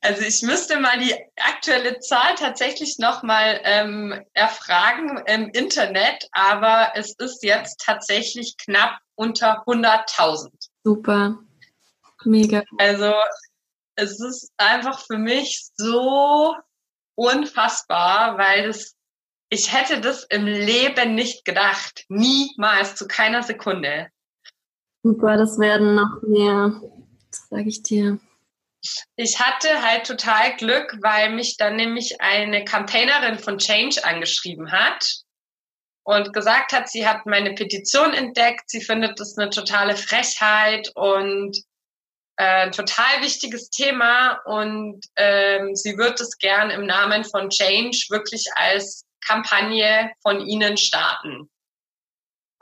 Also 0.01 0.23
ich 0.23 0.41
müsste 0.43 0.81
mal 0.81 0.99
die 0.99 1.15
aktuelle 1.37 1.99
Zahl 1.99 2.35
tatsächlich 2.37 2.99
nochmal 2.99 3.61
ähm, 3.65 4.25
erfragen 4.33 5.23
im 5.27 5.51
Internet, 5.51 6.29
aber 6.33 6.93
es 6.95 7.15
ist 7.19 7.43
jetzt 7.43 7.83
tatsächlich 7.85 8.57
knapp 8.57 8.99
unter 9.17 9.65
100.000. 9.67 10.49
Super, 10.83 11.39
mega. 12.25 12.63
Also 12.79 13.13
es 13.97 14.19
ist 14.19 14.51
einfach 14.57 14.99
für 15.01 15.19
mich 15.19 15.69
so 15.77 16.55
unfassbar, 17.15 18.39
weil 18.39 18.71
es 18.71 18.97
ich 19.53 19.71
hätte 19.71 20.01
das 20.01 20.25
im 20.31 20.47
Leben 20.47 21.15
nicht 21.15 21.45
gedacht. 21.45 22.07
Niemals, 22.09 22.95
zu 22.95 23.07
keiner 23.07 23.43
Sekunde. 23.43 24.09
Super, 25.03 25.37
das 25.37 25.59
werden 25.59 25.95
noch 25.95 26.23
mehr, 26.23 26.81
sage 27.31 27.69
ich 27.69 27.83
dir. 27.83 28.19
Ich 29.15 29.41
hatte 29.41 29.83
halt 29.83 30.07
total 30.07 30.57
Glück, 30.57 30.97
weil 31.03 31.35
mich 31.35 31.59
dann 31.59 31.77
nämlich 31.77 32.19
eine 32.23 32.65
Campaignerin 32.65 33.39
von 33.39 33.59
Change 33.59 34.03
angeschrieben 34.05 34.73
hat 34.73 35.21
und 36.05 36.33
gesagt 36.33 36.73
hat, 36.73 36.89
sie 36.89 37.07
hat 37.07 37.27
meine 37.27 37.55
Petition 37.55 38.15
entdeckt, 38.15 38.71
sie 38.71 38.81
findet 38.81 39.21
das 39.21 39.37
eine 39.37 39.51
totale 39.51 39.97
Frechheit 39.97 40.91
und 40.95 41.63
äh, 42.43 42.63
ein 42.63 42.73
total 42.73 43.21
wichtiges 43.21 43.71
Thema 43.71 44.41
und 44.47 45.01
ähm, 45.15 45.77
sie 45.77 45.97
wird 45.97 46.21
es 46.21 46.39
gern 46.39 46.71
im 46.71 46.87
Namen 46.87 47.25
von 47.25 47.51
Change 47.51 48.07
wirklich 48.11 48.45
als 48.57 49.05
Kampagne 49.25 50.11
von 50.23 50.41
Ihnen 50.41 50.77
starten. 50.77 51.49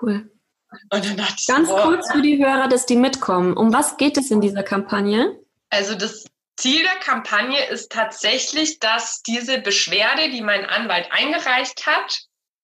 Cool. 0.02 0.30
Und 0.90 1.04
dann 1.04 1.16
dachte 1.16 1.36
ich, 1.38 1.46
Ganz 1.46 1.68
so, 1.68 1.76
kurz 1.76 2.12
für 2.12 2.20
die 2.20 2.44
Hörer, 2.44 2.68
dass 2.68 2.84
die 2.84 2.96
mitkommen. 2.96 3.56
Um 3.56 3.72
was 3.72 3.96
geht 3.96 4.18
es 4.18 4.30
in 4.30 4.42
dieser 4.42 4.62
Kampagne? 4.62 5.38
Also 5.70 5.94
das 5.94 6.26
Ziel 6.58 6.82
der 6.82 7.00
Kampagne 7.00 7.64
ist 7.70 7.90
tatsächlich, 7.90 8.80
dass 8.80 9.22
diese 9.22 9.62
Beschwerde, 9.62 10.30
die 10.30 10.42
mein 10.42 10.66
Anwalt 10.66 11.10
eingereicht 11.10 11.86
hat, 11.86 12.20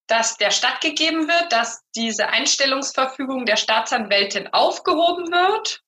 dass 0.06 0.36
der 0.36 0.50
stattgegeben 0.50 1.28
wird, 1.28 1.50
dass 1.50 1.82
diese 1.96 2.28
Einstellungsverfügung 2.28 3.46
der 3.46 3.56
Staatsanwältin 3.56 4.48
aufgehoben 4.52 5.32
wird 5.32 5.82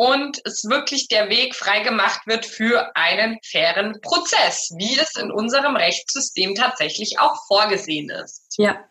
und 0.00 0.40
es 0.46 0.64
wirklich 0.64 1.08
der 1.08 1.28
Weg 1.28 1.54
freigemacht 1.54 2.26
wird 2.26 2.46
für 2.46 2.96
einen 2.96 3.38
fairen 3.44 4.00
Prozess, 4.00 4.72
wie 4.78 4.98
es 4.98 5.14
in 5.16 5.30
unserem 5.30 5.76
Rechtssystem 5.76 6.54
tatsächlich 6.54 7.18
auch 7.18 7.36
vorgesehen 7.46 8.08
ist. 8.08 8.54
Ja. 8.56 8.82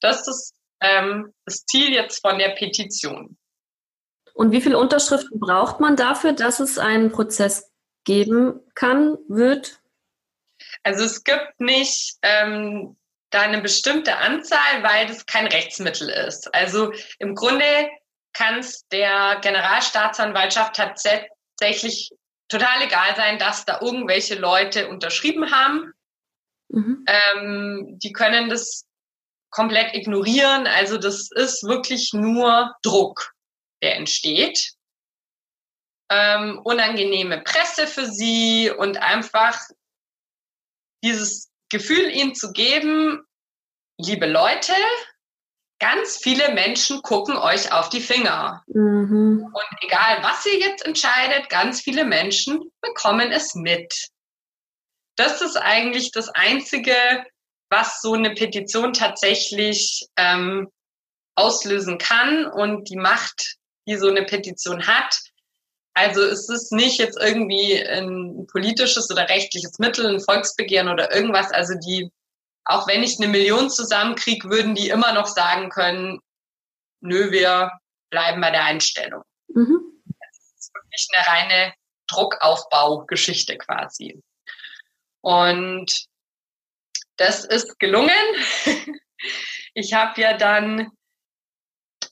Das 0.00 0.28
ist 0.28 0.52
ähm, 0.82 1.32
das 1.46 1.64
Ziel 1.64 1.90
jetzt 1.90 2.20
von 2.20 2.38
der 2.38 2.50
Petition. 2.50 3.38
Und 4.34 4.52
wie 4.52 4.60
viele 4.60 4.76
Unterschriften 4.76 5.40
braucht 5.40 5.80
man 5.80 5.96
dafür, 5.96 6.34
dass 6.34 6.60
es 6.60 6.76
einen 6.76 7.10
Prozess 7.10 7.72
geben 8.04 8.60
kann, 8.74 9.16
wird? 9.26 9.80
Also 10.82 11.02
es 11.02 11.24
gibt 11.24 11.60
nicht 11.60 12.18
ähm, 12.20 12.98
da 13.30 13.40
eine 13.40 13.62
bestimmte 13.62 14.18
Anzahl, 14.18 14.82
weil 14.82 15.06
das 15.06 15.24
kein 15.24 15.46
Rechtsmittel 15.46 16.10
ist. 16.10 16.54
Also 16.54 16.92
im 17.18 17.34
Grunde 17.34 17.64
kann 18.38 18.60
es 18.60 18.86
der 18.92 19.40
Generalstaatsanwaltschaft 19.42 20.76
tatsächlich 20.76 22.12
total 22.48 22.82
egal 22.82 23.16
sein, 23.16 23.38
dass 23.40 23.64
da 23.64 23.80
irgendwelche 23.80 24.36
Leute 24.36 24.88
unterschrieben 24.88 25.50
haben. 25.50 25.92
Mhm. 26.68 27.04
Ähm, 27.08 27.98
die 27.98 28.12
können 28.12 28.48
das 28.48 28.86
komplett 29.50 29.92
ignorieren. 29.92 30.68
Also 30.68 30.98
das 30.98 31.30
ist 31.32 31.64
wirklich 31.64 32.12
nur 32.12 32.72
Druck, 32.82 33.32
der 33.82 33.96
entsteht. 33.96 34.74
Ähm, 36.08 36.60
unangenehme 36.62 37.40
Presse 37.42 37.88
für 37.88 38.06
sie 38.06 38.70
und 38.70 38.98
einfach 38.98 39.60
dieses 41.02 41.50
Gefühl 41.70 42.08
ihnen 42.10 42.36
zu 42.36 42.52
geben, 42.52 43.26
liebe 43.98 44.26
Leute, 44.26 44.74
ganz 45.78 46.16
viele 46.16 46.52
Menschen 46.54 47.02
gucken 47.02 47.36
euch 47.36 47.72
auf 47.72 47.88
die 47.88 48.00
Finger. 48.00 48.62
Mhm. 48.66 49.44
Und 49.44 49.82
egal, 49.82 50.22
was 50.22 50.44
ihr 50.46 50.58
jetzt 50.58 50.84
entscheidet, 50.84 51.48
ganz 51.48 51.80
viele 51.80 52.04
Menschen 52.04 52.70
bekommen 52.80 53.30
es 53.32 53.54
mit. 53.54 54.08
Das 55.16 55.40
ist 55.40 55.56
eigentlich 55.56 56.12
das 56.12 56.28
Einzige, 56.28 56.94
was 57.70 58.00
so 58.00 58.14
eine 58.14 58.34
Petition 58.34 58.92
tatsächlich 58.92 60.06
ähm, 60.16 60.68
auslösen 61.34 61.98
kann 61.98 62.46
und 62.46 62.88
die 62.88 62.96
Macht, 62.96 63.56
die 63.86 63.96
so 63.96 64.08
eine 64.08 64.24
Petition 64.24 64.86
hat. 64.86 65.20
Also 65.94 66.22
es 66.22 66.48
ist 66.48 66.72
nicht 66.72 66.98
jetzt 66.98 67.18
irgendwie 67.20 67.84
ein 67.84 68.46
politisches 68.50 69.10
oder 69.10 69.28
rechtliches 69.28 69.78
Mittel, 69.78 70.06
ein 70.06 70.20
Volksbegehren 70.20 70.88
oder 70.88 71.14
irgendwas. 71.14 71.50
Also 71.50 71.74
die, 71.74 72.10
auch 72.68 72.86
wenn 72.86 73.02
ich 73.02 73.18
eine 73.18 73.28
Million 73.28 73.70
zusammenkriege, 73.70 74.48
würden 74.50 74.74
die 74.74 74.90
immer 74.90 75.12
noch 75.12 75.26
sagen 75.26 75.70
können, 75.70 76.20
nö, 77.00 77.30
wir 77.32 77.70
bleiben 78.10 78.40
bei 78.40 78.50
der 78.50 78.64
Einstellung. 78.64 79.22
Mhm. 79.48 80.02
Das 80.04 80.52
ist 80.58 80.74
wirklich 80.74 81.08
eine 81.12 81.26
reine 81.26 81.74
Druckaufbaugeschichte 82.08 83.56
quasi. 83.56 84.22
Und 85.22 86.06
das 87.16 87.44
ist 87.44 87.78
gelungen. 87.78 88.12
Ich 89.74 89.92
habe 89.92 90.20
ja 90.20 90.36
dann, 90.36 90.92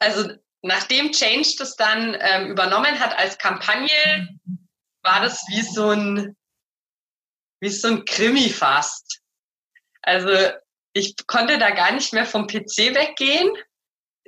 also 0.01 0.29
nachdem 0.63 1.13
Change 1.13 1.55
das 1.59 1.77
dann 1.77 2.17
ähm, 2.19 2.51
übernommen 2.51 2.99
hat 2.99 3.17
als 3.17 3.39
Kampagne, 3.39 4.39
war 5.03 5.21
das 5.21 5.45
wie 5.49 5.63
so 5.63 5.91
ein, 5.91 6.37
wie 7.61 7.71
so 7.71 7.89
ein 7.89 8.05
Krimi 8.05 8.51
fast. 8.51 9.21
Also 10.07 10.31
ich 10.93 11.15
konnte 11.27 11.59
da 11.59 11.71
gar 11.71 11.93
nicht 11.93 12.13
mehr 12.15 12.25
vom 12.25 12.47
PC 12.47 12.95
weggehen. 12.95 13.51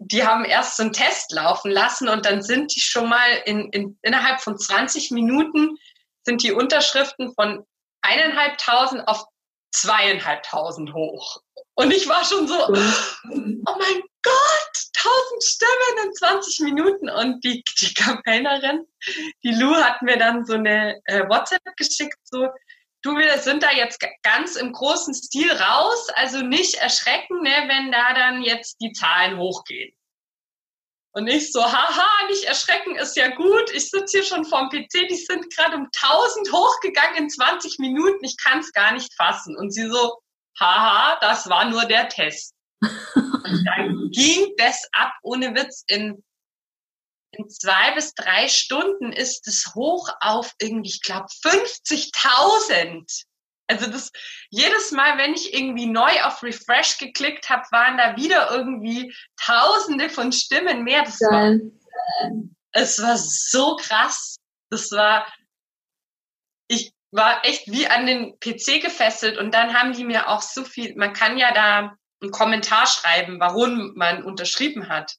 Die 0.01 0.27
haben 0.27 0.45
erst 0.45 0.77
so 0.77 0.83
einen 0.83 0.93
Test 0.93 1.33
laufen 1.33 1.71
lassen 1.71 2.09
und 2.09 2.27
dann 2.27 2.43
sind 2.43 2.75
die 2.75 2.81
schon 2.81 3.09
mal 3.09 3.29
in, 3.47 3.71
in 3.71 3.99
innerhalb 4.03 4.41
von 4.41 4.59
20 4.59 5.11
Minuten 5.11 5.77
sind 6.25 6.43
die 6.43 6.53
Unterschriften 6.53 7.33
von 7.35 7.65
eineinhalbtausend 8.03 9.09
auf 9.09 9.25
zweieinhalbtausend 9.73 10.93
hoch. 10.93 11.41
Und 11.75 11.93
ich 11.93 12.09
war 12.09 12.25
schon 12.25 12.47
so, 12.49 12.55
oh 12.55 13.77
mein 13.79 14.03
Gott, 14.23 14.75
tausend 14.93 15.45
Stimmen 15.45 16.07
in 16.07 16.15
20 16.15 16.61
Minuten. 16.61 17.09
Und 17.09 17.45
die, 17.45 17.63
die 17.81 17.95
Campaignerin, 17.95 18.85
die 19.45 19.55
Lou, 19.55 19.75
hat 19.77 20.03
mir 20.03 20.19
dann 20.19 20.45
so 20.45 20.55
eine 20.55 21.01
äh, 21.05 21.29
WhatsApp 21.29 21.63
geschickt, 21.77 22.19
so, 22.25 22.49
du, 23.03 23.17
wir 23.17 23.39
sind 23.39 23.63
da 23.63 23.71
jetzt 23.73 24.05
ganz 24.23 24.57
im 24.57 24.73
großen 24.73 25.15
Stil 25.15 25.51
raus, 25.51 26.09
also 26.15 26.43
nicht 26.43 26.75
erschrecken, 26.75 27.43
ne, 27.43 27.65
wenn 27.67 27.93
da 27.93 28.15
dann 28.15 28.43
jetzt 28.43 28.77
die 28.81 28.93
Zahlen 28.93 29.39
hochgehen. 29.39 29.95
Und 31.13 31.27
ich 31.27 31.51
so, 31.53 31.65
haha, 31.65 32.27
nicht 32.29 32.45
erschrecken 32.45 32.95
ist 32.97 33.17
ja 33.17 33.35
gut. 33.35 33.71
Ich 33.73 33.91
sitze 33.91 34.19
hier 34.19 34.25
schon 34.25 34.45
vorm 34.45 34.69
PC, 34.69 35.09
die 35.09 35.17
sind 35.17 35.53
gerade 35.55 35.77
um 35.77 35.89
1000 35.97 36.53
hochgegangen 36.53 37.25
in 37.25 37.31
20 37.31 37.79
Minuten. 37.79 38.25
Ich 38.25 38.37
kann 38.37 38.61
es 38.61 38.73
gar 38.73 38.93
nicht 38.93 39.13
fassen. 39.15 39.57
Und 39.57 39.73
sie 39.73 39.89
so, 39.89 40.19
haha, 40.61 41.19
das 41.21 41.49
war 41.49 41.65
nur 41.65 41.87
der 41.87 42.09
Test. 42.09 42.55
Und 42.81 43.65
dann 43.67 44.11
ging 44.13 44.53
das 44.59 44.87
ab, 44.93 45.13
ohne 45.23 45.55
Witz, 45.55 45.83
in, 45.89 46.23
in 47.39 47.49
zwei 47.49 47.93
bis 47.93 48.15
drei 48.15 48.49
Stunden 48.49 49.13
ist 49.13 49.47
es 49.47 49.75
hoch 49.75 50.09
auf 50.21 50.53
irgendwie, 50.61 50.91
ich 50.91 51.03
glaube, 51.03 51.27
50.000. 51.45 53.25
Also 53.69 53.91
das 53.91 54.11
jedes 54.51 54.91
Mal, 54.93 55.19
wenn 55.19 55.35
ich 55.35 55.55
irgendwie 55.55 55.87
neu 55.87 56.23
auf 56.23 56.43
Refresh 56.43 56.99
geklickt 56.99 57.49
habe, 57.49 57.65
waren 57.71 57.97
da 57.97 58.17
wieder 58.17 58.51
irgendwie 58.51 59.15
Tausende 59.37 60.11
von 60.11 60.33
Stimmen 60.33 60.83
mehr. 60.83 61.05
Das 61.05 61.21
war, 61.21 61.59
es 62.73 63.01
war 63.01 63.17
so 63.17 63.77
krass. 63.77 64.37
Das 64.71 64.91
war, 64.91 65.33
ich 66.67 66.93
war 67.13 67.45
echt 67.45 67.71
wie 67.71 67.87
an 67.87 68.07
den 68.07 68.39
PC 68.41 68.83
gefesselt 68.83 69.39
und 69.39 69.53
dann 69.53 69.79
haben 69.79 69.93
die 69.93 70.05
mir 70.05 70.29
auch 70.29 70.43
so 70.43 70.65
viel. 70.65 70.97
Man 70.97 71.13
kann 71.13 71.39
ja 71.39 71.53
da 71.53 71.97
einen 72.21 72.33
Kommentar 72.33 72.87
schreiben, 72.87 73.39
warum 73.39 73.93
man 73.95 74.25
unterschrieben 74.25 74.89
hat. 74.89 75.15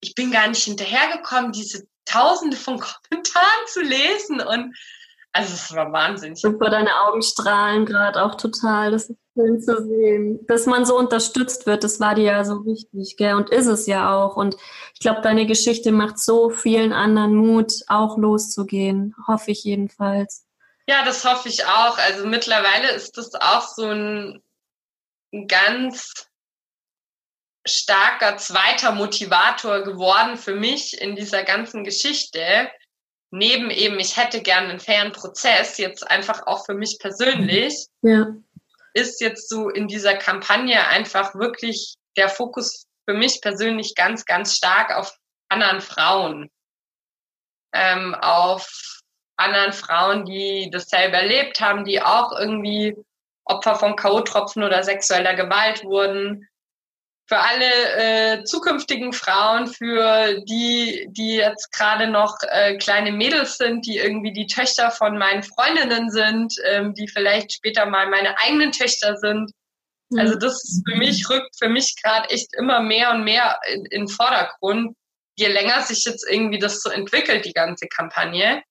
Ich 0.00 0.14
bin 0.14 0.30
gar 0.30 0.48
nicht 0.48 0.64
hinterhergekommen, 0.64 1.52
diese 1.52 1.86
Tausende 2.04 2.56
von 2.56 2.80
Kommentaren 3.10 3.66
zu 3.66 3.82
lesen 3.82 4.40
und 4.40 4.74
also 5.32 5.54
es 5.54 5.74
war 5.74 5.92
wahnsinnig. 5.92 6.40
Super, 6.40 6.70
deine 6.70 6.90
Augen 7.02 7.22
strahlen 7.22 7.84
gerade 7.86 8.24
auch 8.24 8.34
total. 8.34 8.90
Das 8.90 9.10
ist 9.10 9.18
schön 9.34 9.60
zu 9.60 9.86
sehen. 9.86 10.46
Dass 10.48 10.66
man 10.66 10.84
so 10.84 10.98
unterstützt 10.98 11.66
wird, 11.66 11.84
das 11.84 12.00
war 12.00 12.14
dir 12.14 12.24
ja 12.24 12.44
so 12.44 12.64
wichtig, 12.64 13.16
gell? 13.16 13.34
Und 13.34 13.50
ist 13.50 13.66
es 13.66 13.86
ja 13.86 14.12
auch. 14.12 14.36
Und 14.36 14.56
ich 14.94 15.00
glaube, 15.00 15.20
deine 15.20 15.46
Geschichte 15.46 15.92
macht 15.92 16.18
so 16.18 16.50
vielen 16.50 16.92
anderen 16.92 17.34
Mut, 17.34 17.72
auch 17.88 18.16
loszugehen. 18.16 19.14
Hoffe 19.26 19.50
ich 19.50 19.64
jedenfalls. 19.64 20.46
Ja, 20.88 21.04
das 21.04 21.24
hoffe 21.24 21.48
ich 21.48 21.66
auch. 21.66 21.98
Also 21.98 22.26
mittlerweile 22.26 22.90
ist 22.92 23.18
das 23.18 23.34
auch 23.34 23.68
so 23.68 23.84
ein, 23.84 24.42
ein 25.32 25.46
ganz 25.46 26.27
starker 27.68 28.36
zweiter 28.36 28.92
Motivator 28.92 29.82
geworden 29.82 30.36
für 30.36 30.54
mich 30.54 31.00
in 31.00 31.16
dieser 31.16 31.44
ganzen 31.44 31.84
Geschichte, 31.84 32.70
neben 33.30 33.70
eben, 33.70 33.98
ich 34.00 34.16
hätte 34.16 34.42
gerne 34.42 34.70
einen 34.70 34.80
fairen 34.80 35.12
Prozess, 35.12 35.78
jetzt 35.78 36.08
einfach 36.10 36.46
auch 36.46 36.64
für 36.64 36.74
mich 36.74 36.98
persönlich, 36.98 37.86
ja. 38.02 38.26
ist 38.94 39.20
jetzt 39.20 39.48
so 39.48 39.68
in 39.68 39.86
dieser 39.88 40.16
Kampagne 40.16 40.86
einfach 40.88 41.34
wirklich 41.34 41.96
der 42.16 42.28
Fokus 42.28 42.86
für 43.08 43.14
mich 43.14 43.40
persönlich 43.40 43.94
ganz, 43.94 44.24
ganz 44.24 44.56
stark 44.56 44.94
auf 44.94 45.16
anderen 45.48 45.80
Frauen. 45.80 46.50
Ähm, 47.72 48.14
auf 48.14 48.70
anderen 49.36 49.72
Frauen, 49.72 50.24
die 50.24 50.68
dasselbe 50.72 51.16
erlebt 51.16 51.60
haben, 51.60 51.84
die 51.84 52.02
auch 52.02 52.32
irgendwie 52.32 52.96
Opfer 53.44 53.76
von 53.76 53.96
K.O.-Tropfen 53.96 54.64
oder 54.64 54.82
sexueller 54.82 55.34
Gewalt 55.34 55.84
wurden, 55.84 56.46
für 57.28 57.38
alle 57.38 58.38
äh, 58.40 58.44
zukünftigen 58.44 59.12
Frauen, 59.12 59.66
für 59.66 60.40
die, 60.48 61.06
die 61.10 61.36
jetzt 61.36 61.70
gerade 61.72 62.08
noch 62.08 62.38
äh, 62.48 62.78
kleine 62.78 63.12
Mädels 63.12 63.58
sind, 63.58 63.86
die 63.86 63.98
irgendwie 63.98 64.32
die 64.32 64.46
Töchter 64.46 64.90
von 64.90 65.18
meinen 65.18 65.42
Freundinnen 65.42 66.10
sind, 66.10 66.54
ähm, 66.64 66.94
die 66.94 67.06
vielleicht 67.06 67.52
später 67.52 67.84
mal 67.84 68.08
meine 68.08 68.38
eigenen 68.38 68.72
Töchter 68.72 69.16
sind. 69.18 69.52
Mhm. 70.08 70.20
Also 70.20 70.36
das 70.36 70.64
ist 70.64 70.82
für 70.88 70.96
mich, 70.96 71.28
rückt 71.28 71.54
für 71.58 71.68
mich 71.68 71.96
gerade 72.02 72.30
echt 72.30 72.54
immer 72.54 72.80
mehr 72.80 73.10
und 73.10 73.24
mehr 73.24 73.60
in, 73.70 73.84
in 73.84 74.06
den 74.06 74.08
Vordergrund, 74.08 74.96
je 75.36 75.48
länger 75.48 75.82
sich 75.82 76.06
jetzt 76.06 76.26
irgendwie 76.28 76.58
das 76.58 76.80
so 76.80 76.88
entwickelt, 76.88 77.44
die 77.44 77.52
ganze 77.52 77.88
Kampagne. 77.88 78.62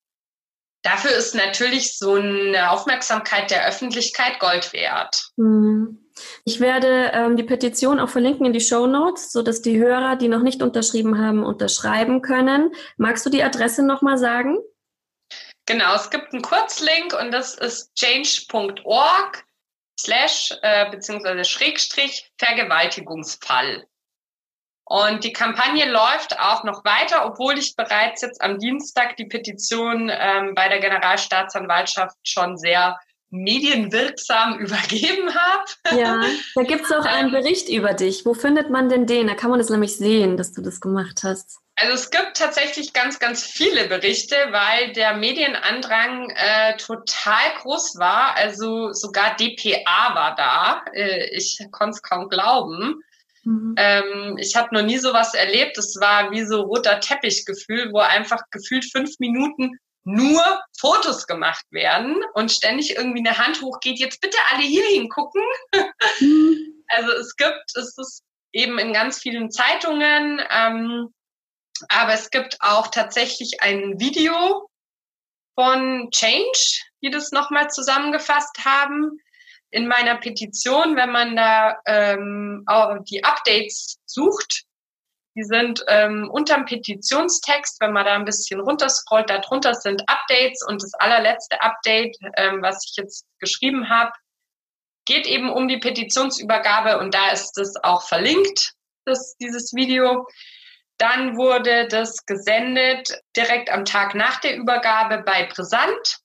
Dafür 0.81 1.11
ist 1.11 1.35
natürlich 1.35 1.95
so 1.95 2.15
eine 2.15 2.71
Aufmerksamkeit 2.71 3.51
der 3.51 3.67
Öffentlichkeit 3.67 4.39
Gold 4.39 4.73
wert. 4.73 5.29
Mhm. 5.35 6.06
Ich 6.45 6.59
werde 6.59 7.11
ähm, 7.13 7.35
die 7.37 7.43
Petition 7.43 7.99
auch 7.99 8.09
verlinken 8.09 8.45
in 8.45 8.53
die 8.53 8.61
Show 8.61 8.87
Notes, 8.87 9.31
sodass 9.31 9.61
die 9.61 9.77
Hörer, 9.77 10.15
die 10.15 10.27
noch 10.27 10.41
nicht 10.41 10.61
unterschrieben 10.61 11.19
haben, 11.19 11.43
unterschreiben 11.43 12.21
können. 12.21 12.71
Magst 12.97 13.25
du 13.25 13.29
die 13.29 13.43
Adresse 13.43 13.83
nochmal 13.83 14.17
sagen? 14.17 14.57
Genau, 15.65 15.95
es 15.95 16.09
gibt 16.09 16.31
einen 16.31 16.41
Kurzlink 16.41 17.13
und 17.13 17.31
das 17.31 17.55
ist 17.55 17.93
change.org 17.95 19.43
slash 19.99 20.53
äh, 20.61 20.89
beziehungsweise 20.89 21.43
Schrägstrich 21.43 22.31
Vergewaltigungsfall. 22.37 23.85
Und 24.89 25.25
die 25.25 25.33
Kampagne 25.33 25.91
läuft 25.91 26.39
auch 26.39 26.63
noch 26.63 26.85
weiter, 26.85 27.25
obwohl 27.25 27.57
ich 27.57 27.75
bereits 27.75 28.21
jetzt 28.21 28.41
am 28.41 28.57
Dienstag 28.57 29.17
die 29.17 29.25
Petition 29.25 30.09
ähm, 30.09 30.55
bei 30.55 30.69
der 30.69 30.79
Generalstaatsanwaltschaft 30.79 32.15
schon 32.23 32.57
sehr 32.57 32.97
medienwirksam 33.29 34.59
übergeben 34.59 35.33
habe. 35.33 35.99
Ja, 35.99 36.21
da 36.55 36.63
gibt 36.63 36.85
es 36.85 36.91
auch 36.91 37.05
einen 37.05 37.31
Bericht 37.31 37.69
über 37.69 37.93
dich. 37.93 38.25
Wo 38.25 38.33
findet 38.33 38.69
man 38.69 38.89
denn 38.89 39.05
den? 39.05 39.27
Da 39.27 39.35
kann 39.35 39.49
man 39.49 39.59
das 39.59 39.69
nämlich 39.69 39.97
sehen, 39.97 40.37
dass 40.37 40.53
du 40.53 40.61
das 40.61 40.79
gemacht 40.79 41.21
hast. 41.23 41.59
Also 41.79 41.93
es 41.93 42.09
gibt 42.09 42.37
tatsächlich 42.37 42.91
ganz, 42.91 43.19
ganz 43.19 43.43
viele 43.43 43.87
Berichte, 43.87 44.35
weil 44.49 44.93
der 44.93 45.15
Medienandrang 45.15 46.31
äh, 46.31 46.75
total 46.77 47.53
groß 47.61 47.99
war. 47.99 48.35
Also 48.35 48.93
sogar 48.93 49.35
DPA 49.35 50.15
war 50.15 50.35
da. 50.35 50.83
Äh, 50.93 51.35
ich 51.35 51.59
konnte 51.71 51.95
es 51.95 52.01
kaum 52.01 52.29
glauben. 52.29 53.03
Mhm. 53.43 53.75
Ähm, 53.77 54.37
ich 54.39 54.55
habe 54.55 54.73
noch 54.73 54.81
nie 54.81 54.97
sowas 54.97 55.35
erlebt. 55.35 55.77
Es 55.77 55.97
war 56.01 56.31
wie 56.31 56.43
so 56.45 56.61
roter 56.61 56.99
Teppichgefühl, 56.99 57.91
wo 57.93 57.99
einfach 57.99 58.41
gefühlt 58.49 58.85
fünf 58.91 59.11
Minuten 59.19 59.77
nur 60.07 60.41
Fotos 60.79 61.27
gemacht 61.27 61.65
werden 61.69 62.23
und 62.33 62.49
ständig 62.49 62.95
irgendwie 62.95 63.19
eine 63.19 63.37
Hand 63.37 63.61
hochgeht, 63.61 63.99
jetzt 63.99 64.21
bitte 64.21 64.37
alle 64.51 64.63
hier 64.63 64.85
hingucken. 64.85 65.43
Mhm. 66.21 66.83
Also 66.87 67.11
es 67.11 67.35
gibt, 67.35 67.75
es 67.75 67.97
ist 67.97 68.23
eben 68.53 68.79
in 68.79 68.93
ganz 68.93 69.19
vielen 69.19 69.51
Zeitungen, 69.51 70.41
ähm, 70.49 71.13
aber 71.89 72.13
es 72.13 72.29
gibt 72.29 72.55
auch 72.61 72.87
tatsächlich 72.87 73.61
ein 73.61 73.99
Video 73.99 74.69
von 75.55 76.09
Change, 76.11 76.81
die 77.03 77.09
das 77.09 77.33
nochmal 77.33 77.69
zusammengefasst 77.69 78.63
haben. 78.63 79.19
In 79.71 79.89
meiner 79.89 80.15
Petition, 80.15 80.95
wenn 80.95 81.11
man 81.11 81.35
da 81.35 81.81
ähm, 81.85 82.65
die 83.09 83.25
Updates 83.25 83.99
sucht, 84.05 84.63
die 85.37 85.43
sind 85.43 85.85
ähm, 85.87 86.29
unterm 86.31 86.65
Petitionstext, 86.65 87.79
wenn 87.79 87.93
man 87.93 88.05
da 88.05 88.15
ein 88.15 88.25
bisschen 88.25 88.59
runterscrollt, 88.59 89.29
darunter 89.29 89.75
sind 89.75 90.01
Updates 90.07 90.65
und 90.67 90.81
das 90.81 90.95
allerletzte 90.95 91.61
Update, 91.61 92.17
ähm, 92.37 92.63
was 92.63 92.83
ich 92.89 92.95
jetzt 92.97 93.23
geschrieben 93.39 93.87
habe, 93.87 94.11
geht 95.05 95.27
eben 95.27 95.51
um 95.51 95.67
die 95.67 95.77
Petitionsübergabe 95.77 96.97
und 96.97 97.13
da 97.13 97.29
ist 97.29 97.55
es 97.59 97.75
auch 97.83 98.07
verlinkt, 98.07 98.73
das, 99.05 99.37
dieses 99.37 99.73
Video. 99.75 100.27
Dann 100.97 101.37
wurde 101.37 101.87
das 101.87 102.25
gesendet 102.25 103.21
direkt 103.35 103.69
am 103.69 103.85
Tag 103.85 104.15
nach 104.15 104.39
der 104.39 104.57
Übergabe 104.57 105.19
bei 105.19 105.45
Brisant. 105.45 106.17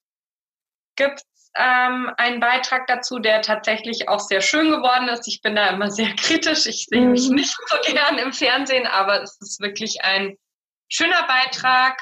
Gibt 0.97 1.23
ähm, 1.55 2.11
einen 2.17 2.41
Beitrag 2.41 2.87
dazu, 2.87 3.19
der 3.19 3.43
tatsächlich 3.43 4.09
auch 4.09 4.21
sehr 4.21 4.41
schön 4.41 4.71
geworden 4.71 5.09
ist. 5.09 5.29
Ich 5.29 5.43
bin 5.43 5.57
da 5.57 5.69
immer 5.69 5.91
sehr 5.91 6.13
kritisch. 6.17 6.67
Ich 6.67 6.87
sehe 6.89 7.07
mich 7.07 7.29
mhm. 7.29 7.37
nicht 7.37 7.57
so 7.69 7.93
gern 7.93 8.19
im 8.19 8.33
Fernsehen, 8.33 8.87
aber 8.87 9.23
es 9.23 9.39
ist 9.41 9.61
wirklich 9.61 10.03
ein 10.03 10.37
schöner 10.89 11.27
Beitrag. 11.27 12.01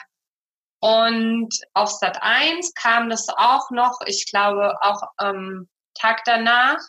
Und 0.83 1.55
auf 1.75 1.91
Sat 1.91 2.23
1 2.23 2.73
kam 2.75 3.11
das 3.11 3.29
auch 3.29 3.71
noch, 3.71 4.01
ich 4.07 4.25
glaube 4.31 4.77
auch 4.81 5.03
am 5.19 5.37
ähm, 5.37 5.69
Tag 5.95 6.23
danach 6.25 6.81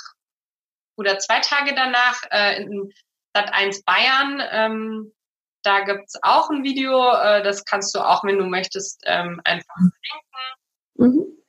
oder 0.95 1.19
zwei 1.19 1.39
Tage 1.39 1.73
danach 1.75 2.21
äh, 2.31 2.61
in 2.61 2.93
Sat 3.35 3.53
1 3.53 3.83
Bayern. 3.83 4.41
Ähm, 4.49 5.13
da 5.63 5.81
gibt's 5.81 6.17
auch 6.21 6.49
ein 6.49 6.63
Video, 6.63 7.13
äh, 7.15 7.43
das 7.43 7.65
kannst 7.65 7.93
du 7.93 7.99
auch, 7.99 8.23
wenn 8.23 8.37
du 8.37 8.45
möchtest, 8.45 9.03
ähm, 9.05 9.41
einfach 9.43 9.75
verlinken. 9.75 11.19
Mhm. 11.19 11.40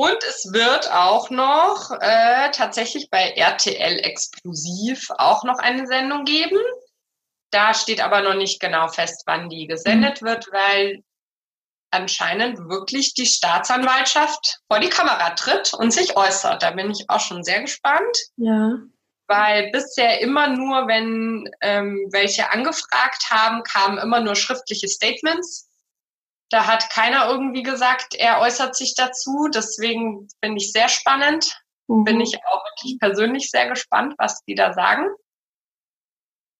Und 0.00 0.24
es 0.24 0.50
wird 0.50 0.90
auch 0.90 1.28
noch 1.28 1.90
äh, 2.00 2.50
tatsächlich 2.52 3.10
bei 3.10 3.32
RTL 3.32 3.98
exklusiv 3.98 5.10
auch 5.18 5.44
noch 5.44 5.58
eine 5.58 5.86
Sendung 5.86 6.24
geben. 6.24 6.56
Da 7.50 7.74
steht 7.74 8.02
aber 8.02 8.22
noch 8.22 8.32
nicht 8.32 8.60
genau 8.60 8.88
fest, 8.88 9.24
wann 9.26 9.50
die 9.50 9.66
gesendet 9.66 10.22
mhm. 10.22 10.26
wird, 10.26 10.46
weil 10.52 11.04
anscheinend 11.90 12.60
wirklich 12.70 13.12
die 13.12 13.26
Staatsanwaltschaft 13.26 14.60
vor 14.68 14.80
die 14.80 14.88
Kamera 14.88 15.34
tritt 15.34 15.74
und 15.74 15.92
sich 15.92 16.16
äußert. 16.16 16.62
Da 16.62 16.70
bin 16.70 16.90
ich 16.90 17.10
auch 17.10 17.20
schon 17.20 17.44
sehr 17.44 17.60
gespannt. 17.60 18.16
Ja. 18.36 18.78
Weil 19.26 19.70
bisher 19.70 20.22
immer 20.22 20.48
nur, 20.48 20.88
wenn 20.88 21.46
ähm, 21.60 22.08
welche 22.10 22.50
angefragt 22.50 23.28
haben, 23.28 23.64
kamen 23.64 23.98
immer 23.98 24.20
nur 24.20 24.34
schriftliche 24.34 24.88
Statements. 24.88 25.69
Da 26.50 26.66
hat 26.66 26.90
keiner 26.90 27.28
irgendwie 27.28 27.62
gesagt, 27.62 28.14
er 28.14 28.40
äußert 28.40 28.76
sich 28.76 28.94
dazu. 28.96 29.48
Deswegen 29.52 30.28
finde 30.42 30.58
ich 30.58 30.72
sehr 30.72 30.88
spannend. 30.88 31.58
Mhm. 31.86 32.04
Bin 32.04 32.20
ich 32.20 32.36
auch 32.44 32.64
wirklich 32.64 32.98
persönlich 32.98 33.50
sehr 33.50 33.68
gespannt, 33.68 34.14
was 34.18 34.44
die 34.44 34.54
da 34.54 34.72
sagen. 34.72 35.08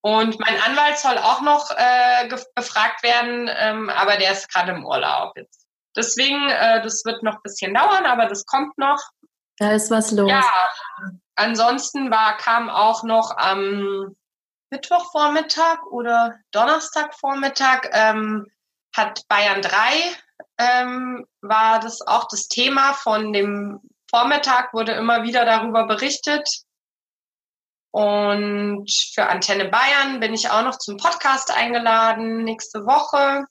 Und 0.03 0.41
mein 0.41 0.61
Anwalt 0.63 0.99
soll 0.99 1.19
auch 1.19 1.43
noch 1.43 1.71
äh, 1.77 2.29
befragt 2.55 3.03
werden, 3.03 3.51
ähm, 3.55 3.91
aber 3.91 4.17
der 4.17 4.33
ist 4.33 4.51
gerade 4.51 4.73
im 4.73 4.87
Urlaub 4.87 5.37
jetzt. 5.37 5.67
Deswegen, 5.95 6.49
äh, 6.49 6.83
das 6.83 7.05
wird 7.05 7.23
noch 7.23 7.35
ein 7.35 7.43
bisschen 7.43 7.75
dauern, 7.75 8.07
aber 8.07 8.27
das 8.27 8.47
kommt 8.47 8.79
noch. 8.79 9.03
Da 9.59 9.73
ist 9.73 9.91
was 9.91 10.11
los. 10.13 10.31
Ja, 10.31 10.49
ansonsten 11.35 12.11
war, 12.11 12.37
kam 12.39 12.71
auch 12.71 13.03
noch 13.03 13.37
am 13.37 14.17
Mittwochvormittag 14.71 15.83
oder 15.91 16.37
Donnerstagvormittag 16.53 17.91
ähm, 17.93 18.47
hat 18.97 19.23
Bayern 19.29 19.63
3 19.63 19.77
ähm, 20.59 21.27
war 21.41 21.81
das 21.81 22.01
auch 22.03 22.27
das 22.29 22.49
Thema 22.49 22.95
von 22.95 23.33
dem 23.33 23.81
Vormittag, 24.09 24.75
wurde 24.75 24.93
immer 24.93 25.23
wieder 25.23 25.45
darüber 25.45 25.87
berichtet, 25.87 26.49
und 27.93 28.87
für 29.15 29.27
Antenne 29.27 29.69
Bayern 29.69 30.21
bin 30.21 30.33
ich 30.33 30.49
auch 30.49 30.63
noch 30.63 30.79
zum 30.79 30.97
Podcast 30.97 31.51
eingeladen 31.51 32.45
nächste 32.45 32.81
Woche. 32.87 33.47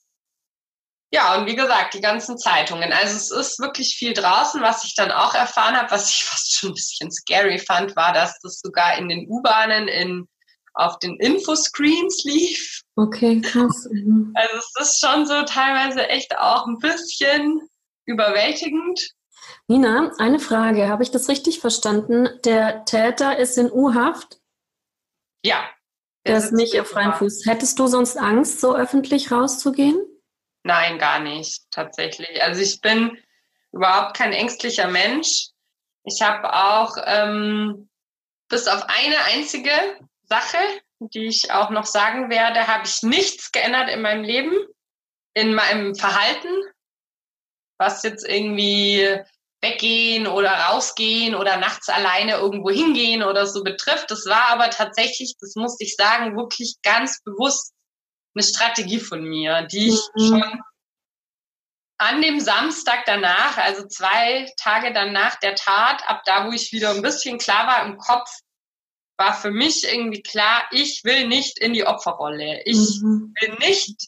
Ja, 1.12 1.36
und 1.36 1.48
wie 1.48 1.56
gesagt, 1.56 1.96
die 1.96 2.02
ganzen 2.02 2.38
Zeitungen. 2.38 2.94
Also 2.94 3.16
es 3.16 3.32
ist 3.32 3.60
wirklich 3.60 3.96
viel 3.98 4.14
draußen. 4.14 4.62
Was 4.62 4.84
ich 4.86 4.96
dann 4.96 5.12
auch 5.12 5.34
erfahren 5.34 5.76
habe, 5.76 5.92
was 5.92 6.10
ich 6.10 6.24
fast 6.26 6.58
schon 6.58 6.70
ein 6.70 6.76
bisschen 6.76 7.12
scary 7.12 7.60
fand, 7.60 7.96
war, 7.96 8.14
dass 8.14 8.40
das 8.40 8.62
sogar 8.64 8.98
in 8.98 9.10
den 9.10 9.28
U-Bahnen 9.28 9.88
in 9.88 10.28
auf 10.80 11.00
den 11.00 11.16
Infoscreens 11.18 12.24
lief. 12.24 12.82
Okay, 12.96 13.42
krass. 13.42 13.88
Mhm. 13.92 14.34
Also 14.36 14.58
es 14.58 14.74
ist 14.80 15.00
schon 15.00 15.26
so 15.26 15.44
teilweise 15.44 16.08
echt 16.10 16.38
auch 16.38 16.66
ein 16.68 16.78
bisschen 16.78 17.62
überwältigend. 18.06 19.12
Nina, 19.68 20.12
eine 20.18 20.40
Frage. 20.40 20.90
Habe 20.90 21.04
ich 21.04 21.12
das 21.12 21.30
richtig 21.30 21.60
verstanden? 21.60 22.30
Der 22.44 22.86
Täter 22.86 23.38
ist 23.38 23.58
in 23.58 23.72
U-Haft? 23.72 24.40
Ja. 25.44 25.70
Der 26.26 26.38
ist 26.38 26.52
nicht 26.52 26.80
auf 26.80 26.90
freiem 26.90 27.14
Fuß. 27.14 27.46
Hättest 27.46 27.80
du 27.80 27.88
sonst 27.88 28.18
Angst, 28.18 28.60
so 28.60 28.76
öffentlich 28.76 29.32
rauszugehen? 29.32 30.00
Nein, 30.64 31.00
gar 31.00 31.20
nicht, 31.20 31.64
tatsächlich. 31.72 32.44
Also 32.44 32.62
ich 32.62 32.82
bin 32.82 33.18
überhaupt 33.72 34.18
kein 34.18 34.34
ängstlicher 34.34 34.88
Mensch. 34.88 35.50
Ich 36.04 36.22
habe 36.22 36.54
auch 36.54 36.98
ähm, 37.06 37.90
bis 38.50 38.68
auf 38.68 38.84
eine 38.88 39.18
einzige 39.34 39.72
Sache, 40.30 40.58
die 41.00 41.28
ich 41.28 41.52
auch 41.52 41.70
noch 41.70 41.86
sagen 41.86 42.30
werde, 42.30 42.68
habe 42.68 42.86
ich 42.86 43.02
nichts 43.04 43.52
geändert 43.52 43.90
in 43.90 44.02
meinem 44.02 44.24
Leben, 44.24 44.54
in 45.34 45.54
meinem 45.54 45.96
Verhalten, 45.96 46.50
was 47.78 48.04
jetzt 48.04 48.28
irgendwie 48.28 49.18
weggehen 49.62 50.28
oder 50.28 50.52
rausgehen 50.52 51.36
oder 51.36 51.58
nachts 51.58 51.90
alleine 51.90 52.34
irgendwo 52.34 52.70
hingehen 52.70 53.24
oder 53.24 53.46
so 53.46 53.64
betrifft. 53.64 54.10
Das 54.12 54.26
war 54.26 54.48
aber 54.50 54.70
tatsächlich, 54.70 55.36
das 55.40 55.56
muss 55.56 55.76
ich 55.80 55.96
sagen, 55.96 56.38
wirklich 56.38 56.76
ganz 56.84 57.22
bewusst 57.24 57.74
eine 58.36 58.44
Strategie 58.44 59.00
von 59.00 59.24
mir, 59.24 59.64
die 59.64 59.90
ich 59.90 60.00
mhm. 60.16 60.28
schon 60.28 60.62
an 61.98 62.22
dem 62.22 62.40
Samstag 62.40 63.04
danach, 63.06 63.58
also 63.58 63.86
zwei 63.88 64.50
Tage 64.58 64.94
danach 64.94 65.38
der 65.40 65.56
Tat, 65.56 66.08
ab 66.08 66.22
da, 66.26 66.48
wo 66.48 66.52
ich 66.52 66.72
wieder 66.72 66.92
ein 66.92 67.02
bisschen 67.02 67.38
klar 67.38 67.68
war 67.68 67.86
im 67.86 67.98
Kopf, 67.98 68.30
war 69.20 69.34
für 69.34 69.52
mich 69.52 69.84
irgendwie 69.84 70.24
klar, 70.24 70.64
ich 70.72 71.04
will 71.04 71.28
nicht 71.28 71.60
in 71.60 71.74
die 71.74 71.86
Opferrolle. 71.86 72.62
Ich 72.64 73.02
mhm. 73.02 73.34
will 73.40 73.56
nicht 73.60 74.08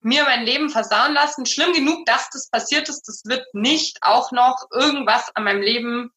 mir 0.00 0.24
mein 0.24 0.44
Leben 0.44 0.70
versauen 0.70 1.12
lassen. 1.12 1.44
Schlimm 1.44 1.72
genug, 1.72 2.06
dass 2.06 2.30
das 2.30 2.48
passiert 2.50 2.88
ist. 2.88 3.02
Das 3.08 3.22
wird 3.24 3.44
nicht 3.52 3.98
auch 4.02 4.30
noch 4.30 4.68
irgendwas 4.70 5.28
an 5.34 5.44
meinem 5.44 5.62
Leben 5.62 6.10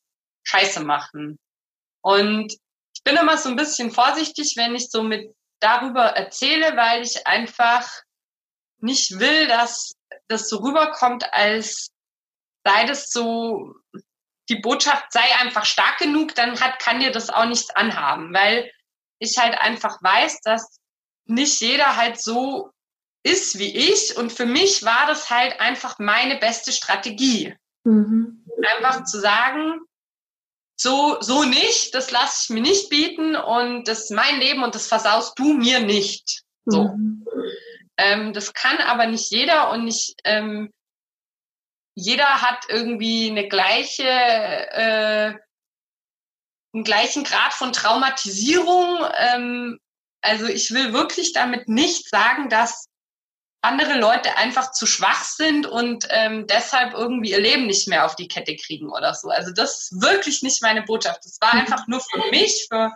scheiße 0.43 0.81
machen. 0.81 1.39
Und 2.01 2.53
ich 2.93 3.03
bin 3.03 3.15
immer 3.15 3.37
so 3.37 3.49
ein 3.49 3.55
bisschen 3.55 3.91
vorsichtig, 3.91 4.53
wenn 4.55 4.75
ich 4.75 4.91
so 4.91 5.01
mit 5.01 5.33
darüber 5.59 6.03
erzähle, 6.03 6.77
weil 6.77 7.01
ich 7.01 7.25
einfach 7.25 7.89
nicht 8.79 9.19
will, 9.19 9.47
dass 9.47 9.93
das 10.27 10.47
so 10.47 10.57
rüberkommt, 10.57 11.33
als 11.33 11.89
sei 12.63 12.85
das 12.85 13.09
so, 13.09 13.73
die 14.49 14.55
Botschaft 14.55 15.11
sei 15.11 15.23
einfach 15.39 15.65
stark 15.65 15.97
genug, 15.97 16.35
dann 16.35 16.59
hat, 16.59 16.79
kann 16.79 16.99
dir 16.99 17.11
das 17.11 17.29
auch 17.29 17.45
nichts 17.45 17.69
anhaben, 17.75 18.33
weil 18.33 18.71
ich 19.19 19.37
halt 19.37 19.57
einfach 19.57 20.01
weiß, 20.01 20.41
dass 20.41 20.79
nicht 21.25 21.59
jeder 21.59 21.97
halt 21.97 22.21
so 22.21 22.71
ist 23.23 23.59
wie 23.59 23.75
ich. 23.75 24.15
Und 24.17 24.31
für 24.31 24.45
mich 24.45 24.83
war 24.83 25.07
das 25.07 25.29
halt 25.29 25.59
einfach 25.59 25.99
meine 25.99 26.37
beste 26.37 26.71
Strategie. 26.71 27.55
Mhm. 27.83 28.45
Einfach 28.75 29.03
zu 29.03 29.19
sagen, 29.19 29.81
so, 30.79 31.17
so 31.21 31.43
nicht, 31.43 31.93
das 31.95 32.11
lasse 32.11 32.43
ich 32.43 32.49
mir 32.51 32.61
nicht 32.61 32.89
bieten 32.89 33.35
und 33.35 33.87
das 33.87 34.05
ist 34.05 34.11
mein 34.11 34.39
Leben 34.39 34.63
und 34.63 34.75
das 34.75 34.87
versaust 34.87 35.37
du 35.37 35.53
mir 35.53 35.79
nicht. 35.79 36.43
So. 36.65 36.83
Mhm. 36.83 37.25
Ähm, 37.97 38.33
das 38.33 38.53
kann 38.53 38.77
aber 38.77 39.07
nicht 39.07 39.31
jeder 39.31 39.71
und 39.71 39.85
nicht 39.85 40.15
ähm, 40.23 40.71
jeder 41.99 42.43
hat 42.43 42.65
irgendwie 42.69 43.31
eine 43.31 43.47
gleiche, 43.47 44.03
äh, 44.03 45.33
einen 46.73 46.83
gleichen 46.83 47.23
Grad 47.23 47.53
von 47.53 47.73
Traumatisierung. 47.73 48.99
Ähm, 49.17 49.79
also 50.21 50.45
ich 50.45 50.69
will 50.69 50.93
wirklich 50.93 51.33
damit 51.33 51.67
nicht 51.67 52.07
sagen, 52.07 52.49
dass 52.49 52.85
andere 53.63 53.99
Leute 53.99 54.37
einfach 54.37 54.73
zu 54.73 54.85
schwach 54.85 55.23
sind 55.23 55.65
und 55.65 56.05
ähm, 56.11 56.45
deshalb 56.45 56.93
irgendwie 56.93 57.31
ihr 57.31 57.41
Leben 57.41 57.65
nicht 57.65 57.87
mehr 57.87 58.05
auf 58.05 58.15
die 58.15 58.27
Kette 58.27 58.55
kriegen 58.55 58.91
oder 58.91 59.15
so. 59.15 59.29
Also 59.29 59.51
das 59.51 59.89
ist 59.89 59.99
wirklich 59.99 60.43
nicht 60.43 60.61
meine 60.61 60.83
Botschaft. 60.83 61.25
Das 61.25 61.39
war 61.41 61.55
mhm. 61.55 61.61
einfach 61.61 61.87
nur 61.87 61.99
für 61.99 62.29
mich, 62.29 62.67
für 62.69 62.93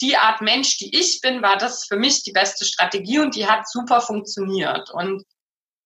die 0.00 0.16
Art 0.16 0.40
Mensch, 0.40 0.76
die 0.78 0.98
ich 0.98 1.20
bin, 1.20 1.40
war 1.40 1.56
das 1.56 1.84
für 1.86 1.96
mich 1.96 2.24
die 2.24 2.32
beste 2.32 2.64
Strategie 2.64 3.20
und 3.20 3.36
die 3.36 3.46
hat 3.46 3.70
super 3.70 4.00
funktioniert. 4.00 4.90
Und 4.90 5.24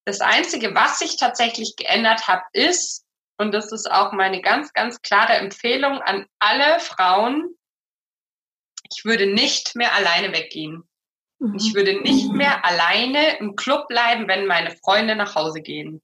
das 0.05 0.21
Einzige, 0.21 0.75
was 0.75 0.99
sich 0.99 1.17
tatsächlich 1.17 1.75
geändert 1.77 2.29
hat, 2.29 2.43
ist, 2.53 3.05
und 3.39 3.53
das 3.53 3.73
ist 3.73 3.91
auch 3.91 4.13
meine 4.13 4.41
ganz, 4.43 4.73
ganz 4.73 5.01
klare 5.01 5.35
Empfehlung 5.35 6.01
an 6.03 6.27
alle 6.39 6.79
Frauen, 6.81 7.57
ich 8.91 9.05
würde 9.05 9.27
nicht 9.27 9.75
mehr 9.75 9.95
alleine 9.95 10.33
weggehen. 10.33 10.89
Mhm. 11.39 11.57
Ich 11.57 11.75
würde 11.75 12.01
nicht 12.03 12.31
mehr 12.33 12.65
alleine 12.65 13.39
im 13.39 13.57
Club 13.57 13.89
bleiben, 13.89 14.29
wenn 14.29 14.47
meine 14.47 14.77
Freunde 14.77 15.17
nach 15.17 15.35
Hause 15.35 15.63
gehen. 15.63 16.03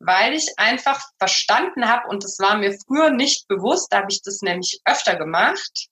Weil 0.00 0.34
ich 0.34 0.48
einfach 0.56 1.00
verstanden 1.18 1.88
habe, 1.88 2.08
und 2.08 2.24
das 2.24 2.38
war 2.40 2.56
mir 2.56 2.76
früher 2.86 3.10
nicht 3.10 3.46
bewusst, 3.46 3.92
da 3.92 3.98
habe 3.98 4.10
ich 4.10 4.22
das 4.22 4.40
nämlich 4.40 4.80
öfter 4.84 5.14
gemacht, 5.16 5.88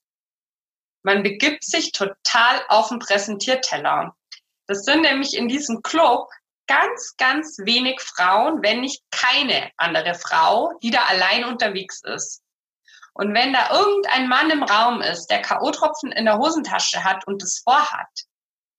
man 1.02 1.22
begibt 1.22 1.64
sich 1.64 1.92
total 1.92 2.64
auf 2.68 2.88
den 2.88 2.98
Präsentierteller. 2.98 4.16
Das 4.66 4.84
sind 4.84 5.02
nämlich 5.02 5.34
in 5.34 5.48
diesem 5.48 5.82
Club 5.82 6.28
ganz, 6.70 7.16
ganz 7.16 7.58
wenig 7.58 8.00
Frauen, 8.00 8.62
wenn 8.62 8.80
nicht 8.80 9.02
keine 9.10 9.72
andere 9.76 10.14
Frau, 10.14 10.72
die 10.84 10.92
da 10.92 11.02
allein 11.02 11.44
unterwegs 11.44 12.00
ist. 12.04 12.42
Und 13.12 13.34
wenn 13.34 13.52
da 13.52 13.70
irgendein 13.76 14.28
Mann 14.28 14.50
im 14.50 14.62
Raum 14.62 15.02
ist, 15.02 15.26
der 15.26 15.42
K.O.-Tropfen 15.42 16.12
in 16.12 16.26
der 16.26 16.38
Hosentasche 16.38 17.02
hat 17.02 17.26
und 17.26 17.42
das 17.42 17.58
vorhat, 17.58 18.08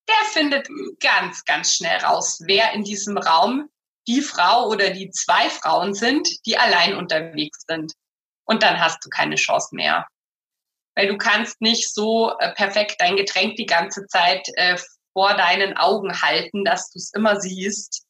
der 0.08 0.16
findet 0.32 0.70
ganz, 1.02 1.44
ganz 1.44 1.76
schnell 1.76 1.98
raus, 1.98 2.40
wer 2.46 2.72
in 2.72 2.86
diesem 2.86 3.18
Raum 3.18 3.70
die 4.08 4.22
Frau 4.22 4.68
oder 4.70 4.92
die 4.92 5.12
zwei 5.12 5.50
Frauen 5.50 5.94
sind, 5.94 6.30
die 6.46 6.58
allein 6.58 6.96
unterwegs 6.96 7.66
sind. 7.68 7.92
Und 8.46 8.64
dann 8.64 8.80
hast 8.80 9.04
du 9.04 9.10
keine 9.10 9.36
Chance 9.36 9.76
mehr. 9.76 10.08
Weil 10.96 11.08
du 11.08 11.18
kannst 11.18 11.60
nicht 11.60 11.94
so 11.94 12.38
äh, 12.40 12.54
perfekt 12.54 12.96
dein 13.00 13.18
Getränk 13.18 13.58
die 13.58 13.66
ganze 13.66 14.08
Zeit 14.08 14.48
äh, 14.56 14.78
vor 15.14 15.34
deinen 15.36 15.78
Augen 15.78 16.22
halten, 16.22 16.64
dass 16.64 16.92
du 16.92 16.98
es 16.98 17.12
immer 17.14 17.40
siehst. 17.40 18.06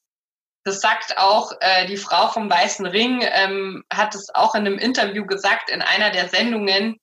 Das 0.63 0.79
sagt 0.79 1.17
auch 1.17 1.53
äh, 1.59 1.87
die 1.87 1.97
Frau 1.97 2.27
vom 2.27 2.49
Weißen 2.49 2.85
Ring, 2.85 3.21
ähm, 3.23 3.83
hat 3.91 4.13
es 4.13 4.29
auch 4.33 4.53
in 4.53 4.67
einem 4.67 4.77
Interview 4.77 5.25
gesagt, 5.25 5.69
in 5.69 5.81
einer 5.81 6.11
der 6.11 6.29
Sendungen, 6.29 6.99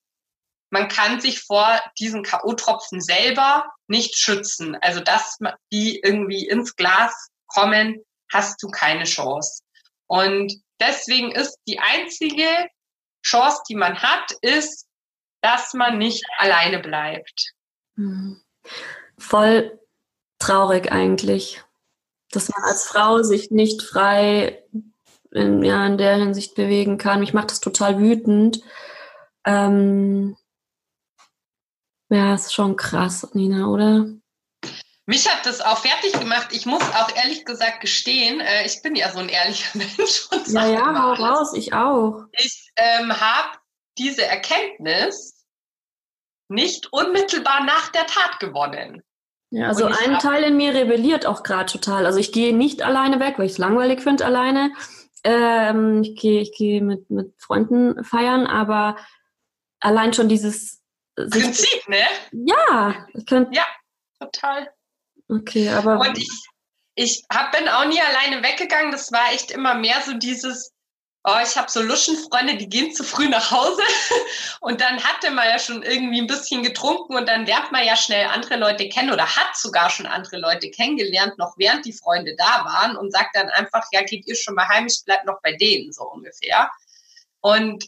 man 0.70 0.88
kann 0.88 1.20
sich 1.20 1.40
vor 1.40 1.80
diesen 1.98 2.22
K.O.-Tropfen 2.22 3.00
selber 3.00 3.72
nicht 3.86 4.16
schützen. 4.16 4.76
Also, 4.80 5.00
dass 5.00 5.38
die 5.72 5.98
irgendwie 6.00 6.46
ins 6.46 6.76
Glas 6.76 7.30
kommen, 7.46 8.04
hast 8.30 8.62
du 8.62 8.68
keine 8.68 9.04
Chance. 9.04 9.62
Und 10.06 10.52
deswegen 10.78 11.32
ist 11.32 11.58
die 11.66 11.78
einzige 11.78 12.68
Chance, 13.24 13.62
die 13.68 13.74
man 13.74 14.00
hat, 14.00 14.30
ist, 14.42 14.86
dass 15.42 15.74
man 15.74 15.98
nicht 15.98 16.24
alleine 16.36 16.80
bleibt. 16.80 17.52
Hm. 17.96 18.40
Voll 19.18 19.78
traurig 20.38 20.92
eigentlich, 20.92 21.62
dass 22.30 22.48
man 22.48 22.62
als 22.64 22.84
Frau 22.84 23.22
sich 23.22 23.50
nicht 23.50 23.82
frei 23.82 24.62
in, 25.30 25.62
ja, 25.62 25.86
in 25.86 25.98
der 25.98 26.16
Hinsicht 26.16 26.54
bewegen 26.54 26.98
kann. 26.98 27.20
Mich 27.20 27.34
macht 27.34 27.50
das 27.50 27.60
total 27.60 27.98
wütend. 27.98 28.60
Ähm, 29.44 30.36
ja, 32.10 32.34
ist 32.34 32.54
schon 32.54 32.76
krass, 32.76 33.28
Nina, 33.34 33.66
oder? 33.66 34.06
Mich 35.06 35.26
hat 35.26 35.46
das 35.46 35.62
auch 35.62 35.78
fertig 35.78 36.12
gemacht. 36.12 36.48
Ich 36.50 36.66
muss 36.66 36.82
auch 36.82 37.14
ehrlich 37.16 37.46
gesagt 37.46 37.80
gestehen, 37.80 38.40
äh, 38.40 38.66
ich 38.66 38.82
bin 38.82 38.94
ja 38.94 39.10
so 39.10 39.18
ein 39.18 39.28
ehrlicher 39.28 39.70
Mensch. 39.78 40.28
Und 40.30 40.48
ja, 40.48 40.66
ja, 40.66 41.02
hau 41.02 41.12
raus, 41.14 41.54
ich 41.54 41.72
auch. 41.72 42.24
Ich 42.32 42.70
ähm, 42.76 43.18
habe 43.18 43.58
diese 43.96 44.26
Erkenntnis 44.26 45.46
nicht 46.48 46.92
unmittelbar 46.92 47.64
nach 47.64 47.88
der 47.88 48.06
Tat 48.06 48.38
gewonnen. 48.38 49.02
Ja, 49.50 49.68
also 49.68 49.86
ein 49.86 50.18
Teil 50.18 50.44
in 50.44 50.56
mir 50.56 50.74
rebelliert 50.74 51.24
auch 51.24 51.42
gerade 51.42 51.72
total. 51.72 52.04
Also 52.04 52.18
ich 52.18 52.32
gehe 52.32 52.54
nicht 52.54 52.82
alleine 52.82 53.18
weg, 53.18 53.34
weil 53.38 53.46
ich 53.46 53.52
es 53.52 53.58
langweilig 53.58 54.02
finde 54.02 54.26
alleine. 54.26 54.72
Ähm, 55.24 56.02
ich 56.02 56.16
gehe 56.16 56.42
ich 56.42 56.52
geh 56.56 56.80
mit, 56.80 57.10
mit 57.10 57.34
Freunden 57.38 58.04
feiern, 58.04 58.46
aber 58.46 58.96
allein 59.80 60.12
schon 60.12 60.28
dieses 60.28 60.82
Prinzip, 61.16 61.88
ne? 61.88 62.04
Ja, 62.32 63.06
ich 63.14 63.26
könnte. 63.26 63.50
Ja, 63.54 63.64
total. 64.20 64.70
Okay, 65.28 65.68
aber. 65.70 65.98
Und 66.00 66.16
ich, 66.18 66.30
ich 66.94 67.24
hab, 67.32 67.52
bin 67.52 67.68
auch 67.68 67.86
nie 67.86 68.00
alleine 68.00 68.42
weggegangen. 68.42 68.92
Das 68.92 69.10
war 69.12 69.32
echt 69.32 69.50
immer 69.50 69.74
mehr 69.74 70.00
so 70.02 70.14
dieses, 70.14 70.72
oh, 71.28 71.38
ich 71.42 71.56
habe 71.56 71.70
so 71.70 71.82
Luschenfreunde, 71.82 72.56
die 72.56 72.68
gehen 72.68 72.92
zu 72.92 73.04
früh 73.04 73.28
nach 73.28 73.50
Hause. 73.50 73.82
Und 74.60 74.80
dann 74.80 75.02
hatte 75.02 75.30
man 75.30 75.46
ja 75.46 75.58
schon 75.58 75.82
irgendwie 75.82 76.20
ein 76.20 76.26
bisschen 76.26 76.62
getrunken 76.62 77.16
und 77.16 77.28
dann 77.28 77.46
lernt 77.46 77.70
man 77.70 77.84
ja 77.84 77.96
schnell 77.96 78.26
andere 78.26 78.56
Leute 78.56 78.88
kennen 78.88 79.12
oder 79.12 79.24
hat 79.24 79.56
sogar 79.56 79.88
schon 79.88 80.06
andere 80.06 80.38
Leute 80.38 80.68
kennengelernt, 80.70 81.38
noch 81.38 81.54
während 81.56 81.84
die 81.84 81.92
Freunde 81.92 82.34
da 82.36 82.64
waren 82.64 82.96
und 82.96 83.12
sagt 83.12 83.36
dann 83.36 83.48
einfach, 83.50 83.84
ja, 83.92 84.02
geht 84.02 84.26
ihr 84.26 84.34
schon 84.34 84.54
mal 84.54 84.66
heim, 84.66 84.86
ich 84.86 85.00
bleib 85.04 85.24
noch 85.26 85.40
bei 85.42 85.52
denen, 85.52 85.92
so 85.92 86.04
ungefähr. 86.04 86.70
Und 87.40 87.86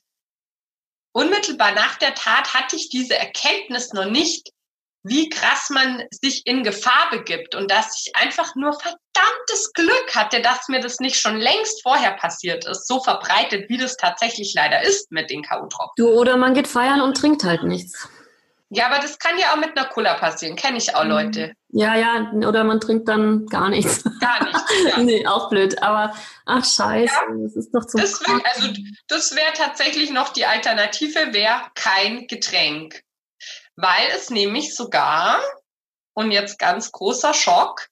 unmittelbar 1.12 1.72
nach 1.72 1.96
der 1.96 2.14
Tat 2.14 2.54
hatte 2.54 2.76
ich 2.76 2.88
diese 2.88 3.16
Erkenntnis 3.16 3.92
noch 3.92 4.06
nicht, 4.06 4.52
wie 5.02 5.28
krass 5.28 5.70
man 5.70 6.02
sich 6.10 6.46
in 6.46 6.62
Gefahr 6.62 7.08
begibt 7.10 7.54
und 7.54 7.70
dass 7.70 8.04
ich 8.04 8.16
einfach 8.16 8.54
nur 8.54 8.72
verdammtes 8.72 9.72
Glück 9.72 10.14
hatte, 10.14 10.42
dass 10.42 10.68
mir 10.68 10.80
das 10.80 11.00
nicht 11.00 11.18
schon 11.18 11.38
längst 11.38 11.82
vorher 11.82 12.12
passiert 12.12 12.66
ist, 12.66 12.86
so 12.86 13.00
verbreitet, 13.00 13.68
wie 13.68 13.78
das 13.78 13.96
tatsächlich 13.96 14.52
leider 14.54 14.82
ist 14.82 15.10
mit 15.10 15.30
den 15.30 15.42
K.O.-Tropfen. 15.42 15.92
Du, 15.96 16.08
oder 16.08 16.36
man 16.36 16.54
geht 16.54 16.68
feiern 16.68 17.00
und 17.00 17.16
trinkt 17.16 17.44
halt 17.44 17.62
nichts. 17.62 18.08
Ja, 18.72 18.86
aber 18.86 19.00
das 19.00 19.18
kann 19.18 19.36
ja 19.36 19.52
auch 19.52 19.56
mit 19.56 19.76
einer 19.76 19.88
Cola 19.88 20.14
passieren, 20.14 20.54
kenne 20.54 20.78
ich 20.78 20.94
auch 20.94 21.02
mhm. 21.02 21.10
Leute. 21.10 21.52
Ja, 21.70 21.96
ja, 21.96 22.30
oder 22.46 22.62
man 22.62 22.80
trinkt 22.80 23.08
dann 23.08 23.46
gar 23.46 23.68
nichts. 23.68 24.04
Gar 24.20 24.44
nichts, 24.44 24.62
ja. 24.88 24.98
nee, 24.98 25.26
auch 25.26 25.48
blöd, 25.50 25.82
aber 25.82 26.14
ach 26.46 26.64
scheiße, 26.64 27.12
ja, 27.12 27.34
das 27.42 27.56
ist 27.56 27.74
doch 27.74 27.84
zum 27.84 28.00
das 28.00 28.20
wär, 28.20 28.40
Also 28.54 28.72
das 29.08 29.34
wäre 29.34 29.52
tatsächlich 29.54 30.10
noch 30.10 30.28
die 30.28 30.46
Alternative, 30.46 31.32
wäre 31.32 31.62
kein 31.74 32.28
Getränk 32.28 33.02
weil 33.76 34.08
es 34.14 34.30
nämlich 34.30 34.74
sogar, 34.74 35.40
und 36.14 36.30
jetzt 36.30 36.58
ganz 36.58 36.92
großer 36.92 37.34
Schock, 37.34 37.88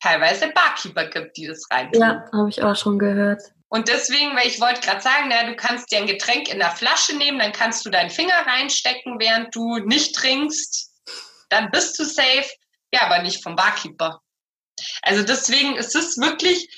teilweise 0.00 0.48
Barkeeper 0.48 1.06
gibt, 1.06 1.36
die 1.36 1.46
das 1.46 1.66
rein. 1.70 1.90
Ja, 1.94 2.24
habe 2.32 2.50
ich 2.50 2.62
auch 2.62 2.76
schon 2.76 2.98
gehört. 2.98 3.42
Und 3.68 3.88
deswegen, 3.88 4.36
weil 4.36 4.46
ich 4.46 4.60
wollte 4.60 4.82
gerade 4.82 5.00
sagen, 5.00 5.26
na, 5.28 5.44
du 5.44 5.56
kannst 5.56 5.90
dir 5.90 5.98
ein 5.98 6.06
Getränk 6.06 6.48
in 6.48 6.58
der 6.58 6.70
Flasche 6.70 7.16
nehmen, 7.16 7.38
dann 7.38 7.52
kannst 7.52 7.84
du 7.84 7.90
deinen 7.90 8.10
Finger 8.10 8.46
reinstecken, 8.46 9.18
während 9.18 9.54
du 9.54 9.78
nicht 9.78 10.14
trinkst. 10.14 10.92
Dann 11.48 11.70
bist 11.70 11.98
du 11.98 12.04
safe. 12.04 12.48
Ja, 12.92 13.02
aber 13.02 13.22
nicht 13.22 13.42
vom 13.42 13.56
Barkeeper. 13.56 14.20
Also 15.02 15.24
deswegen 15.24 15.76
ist 15.76 15.96
es 15.96 16.18
wirklich, 16.18 16.68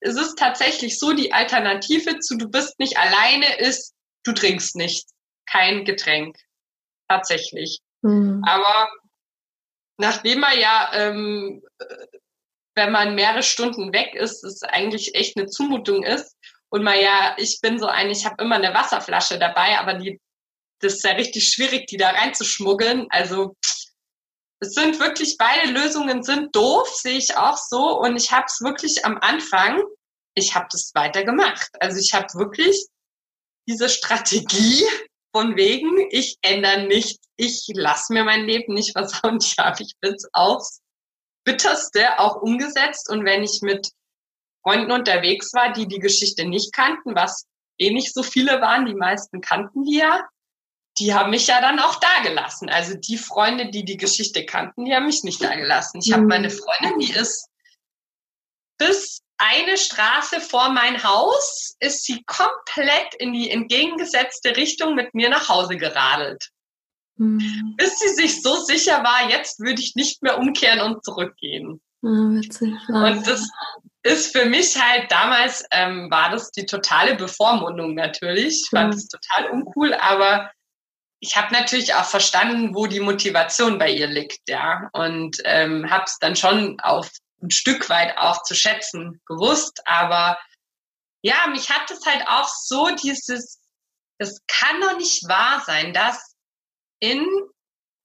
es 0.00 0.16
ist 0.16 0.38
tatsächlich 0.38 0.98
so, 0.98 1.12
die 1.12 1.32
Alternative 1.32 2.18
zu 2.20 2.36
du 2.36 2.48
bist 2.48 2.78
nicht 2.78 2.96
alleine 2.96 3.58
ist, 3.58 3.94
du 4.24 4.32
trinkst 4.32 4.76
nichts. 4.76 5.12
Kein 5.46 5.84
Getränk. 5.84 6.36
Tatsächlich. 7.08 7.80
Mhm. 8.02 8.42
Aber 8.46 8.88
nachdem 9.98 10.40
man 10.40 10.58
ja, 10.58 10.90
ähm, 10.92 11.62
wenn 12.74 12.92
man 12.92 13.14
mehrere 13.14 13.42
Stunden 13.42 13.92
weg 13.92 14.14
ist, 14.14 14.44
es 14.44 14.62
eigentlich 14.62 15.14
echt 15.14 15.36
eine 15.36 15.46
Zumutung 15.46 16.04
ist 16.04 16.36
und 16.70 16.82
man 16.82 17.00
ja, 17.00 17.34
ich 17.38 17.60
bin 17.60 17.78
so 17.78 17.86
ein, 17.86 18.10
ich 18.10 18.24
habe 18.24 18.42
immer 18.42 18.56
eine 18.56 18.74
Wasserflasche 18.74 19.38
dabei, 19.38 19.78
aber 19.78 19.94
die, 19.94 20.20
das 20.80 20.94
ist 20.94 21.04
ja 21.04 21.12
richtig 21.12 21.48
schwierig, 21.48 21.86
die 21.88 21.96
da 21.96 22.10
reinzuschmuggeln. 22.10 23.08
Also 23.10 23.56
es 24.60 24.74
sind 24.74 25.00
wirklich 25.00 25.36
beide 25.38 25.70
Lösungen 25.70 26.22
sind 26.22 26.54
doof, 26.54 26.88
sehe 26.88 27.18
ich 27.18 27.36
auch 27.36 27.56
so. 27.56 27.98
Und 27.98 28.16
ich 28.16 28.32
habe 28.32 28.46
es 28.46 28.60
wirklich 28.60 29.04
am 29.04 29.18
Anfang, 29.18 29.82
ich 30.34 30.54
habe 30.54 30.66
das 30.70 30.92
weiter 30.94 31.24
gemacht. 31.24 31.68
Also 31.80 31.98
ich 31.98 32.14
habe 32.14 32.26
wirklich 32.34 32.86
diese 33.66 33.88
Strategie 33.88 34.84
von 35.32 35.56
wegen, 35.56 36.08
ich 36.10 36.38
ändere 36.42 36.86
nichts, 36.86 37.26
ich 37.36 37.66
lasse 37.72 38.12
mir 38.12 38.24
mein 38.24 38.44
Leben 38.44 38.74
nicht 38.74 38.92
versauen. 38.92 39.38
Ja, 39.58 39.74
ich 39.78 39.94
bin 40.00 40.14
es 40.14 40.28
aufs 40.32 40.80
Bitterste 41.44 42.18
auch 42.18 42.42
umgesetzt. 42.42 43.10
Und 43.10 43.24
wenn 43.24 43.42
ich 43.42 43.60
mit 43.62 43.90
Freunden 44.62 44.92
unterwegs 44.92 45.52
war, 45.54 45.72
die 45.72 45.86
die 45.86 45.98
Geschichte 46.00 46.44
nicht 46.44 46.72
kannten, 46.72 47.14
was 47.14 47.46
eh 47.78 47.90
nicht 47.90 48.12
so 48.12 48.22
viele 48.22 48.60
waren, 48.60 48.86
die 48.86 48.94
meisten 48.94 49.40
kannten 49.40 49.84
die 49.84 49.98
ja, 49.98 50.26
die 50.98 51.14
haben 51.14 51.30
mich 51.30 51.46
ja 51.46 51.60
dann 51.60 51.78
auch 51.78 52.00
da 52.00 52.22
gelassen. 52.22 52.68
Also 52.68 52.94
die 52.94 53.18
Freunde, 53.18 53.70
die 53.70 53.84
die 53.84 53.96
Geschichte 53.96 54.44
kannten, 54.44 54.84
die 54.84 54.94
haben 54.94 55.06
mich 55.06 55.22
nicht 55.22 55.42
da 55.42 55.54
gelassen. 55.54 56.00
Ich 56.02 56.12
habe 56.12 56.22
mhm. 56.22 56.28
meine 56.28 56.50
Freundin, 56.50 56.98
die 56.98 57.12
ist 57.12 57.48
bis 58.78 59.22
eine 59.38 59.76
Straße 59.76 60.40
vor 60.40 60.70
mein 60.70 61.02
Haus 61.02 61.76
ist 61.80 62.04
sie 62.04 62.22
komplett 62.24 63.14
in 63.18 63.32
die 63.32 63.50
entgegengesetzte 63.50 64.56
Richtung 64.56 64.94
mit 64.94 65.14
mir 65.14 65.30
nach 65.30 65.48
Hause 65.48 65.76
geradelt. 65.76 66.48
Mhm. 67.16 67.74
Bis 67.76 67.98
sie 67.98 68.14
sich 68.14 68.42
so 68.42 68.56
sicher 68.56 69.02
war, 69.02 69.30
jetzt 69.30 69.60
würde 69.60 69.80
ich 69.80 69.94
nicht 69.94 70.22
mehr 70.22 70.38
umkehren 70.38 70.80
und 70.80 71.04
zurückgehen. 71.04 71.80
Witzig, 72.00 72.74
und 72.88 73.26
das 73.26 73.48
ist 74.04 74.36
für 74.36 74.44
mich 74.44 74.80
halt 74.80 75.10
damals, 75.10 75.64
ähm, 75.72 76.10
war 76.10 76.30
das 76.30 76.50
die 76.52 76.64
totale 76.64 77.16
Bevormundung 77.16 77.94
natürlich. 77.94 78.62
Ich 78.62 78.70
fand 78.70 78.94
es 78.94 79.08
total 79.08 79.50
uncool, 79.50 79.94
aber 79.94 80.50
ich 81.20 81.36
habe 81.36 81.52
natürlich 81.52 81.94
auch 81.94 82.04
verstanden, 82.04 82.74
wo 82.74 82.86
die 82.86 83.00
Motivation 83.00 83.78
bei 83.78 83.90
ihr 83.90 84.06
liegt, 84.06 84.48
ja. 84.48 84.88
Und 84.92 85.38
ähm, 85.44 85.90
habe 85.90 86.04
es 86.06 86.18
dann 86.20 86.36
schon 86.36 86.78
auf 86.80 87.10
ein 87.42 87.50
Stück 87.50 87.88
weit 87.88 88.16
auch 88.18 88.42
zu 88.42 88.54
schätzen 88.54 89.20
gewusst. 89.26 89.80
Aber 89.86 90.38
ja, 91.22 91.46
mich 91.48 91.70
hat 91.70 91.90
es 91.90 92.04
halt 92.06 92.26
auch 92.26 92.48
so 92.48 92.88
dieses, 92.90 93.60
es 94.18 94.40
kann 94.46 94.80
doch 94.80 94.96
nicht 94.96 95.28
wahr 95.28 95.62
sein, 95.66 95.92
dass 95.92 96.34
in 97.00 97.26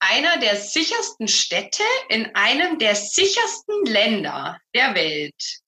einer 0.00 0.38
der 0.38 0.56
sichersten 0.56 1.28
Städte, 1.28 1.82
in 2.08 2.34
einem 2.34 2.78
der 2.78 2.94
sichersten 2.94 3.84
Länder 3.86 4.60
der 4.74 4.94
Welt, 4.94 5.60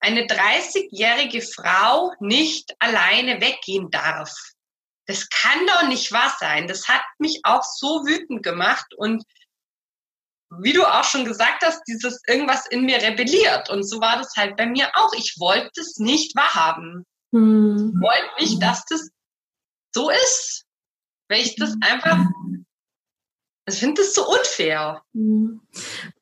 eine 0.00 0.26
30-jährige 0.26 1.42
Frau 1.42 2.12
nicht 2.20 2.74
alleine 2.80 3.40
weggehen 3.40 3.90
darf. 3.90 4.32
Das 5.06 5.28
kann 5.28 5.66
doch 5.66 5.88
nicht 5.88 6.12
wahr 6.12 6.34
sein. 6.38 6.68
Das 6.68 6.88
hat 6.88 7.02
mich 7.18 7.40
auch 7.44 7.62
so 7.62 8.04
wütend 8.06 8.42
gemacht 8.42 8.94
und 8.96 9.24
wie 10.60 10.72
du 10.72 10.84
auch 10.84 11.04
schon 11.04 11.24
gesagt 11.24 11.64
hast, 11.64 11.82
dieses 11.86 12.20
irgendwas 12.26 12.66
in 12.66 12.84
mir 12.84 13.00
rebelliert. 13.00 13.70
Und 13.70 13.84
so 13.84 14.00
war 14.00 14.18
das 14.18 14.32
halt 14.36 14.56
bei 14.56 14.66
mir 14.66 14.88
auch. 14.94 15.12
Ich 15.14 15.36
wollte 15.38 15.80
es 15.80 15.98
nicht 15.98 16.36
wahrhaben. 16.36 17.04
Hm. 17.32 17.94
Ich 17.94 18.00
wollte 18.02 18.30
nicht, 18.40 18.62
dass 18.62 18.84
das 18.86 19.08
so 19.94 20.10
ist. 20.10 20.64
Weil 21.28 21.40
ich 21.40 21.56
das 21.56 21.74
einfach 21.80 22.18
Ich 23.66 23.78
finde 23.78 24.02
das 24.02 24.14
so 24.14 24.28
unfair. 24.28 25.02
Mhm. 25.12 25.60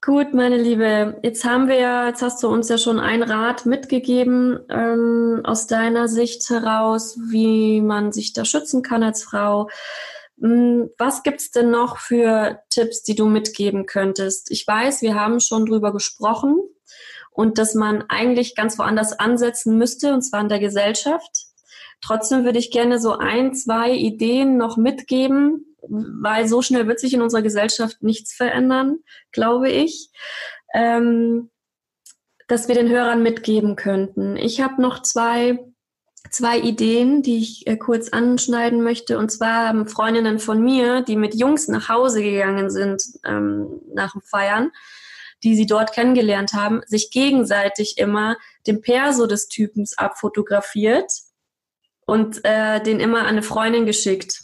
Gut, 0.02 0.34
meine 0.34 0.58
Liebe, 0.58 1.18
jetzt 1.22 1.44
haben 1.44 1.68
wir 1.68 1.76
ja, 1.76 2.06
jetzt 2.08 2.22
hast 2.22 2.42
du 2.42 2.48
uns 2.48 2.68
ja 2.68 2.76
schon 2.78 3.00
einen 3.00 3.22
Rat 3.22 3.64
mitgegeben 3.66 4.60
ähm, 4.68 5.40
aus 5.44 5.66
deiner 5.66 6.06
Sicht 6.06 6.48
heraus, 6.50 7.18
wie 7.30 7.80
man 7.80 8.12
sich 8.12 8.34
da 8.34 8.44
schützen 8.44 8.82
kann 8.82 9.02
als 9.02 9.24
Frau. 9.24 9.70
Hm, 10.40 10.90
was 10.98 11.22
gibt's 11.22 11.50
denn 11.50 11.70
noch 11.70 11.98
für 11.98 12.62
Tipps, 12.70 13.02
die 13.02 13.14
du 13.14 13.26
mitgeben 13.26 13.86
könntest? 13.86 14.50
Ich 14.50 14.66
weiß, 14.66 15.02
wir 15.02 15.14
haben 15.14 15.40
schon 15.40 15.66
drüber 15.66 15.92
gesprochen 15.92 16.58
und 17.30 17.58
dass 17.58 17.74
man 17.74 18.04
eigentlich 18.08 18.54
ganz 18.54 18.78
woanders 18.78 19.18
ansetzen 19.18 19.76
müsste, 19.76 20.12
und 20.12 20.22
zwar 20.22 20.40
in 20.40 20.48
der 20.48 20.60
Gesellschaft. 20.60 21.46
Trotzdem 22.00 22.44
würde 22.44 22.58
ich 22.58 22.70
gerne 22.70 22.98
so 22.98 23.18
ein, 23.18 23.54
zwei 23.54 23.92
Ideen 23.92 24.56
noch 24.56 24.76
mitgeben, 24.76 25.76
weil 25.88 26.48
so 26.48 26.62
schnell 26.62 26.86
wird 26.88 27.00
sich 27.00 27.14
in 27.14 27.22
unserer 27.22 27.42
Gesellschaft 27.42 28.02
nichts 28.02 28.34
verändern, 28.34 28.98
glaube 29.32 29.70
ich, 29.70 30.10
ähm, 30.74 31.50
dass 32.48 32.68
wir 32.68 32.74
den 32.74 32.88
Hörern 32.88 33.22
mitgeben 33.22 33.76
könnten. 33.76 34.36
Ich 34.36 34.60
habe 34.60 34.80
noch 34.80 35.02
zwei, 35.02 35.58
zwei 36.28 36.58
Ideen, 36.58 37.22
die 37.22 37.38
ich 37.38 37.66
äh, 37.66 37.76
kurz 37.76 38.10
anschneiden 38.10 38.82
möchte. 38.82 39.18
Und 39.18 39.30
zwar 39.30 39.68
haben 39.68 39.88
Freundinnen 39.88 40.38
von 40.38 40.62
mir, 40.62 41.02
die 41.02 41.16
mit 41.16 41.34
Jungs 41.34 41.68
nach 41.68 41.88
Hause 41.88 42.22
gegangen 42.22 42.70
sind 42.70 43.02
ähm, 43.24 43.80
nach 43.94 44.12
dem 44.12 44.22
Feiern, 44.22 44.70
die 45.42 45.56
sie 45.56 45.66
dort 45.66 45.92
kennengelernt 45.92 46.52
haben, 46.52 46.82
sich 46.86 47.10
gegenseitig 47.10 47.96
immer 47.98 48.36
den 48.66 48.82
Perso 48.82 49.26
des 49.26 49.48
Typens 49.48 49.96
abfotografiert 49.96 51.10
und 52.06 52.44
äh, 52.44 52.82
den 52.82 53.00
immer 53.00 53.20
an 53.20 53.26
eine 53.26 53.42
Freundin 53.42 53.86
geschickt 53.86 54.42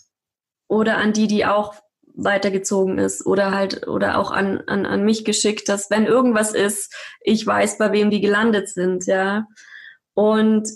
oder 0.69 0.97
an 0.97 1.13
die, 1.13 1.27
die 1.27 1.45
auch 1.45 1.75
weitergezogen 2.17 2.99
ist 2.99 3.27
oder 3.27 3.51
halt 3.53 3.87
oder 3.87 4.19
auch 4.19 4.31
an, 4.31 4.63
an, 4.67 4.87
an 4.87 5.05
mich 5.05 5.25
geschickt, 5.25 5.69
dass 5.69 5.91
wenn 5.91 6.07
irgendwas 6.07 6.55
ist, 6.55 6.95
ich 7.21 7.47
weiß, 7.47 7.77
bei 7.77 7.93
wem 7.93 8.11
die 8.11 8.23
gelandet 8.23 8.71
sind, 8.71 9.07
ja. 9.07 9.47
Und 10.15 10.67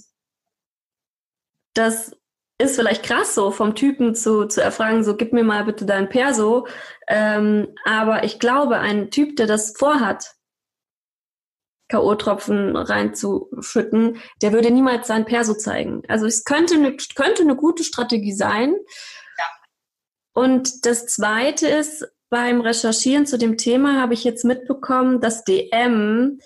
das 1.75 2.17
ist 2.59 2.77
vielleicht 2.77 3.03
krass 3.05 3.35
so 3.35 3.51
vom 3.51 3.75
Typen 3.75 4.15
zu, 4.15 4.47
zu 4.47 4.63
erfragen, 4.63 5.03
so 5.03 5.17
gib 5.17 5.33
mir 5.33 5.45
mal 5.45 5.65
bitte 5.65 5.87
dein 5.87 6.09
Perso. 6.09 6.67
Ähm, 7.09 7.69
aber 7.85 8.25
ich 8.25 8.39
glaube, 8.39 8.79
ein 8.79 9.11
Typ, 9.11 9.37
der 9.37 9.47
das 9.47 9.75
vorhat, 9.77 10.35
K.O.-Tropfen 11.89 12.77
reinzuschütten, 12.77 14.19
der 14.43 14.53
würde 14.53 14.71
niemals 14.71 15.09
sein 15.09 15.25
Perso 15.25 15.55
zeigen. 15.55 16.03
Also 16.09 16.27
es 16.27 16.45
könnte 16.45 16.75
eine, 16.75 16.97
könnte 17.17 17.43
eine 17.43 17.57
gute 17.57 17.83
Strategie 17.83 18.33
sein, 18.33 18.77
und 20.33 20.87
das 20.87 21.07
Zweite 21.07 21.69
ist, 21.69 22.07
beim 22.31 22.61
Recherchieren 22.61 23.27
zu 23.27 23.39
dem 23.39 23.57
Thema 23.57 24.01
habe 24.01 24.15
ich 24.15 24.23
jetzt 24.23 24.45
mitbekommen, 24.45 25.21
dass 25.21 25.45
DM 25.45 26.39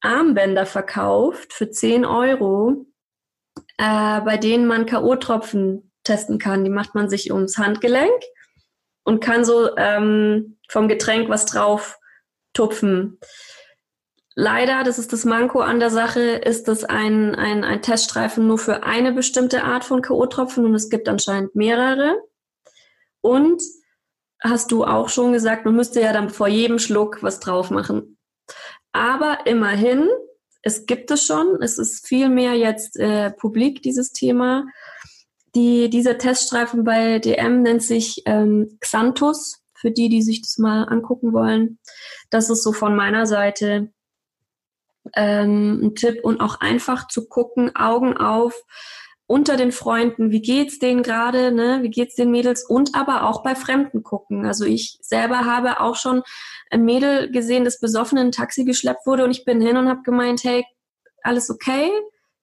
Armbänder 0.00 0.66
verkauft 0.66 1.52
für 1.52 1.68
10 1.68 2.04
Euro, 2.04 2.86
äh, 3.78 4.20
bei 4.20 4.36
denen 4.36 4.66
man 4.66 4.86
K.O.-Tropfen 4.86 5.90
testen 6.04 6.38
kann. 6.38 6.64
Die 6.64 6.70
macht 6.70 6.94
man 6.94 7.08
sich 7.08 7.32
ums 7.32 7.58
Handgelenk 7.58 8.22
und 9.04 9.20
kann 9.20 9.44
so 9.44 9.76
ähm, 9.76 10.58
vom 10.68 10.88
Getränk 10.88 11.28
was 11.28 11.46
drauf 11.46 11.98
tupfen. 12.52 13.18
Leider, 14.34 14.84
das 14.84 14.98
ist 14.98 15.12
das 15.12 15.24
Manko 15.24 15.60
an 15.60 15.80
der 15.80 15.90
Sache, 15.90 16.20
ist 16.20 16.68
das 16.68 16.84
ein, 16.84 17.34
ein, 17.34 17.64
ein 17.64 17.80
Teststreifen 17.80 18.46
nur 18.46 18.58
für 18.58 18.82
eine 18.82 19.12
bestimmte 19.12 19.64
Art 19.64 19.84
von 19.84 20.02
K.O.-Tropfen 20.02 20.64
und 20.64 20.74
es 20.74 20.90
gibt 20.90 21.08
anscheinend 21.08 21.54
mehrere. 21.54 22.16
Und 23.22 23.62
hast 24.42 24.70
du 24.72 24.84
auch 24.84 25.08
schon 25.08 25.32
gesagt, 25.32 25.64
man 25.64 25.74
müsste 25.74 26.00
ja 26.00 26.12
dann 26.12 26.28
vor 26.28 26.48
jedem 26.48 26.78
Schluck 26.78 27.22
was 27.22 27.40
drauf 27.40 27.70
machen. 27.70 28.18
Aber 28.92 29.46
immerhin, 29.46 30.08
es 30.66 30.84
gibt 30.84 31.12
es 31.12 31.24
schon, 31.24 31.62
es 31.62 31.78
ist 31.78 32.08
viel 32.08 32.28
mehr 32.28 32.54
jetzt 32.54 32.98
äh, 32.98 33.30
publik, 33.30 33.82
dieses 33.82 34.10
Thema. 34.10 34.66
Die, 35.54 35.88
dieser 35.88 36.18
Teststreifen 36.18 36.82
bei 36.82 37.20
DM 37.20 37.62
nennt 37.62 37.84
sich 37.84 38.22
ähm, 38.26 38.76
Xanthus, 38.80 39.62
für 39.74 39.92
die, 39.92 40.08
die 40.08 40.22
sich 40.22 40.42
das 40.42 40.58
mal 40.58 40.82
angucken 40.82 41.32
wollen. 41.32 41.78
Das 42.30 42.50
ist 42.50 42.64
so 42.64 42.72
von 42.72 42.96
meiner 42.96 43.26
Seite 43.26 43.92
ähm, 45.14 45.82
ein 45.84 45.94
Tipp 45.94 46.24
und 46.24 46.40
auch 46.40 46.58
einfach 46.58 47.06
zu 47.06 47.28
gucken, 47.28 47.76
Augen 47.76 48.16
auf, 48.16 48.60
unter 49.26 49.56
den 49.56 49.72
Freunden, 49.72 50.30
wie 50.30 50.40
geht's 50.40 50.78
denen 50.78 51.02
gerade, 51.02 51.50
ne? 51.50 51.80
wie 51.82 51.90
geht's 51.90 52.14
den 52.14 52.30
Mädels 52.30 52.64
und 52.64 52.94
aber 52.94 53.28
auch 53.28 53.42
bei 53.42 53.54
Fremden 53.54 54.02
gucken. 54.02 54.46
Also 54.46 54.64
ich 54.64 54.98
selber 55.02 55.44
habe 55.44 55.80
auch 55.80 55.96
schon 55.96 56.22
ein 56.70 56.84
Mädel 56.84 57.30
gesehen, 57.30 57.64
das 57.64 57.80
besoffen 57.80 58.18
in 58.18 58.28
ein 58.28 58.32
Taxi 58.32 58.64
geschleppt 58.64 59.06
wurde 59.06 59.24
und 59.24 59.32
ich 59.32 59.44
bin 59.44 59.60
hin 59.60 59.76
und 59.76 59.88
habe 59.88 60.02
gemeint, 60.02 60.44
hey, 60.44 60.64
alles 61.22 61.50
okay? 61.50 61.90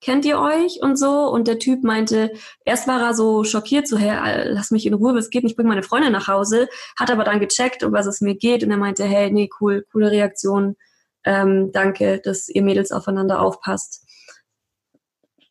Kennt 0.01 0.25
ihr 0.25 0.38
euch 0.38 0.81
und 0.81 0.97
so? 0.97 1.29
Und 1.29 1.47
der 1.47 1.59
Typ 1.59 1.86
meinte, 1.86 2.34
erst 2.65 2.89
war 2.89 3.01
er 3.01 3.13
so 3.13 3.45
schockiert, 3.45 3.88
so, 3.88 3.97
hey, 3.97 4.49
lass 4.49 4.71
mich 4.71 4.86
in 4.86 4.93
Ruhe, 4.93 5.15
was 5.15 5.29
geht 5.29 5.45
nicht, 5.45 5.55
bring 5.55 5.67
meine 5.67 5.84
Freundin 5.84 6.11
nach 6.11 6.27
Hause, 6.27 6.67
hat 6.99 7.09
aber 7.09 7.23
dann 7.23 7.39
gecheckt, 7.39 7.84
um 7.84 7.93
was 7.93 8.05
es 8.05 8.19
mir 8.19 8.36
geht 8.36 8.65
und 8.65 8.71
er 8.71 8.77
meinte, 8.77 9.05
hey, 9.05 9.31
nee, 9.31 9.49
cool, 9.61 9.86
coole 9.89 10.11
Reaktion, 10.11 10.75
ähm, 11.23 11.71
danke, 11.71 12.19
dass 12.19 12.49
ihr 12.49 12.63
Mädels 12.63 12.91
aufeinander 12.91 13.39
aufpasst. 13.39 14.03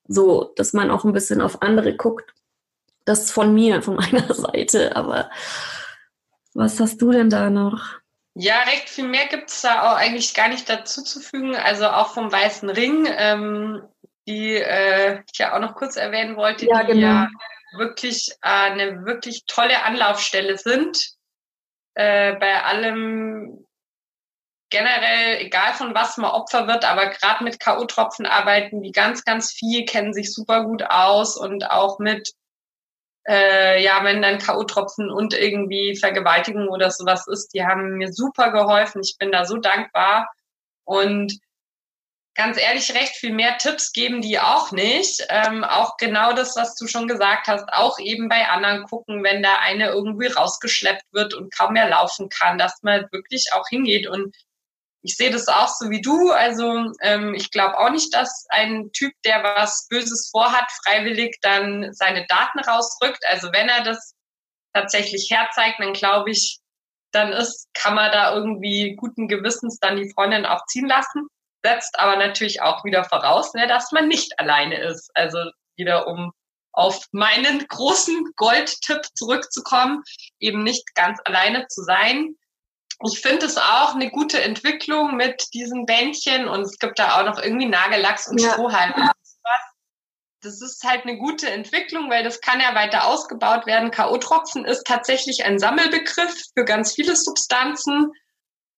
So, 0.06 0.52
dass 0.56 0.72
man 0.72 0.90
auch 0.90 1.04
ein 1.04 1.12
bisschen 1.12 1.40
auf 1.40 1.62
andere 1.62 1.96
guckt. 1.96 2.34
Das 3.04 3.24
ist 3.24 3.32
von 3.32 3.54
mir, 3.54 3.82
von 3.82 3.96
meiner 3.96 4.32
Seite. 4.32 4.96
Aber 4.96 5.30
was 6.54 6.80
hast 6.80 7.00
du 7.00 7.12
denn 7.12 7.30
da 7.30 7.50
noch? 7.50 8.02
Ja, 8.34 8.62
recht 8.62 8.88
viel 8.88 9.08
mehr 9.08 9.26
gibt 9.26 9.50
es 9.50 9.60
da 9.60 9.92
auch 9.92 9.96
eigentlich 9.96 10.34
gar 10.34 10.48
nicht 10.48 10.68
dazu 10.68 11.02
zu 11.02 11.20
fügen. 11.20 11.54
Also 11.54 11.86
auch 11.88 12.14
vom 12.14 12.32
Weißen 12.32 12.70
Ring, 12.70 13.06
ähm, 13.10 13.82
die 14.26 14.54
äh, 14.54 15.20
ich 15.30 15.38
ja 15.38 15.54
auch 15.54 15.60
noch 15.60 15.74
kurz 15.74 15.96
erwähnen 15.96 16.36
wollte, 16.36 16.66
ja, 16.66 16.82
die 16.82 16.92
genau. 16.92 17.06
ja 17.06 17.28
wirklich 17.76 18.30
äh, 18.42 18.48
eine 18.48 19.04
wirklich 19.04 19.44
tolle 19.46 19.82
Anlaufstelle 19.84 20.56
sind. 20.56 20.98
Äh, 21.94 22.34
bei 22.36 22.62
allem 22.62 23.61
generell, 24.72 25.38
egal 25.38 25.74
von 25.74 25.94
was 25.94 26.16
man 26.16 26.32
Opfer 26.32 26.66
wird, 26.66 26.84
aber 26.84 27.06
gerade 27.10 27.44
mit 27.44 27.60
K.O.-Tropfen 27.60 28.26
arbeiten 28.26 28.82
die 28.82 28.90
ganz, 28.90 29.24
ganz 29.24 29.52
viel, 29.52 29.84
kennen 29.84 30.14
sich 30.14 30.32
super 30.32 30.64
gut 30.64 30.82
aus 30.82 31.36
und 31.36 31.70
auch 31.70 31.98
mit, 31.98 32.32
äh, 33.28 33.82
ja, 33.84 34.02
wenn 34.02 34.22
dann 34.22 34.38
K.O.-Tropfen 34.38 35.10
und 35.10 35.34
irgendwie 35.34 35.94
Vergewaltigung 35.96 36.68
oder 36.68 36.90
sowas 36.90 37.28
ist, 37.28 37.54
die 37.54 37.64
haben 37.64 37.98
mir 37.98 38.12
super 38.12 38.50
geholfen. 38.50 39.02
Ich 39.04 39.16
bin 39.18 39.30
da 39.30 39.44
so 39.44 39.58
dankbar 39.58 40.28
und 40.84 41.38
ganz 42.34 42.58
ehrlich, 42.58 42.94
recht 42.94 43.16
viel 43.16 43.34
mehr 43.34 43.58
Tipps 43.58 43.92
geben 43.92 44.22
die 44.22 44.38
auch 44.38 44.72
nicht. 44.72 45.26
Ähm, 45.28 45.64
auch 45.64 45.98
genau 45.98 46.32
das, 46.32 46.56
was 46.56 46.74
du 46.76 46.86
schon 46.86 47.08
gesagt 47.08 47.46
hast, 47.46 47.68
auch 47.72 47.98
eben 47.98 48.30
bei 48.30 48.48
anderen 48.48 48.84
gucken, 48.84 49.22
wenn 49.22 49.42
da 49.42 49.58
eine 49.60 49.88
irgendwie 49.88 50.28
rausgeschleppt 50.28 51.12
wird 51.12 51.34
und 51.34 51.54
kaum 51.54 51.74
mehr 51.74 51.90
laufen 51.90 52.30
kann, 52.30 52.56
dass 52.56 52.82
man 52.82 53.06
wirklich 53.12 53.48
auch 53.52 53.68
hingeht 53.68 54.06
und 54.06 54.34
ich 55.02 55.16
sehe 55.16 55.30
das 55.30 55.48
auch 55.48 55.68
so 55.68 55.90
wie 55.90 56.00
du. 56.00 56.30
Also 56.30 56.92
ähm, 57.02 57.34
ich 57.34 57.50
glaube 57.50 57.78
auch 57.78 57.90
nicht, 57.90 58.14
dass 58.14 58.46
ein 58.50 58.90
Typ, 58.92 59.12
der 59.24 59.42
was 59.42 59.86
Böses 59.88 60.30
vorhat, 60.30 60.70
freiwillig 60.84 61.38
dann 61.42 61.92
seine 61.92 62.24
Daten 62.26 62.60
rausrückt. 62.60 63.22
Also 63.26 63.52
wenn 63.52 63.68
er 63.68 63.82
das 63.82 64.14
tatsächlich 64.72 65.28
herzeigt, 65.30 65.80
dann 65.80 65.92
glaube 65.92 66.30
ich, 66.30 66.60
dann 67.10 67.32
ist, 67.32 67.68
kann 67.74 67.94
man 67.94 68.12
da 68.12 68.34
irgendwie 68.34 68.94
guten 68.96 69.28
Gewissens 69.28 69.78
dann 69.80 69.96
die 69.96 70.10
Freundin 70.14 70.46
auch 70.46 70.64
ziehen 70.66 70.86
lassen. 70.86 71.26
Setzt 71.64 71.98
aber 71.98 72.16
natürlich 72.16 72.62
auch 72.62 72.84
wieder 72.84 73.04
voraus, 73.04 73.52
ne, 73.54 73.66
dass 73.66 73.92
man 73.92 74.08
nicht 74.08 74.38
alleine 74.38 74.80
ist. 74.80 75.10
Also 75.14 75.38
wieder 75.76 76.06
um 76.06 76.32
auf 76.74 77.04
meinen 77.12 77.66
großen 77.68 78.32
Goldtipp 78.36 79.02
zurückzukommen, 79.14 80.02
eben 80.38 80.62
nicht 80.62 80.94
ganz 80.94 81.20
alleine 81.24 81.66
zu 81.68 81.82
sein 81.82 82.36
ich 83.04 83.20
finde 83.20 83.46
es 83.46 83.56
auch 83.56 83.94
eine 83.94 84.10
gute 84.10 84.42
Entwicklung 84.42 85.16
mit 85.16 85.46
diesen 85.54 85.86
Bändchen 85.86 86.48
und 86.48 86.62
es 86.62 86.78
gibt 86.78 86.98
da 86.98 87.20
auch 87.20 87.26
noch 87.26 87.42
irgendwie 87.42 87.66
Nagellachs 87.66 88.28
und 88.28 88.40
ja. 88.40 88.52
Strohhalme. 88.52 89.10
Das 90.42 90.60
ist 90.60 90.82
halt 90.84 91.04
eine 91.04 91.18
gute 91.18 91.48
Entwicklung, 91.48 92.10
weil 92.10 92.24
das 92.24 92.40
kann 92.40 92.60
ja 92.60 92.74
weiter 92.74 93.06
ausgebaut 93.06 93.64
werden. 93.66 93.92
K.O.-Tropfen 93.92 94.64
ist 94.64 94.84
tatsächlich 94.84 95.44
ein 95.44 95.60
Sammelbegriff 95.60 96.34
für 96.56 96.64
ganz 96.64 96.94
viele 96.94 97.14
Substanzen. 97.14 98.10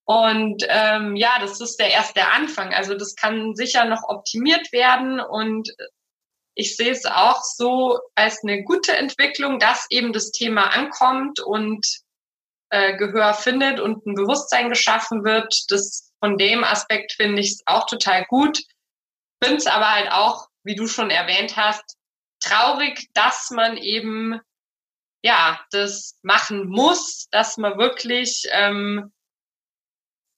Und 0.05 0.63
ähm, 0.69 1.17
ja, 1.17 1.39
das 1.41 1.63
ist 1.63 1.77
der 1.77 1.91
erste 1.91 2.29
Anfang. 2.29 2.75
Also 2.75 2.95
das 2.95 3.15
kann 3.15 3.55
sicher 3.55 3.87
noch 3.87 4.03
optimiert 4.07 4.73
werden. 4.73 5.21
Und 5.21 5.71
ich 6.55 6.77
sehe 6.77 6.93
es 6.93 7.07
auch 7.07 7.41
so 7.43 7.99
als 8.15 8.43
eine 8.43 8.63
gute 8.65 8.95
Entwicklung, 8.95 9.59
dass 9.59 9.87
eben 9.89 10.13
das 10.13 10.33
Thema 10.33 10.65
ankommt 10.65 11.41
und 11.41 12.04
äh, 12.75 12.97
Gehör 12.97 13.35
findet 13.35 13.81
und 13.81 14.05
ein 14.07 14.15
Bewusstsein 14.15 14.69
geschaffen 14.69 15.25
wird. 15.25 15.55
Das 15.69 16.13
von 16.19 16.39
dem 16.39 16.65
Aspekt 16.65 17.13
finde 17.13 17.41
ich 17.41 17.53
es 17.53 17.63
auch 17.67 17.87
total 17.87 18.25
gut. 18.25 18.59
Finde 19.43 19.59
es 19.59 19.67
aber 19.67 19.91
halt 19.93 20.11
auch, 20.11 20.49
wie 20.65 20.75
du 20.75 20.87
schon 20.87 21.11
erwähnt 21.11 21.57
hast, 21.57 21.97
traurig, 22.41 23.09
dass 23.15 23.51
man 23.51 23.77
eben 23.77 24.41
ja, 25.25 25.59
das 25.71 26.19
machen 26.23 26.69
muss, 26.69 27.29
dass 27.31 27.57
man 27.57 27.79
wirklich 27.79 28.47
ähm, 28.51 29.11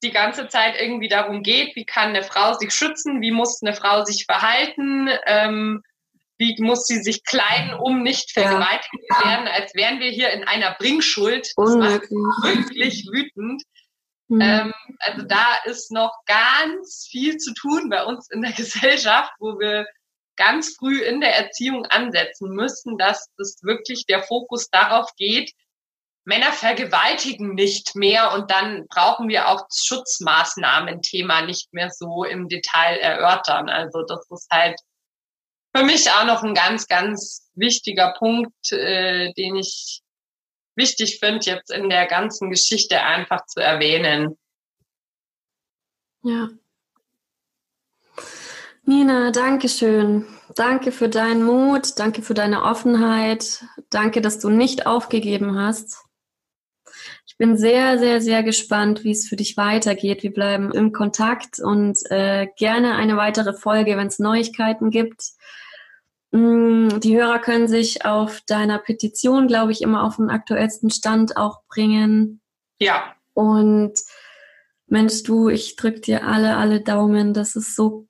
die 0.04 0.12
ganze 0.12 0.46
Zeit 0.46 0.80
irgendwie 0.80 1.08
darum 1.08 1.42
geht, 1.42 1.74
wie 1.74 1.84
kann 1.84 2.10
eine 2.10 2.22
Frau 2.22 2.54
sich 2.54 2.72
schützen, 2.72 3.20
wie 3.20 3.32
muss 3.32 3.62
eine 3.62 3.74
Frau 3.74 4.04
sich 4.04 4.26
verhalten, 4.26 5.08
ähm, 5.26 5.82
wie 6.38 6.54
muss 6.58 6.86
sie 6.86 7.02
sich 7.02 7.24
kleiden, 7.24 7.74
um 7.74 8.02
nicht 8.02 8.32
vergewaltigt 8.32 9.04
ja. 9.08 9.16
zu 9.16 9.28
werden, 9.28 9.48
als 9.48 9.74
wären 9.74 10.00
wir 10.00 10.10
hier 10.10 10.30
in 10.30 10.44
einer 10.44 10.74
Bringschuld. 10.78 11.46
Das 11.56 11.70
Unmöglich. 11.70 12.10
macht 12.10 12.44
wirklich 12.44 13.06
wütend. 13.10 13.62
Mhm. 14.28 14.40
Ähm, 14.40 14.74
also 14.98 15.22
da 15.22 15.56
ist 15.64 15.92
noch 15.92 16.12
ganz 16.26 17.06
viel 17.10 17.36
zu 17.36 17.54
tun 17.54 17.88
bei 17.88 18.04
uns 18.04 18.28
in 18.30 18.42
der 18.42 18.52
Gesellschaft, 18.56 19.32
wo 19.38 19.58
wir 19.58 19.86
ganz 20.36 20.76
früh 20.78 21.02
in 21.02 21.20
der 21.20 21.36
Erziehung 21.36 21.86
ansetzen 21.86 22.50
müssen, 22.50 22.98
dass 22.98 23.30
das 23.38 23.62
wirklich 23.62 24.04
der 24.06 24.22
Fokus 24.22 24.68
darauf 24.68 25.10
geht, 25.16 25.52
Männer 26.26 26.52
vergewaltigen 26.52 27.54
nicht 27.54 27.94
mehr 27.94 28.32
und 28.34 28.50
dann 28.50 28.86
brauchen 28.88 29.28
wir 29.28 29.48
auch 29.48 29.64
Schutzmaßnahmen-Thema 29.72 31.42
nicht 31.42 31.72
mehr 31.72 31.88
so 31.90 32.24
im 32.24 32.48
Detail 32.48 32.98
erörtern. 32.98 33.68
Also 33.68 34.02
das 34.02 34.28
ist 34.30 34.48
halt 34.50 34.78
für 35.76 35.84
mich 35.84 36.10
auch 36.10 36.24
noch 36.24 36.42
ein 36.42 36.54
ganz, 36.54 36.86
ganz 36.86 37.50
wichtiger 37.54 38.14
Punkt, 38.18 38.72
äh, 38.72 39.32
den 39.34 39.56
ich 39.56 40.02
wichtig 40.74 41.18
finde, 41.18 41.46
jetzt 41.46 41.70
in 41.70 41.88
der 41.88 42.06
ganzen 42.06 42.50
Geschichte 42.50 43.00
einfach 43.02 43.46
zu 43.46 43.60
erwähnen. 43.60 44.36
Ja. 46.22 46.48
Nina, 48.84 49.32
danke 49.32 49.68
schön. 49.68 50.26
Danke 50.54 50.92
für 50.92 51.08
deinen 51.08 51.42
Mut, 51.42 51.98
danke 51.98 52.22
für 52.22 52.34
deine 52.34 52.62
Offenheit, 52.62 53.64
danke, 53.90 54.22
dass 54.22 54.38
du 54.38 54.48
nicht 54.48 54.86
aufgegeben 54.86 55.58
hast. 55.58 55.98
Ich 57.26 57.36
bin 57.36 57.58
sehr, 57.58 57.98
sehr, 57.98 58.22
sehr 58.22 58.42
gespannt, 58.42 59.04
wie 59.04 59.10
es 59.10 59.28
für 59.28 59.36
dich 59.36 59.58
weitergeht. 59.58 60.22
Wir 60.22 60.32
bleiben 60.32 60.72
im 60.72 60.92
Kontakt 60.92 61.58
und 61.58 61.98
äh, 62.10 62.46
gerne 62.56 62.94
eine 62.94 63.18
weitere 63.18 63.52
Folge, 63.52 63.98
wenn 63.98 64.06
es 64.06 64.18
Neuigkeiten 64.18 64.90
gibt. 64.90 65.32
Mm, 66.36 67.00
die 67.00 67.16
Hörer 67.16 67.38
können 67.38 67.66
sich 67.66 68.04
auf 68.04 68.42
deiner 68.42 68.78
Petition, 68.78 69.46
glaube 69.48 69.72
ich, 69.72 69.80
immer 69.80 70.04
auf 70.04 70.16
den 70.16 70.28
aktuellsten 70.28 70.90
Stand 70.90 71.38
auch 71.38 71.62
bringen. 71.66 72.42
Ja. 72.78 73.14
Und 73.32 73.94
Mensch, 74.86 75.22
du, 75.22 75.48
ich 75.48 75.76
drücke 75.76 76.00
dir 76.00 76.26
alle, 76.26 76.56
alle 76.58 76.82
Daumen, 76.82 77.32
dass 77.32 77.56
es 77.56 77.74
so 77.74 78.06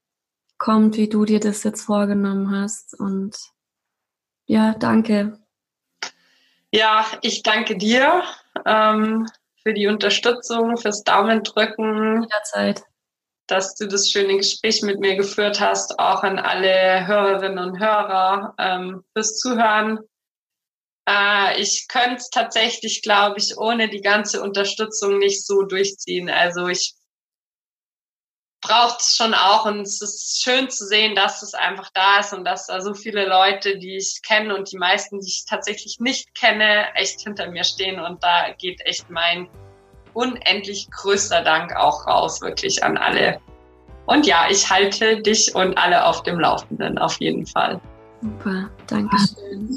kommt, 0.58 0.96
wie 0.96 1.08
du 1.08 1.24
dir 1.24 1.38
das 1.38 1.62
jetzt 1.62 1.82
vorgenommen 1.82 2.50
hast. 2.50 2.98
Und 2.98 3.36
ja, 4.46 4.74
danke. 4.74 5.38
Ja, 6.72 7.06
ich 7.22 7.44
danke 7.44 7.78
dir 7.78 8.24
ähm, 8.64 9.28
für 9.62 9.72
die 9.72 9.86
Unterstützung, 9.86 10.76
fürs 10.76 11.04
Daumendrücken. 11.04 12.22
Jederzeit. 12.22 12.82
Dass 13.46 13.74
du 13.76 13.86
das 13.86 14.10
schöne 14.10 14.36
Gespräch 14.36 14.82
mit 14.82 14.98
mir 14.98 15.16
geführt 15.16 15.60
hast, 15.60 15.98
auch 15.98 16.22
an 16.22 16.38
alle 16.38 17.06
Hörerinnen 17.06 17.58
und 17.58 17.78
Hörer 17.78 18.54
ähm, 18.58 19.04
fürs 19.12 19.38
Zuhören. 19.38 20.00
Äh, 21.08 21.60
ich 21.60 21.86
könnte 21.88 22.16
es 22.16 22.30
tatsächlich, 22.30 23.02
glaube 23.02 23.38
ich, 23.38 23.56
ohne 23.56 23.88
die 23.88 24.00
ganze 24.00 24.42
Unterstützung 24.42 25.18
nicht 25.18 25.46
so 25.46 25.62
durchziehen. 25.62 26.28
Also 26.28 26.66
ich 26.66 26.94
braucht 28.66 29.00
es 29.00 29.16
schon 29.16 29.34
auch 29.34 29.66
und 29.66 29.80
es 29.80 30.00
ist 30.02 30.42
schön 30.42 30.68
zu 30.70 30.86
sehen, 30.86 31.14
dass 31.14 31.42
es 31.42 31.54
einfach 31.54 31.90
da 31.94 32.20
ist 32.20 32.32
und 32.32 32.44
dass 32.44 32.66
da 32.66 32.80
so 32.80 32.94
viele 32.94 33.26
Leute, 33.26 33.78
die 33.78 33.96
ich 33.96 34.20
kenne 34.22 34.56
und 34.56 34.72
die 34.72 34.78
meisten, 34.78 35.20
die 35.20 35.28
ich 35.28 35.44
tatsächlich 35.48 35.98
nicht 36.00 36.34
kenne, 36.34 36.92
echt 36.94 37.20
hinter 37.20 37.48
mir 37.50 37.64
stehen 37.64 38.00
und 38.00 38.22
da 38.22 38.52
geht 38.58 38.80
echt 38.84 39.08
mein 39.08 39.48
unendlich 40.16 40.90
größter 40.90 41.42
Dank 41.42 41.76
auch 41.76 42.06
raus, 42.06 42.40
wirklich 42.40 42.82
an 42.82 42.96
alle. 42.96 43.38
Und 44.06 44.26
ja, 44.26 44.46
ich 44.48 44.68
halte 44.68 45.20
dich 45.20 45.54
und 45.54 45.76
alle 45.76 46.04
auf 46.04 46.22
dem 46.22 46.40
Laufenden, 46.40 46.96
auf 46.98 47.20
jeden 47.20 47.46
Fall. 47.46 47.80
Super, 48.22 48.70
danke 48.86 49.16
schön. 49.18 49.68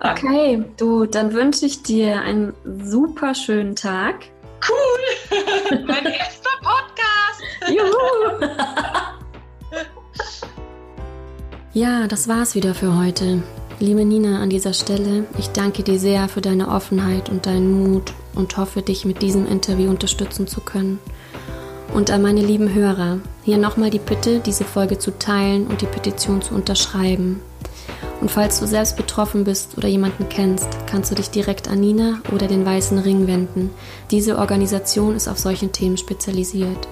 Okay, 0.00 0.64
du, 0.76 1.06
dann 1.06 1.32
wünsche 1.32 1.66
ich 1.66 1.82
dir 1.82 2.20
einen 2.20 2.52
super 2.84 3.34
schönen 3.34 3.74
Tag. 3.74 4.16
Cool! 4.68 5.38
mein 5.86 6.04
erster 6.06 6.50
Podcast! 6.60 7.42
Juhu! 7.68 8.46
ja, 11.72 12.06
das 12.06 12.28
war's 12.28 12.54
wieder 12.54 12.74
für 12.74 12.98
heute. 12.98 13.42
Liebe 13.78 14.04
Nina, 14.04 14.42
an 14.42 14.50
dieser 14.50 14.74
Stelle, 14.74 15.24
ich 15.38 15.50
danke 15.50 15.82
dir 15.82 15.98
sehr 15.98 16.28
für 16.28 16.42
deine 16.42 16.68
Offenheit 16.68 17.30
und 17.30 17.46
deinen 17.46 17.92
Mut 17.92 18.12
und 18.34 18.56
hoffe, 18.56 18.82
dich 18.82 19.04
mit 19.04 19.22
diesem 19.22 19.46
Interview 19.46 19.90
unterstützen 19.90 20.46
zu 20.46 20.60
können. 20.60 20.98
Und 21.92 22.10
an 22.10 22.22
meine 22.22 22.40
lieben 22.40 22.72
Hörer, 22.72 23.18
hier 23.42 23.58
nochmal 23.58 23.90
die 23.90 23.98
Bitte, 23.98 24.40
diese 24.40 24.64
Folge 24.64 24.98
zu 24.98 25.18
teilen 25.18 25.66
und 25.66 25.80
die 25.80 25.86
Petition 25.86 26.40
zu 26.40 26.54
unterschreiben. 26.54 27.40
Und 28.20 28.30
falls 28.30 28.60
du 28.60 28.66
selbst 28.66 28.96
betroffen 28.96 29.44
bist 29.44 29.78
oder 29.78 29.88
jemanden 29.88 30.28
kennst, 30.28 30.68
kannst 30.86 31.10
du 31.10 31.14
dich 31.14 31.30
direkt 31.30 31.68
an 31.68 31.80
Nina 31.80 32.20
oder 32.32 32.46
den 32.46 32.66
Weißen 32.66 32.98
Ring 32.98 33.26
wenden. 33.26 33.70
Diese 34.10 34.38
Organisation 34.38 35.16
ist 35.16 35.26
auf 35.26 35.38
solchen 35.38 35.72
Themen 35.72 35.96
spezialisiert. 35.96 36.86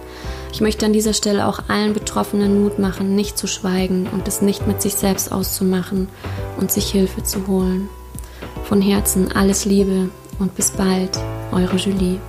Ich 0.53 0.63
möchte 0.63 0.87
an 0.87 0.95
dieser 0.95 1.13
Stelle 1.13 1.47
auch 1.47 1.61
allen 1.69 1.93
Betroffenen 1.93 2.63
Mut 2.63 2.79
machen, 2.79 3.15
nicht 3.15 3.37
zu 3.37 3.47
schweigen 3.47 4.09
und 4.13 4.27
es 4.27 4.41
nicht 4.41 4.67
mit 4.67 4.81
sich 4.81 4.95
selbst 4.95 5.31
auszumachen 5.31 6.09
und 6.59 6.73
sich 6.73 6.91
Hilfe 6.91 7.23
zu 7.23 7.47
holen. 7.47 7.91
Von 8.65 8.81
Herzen 8.81 9.31
alles 9.31 9.67
Liebe 9.67 10.09
und 10.39 10.55
bis 10.55 10.71
bald, 10.71 11.19
eure 11.53 11.77
Julie. 11.77 12.21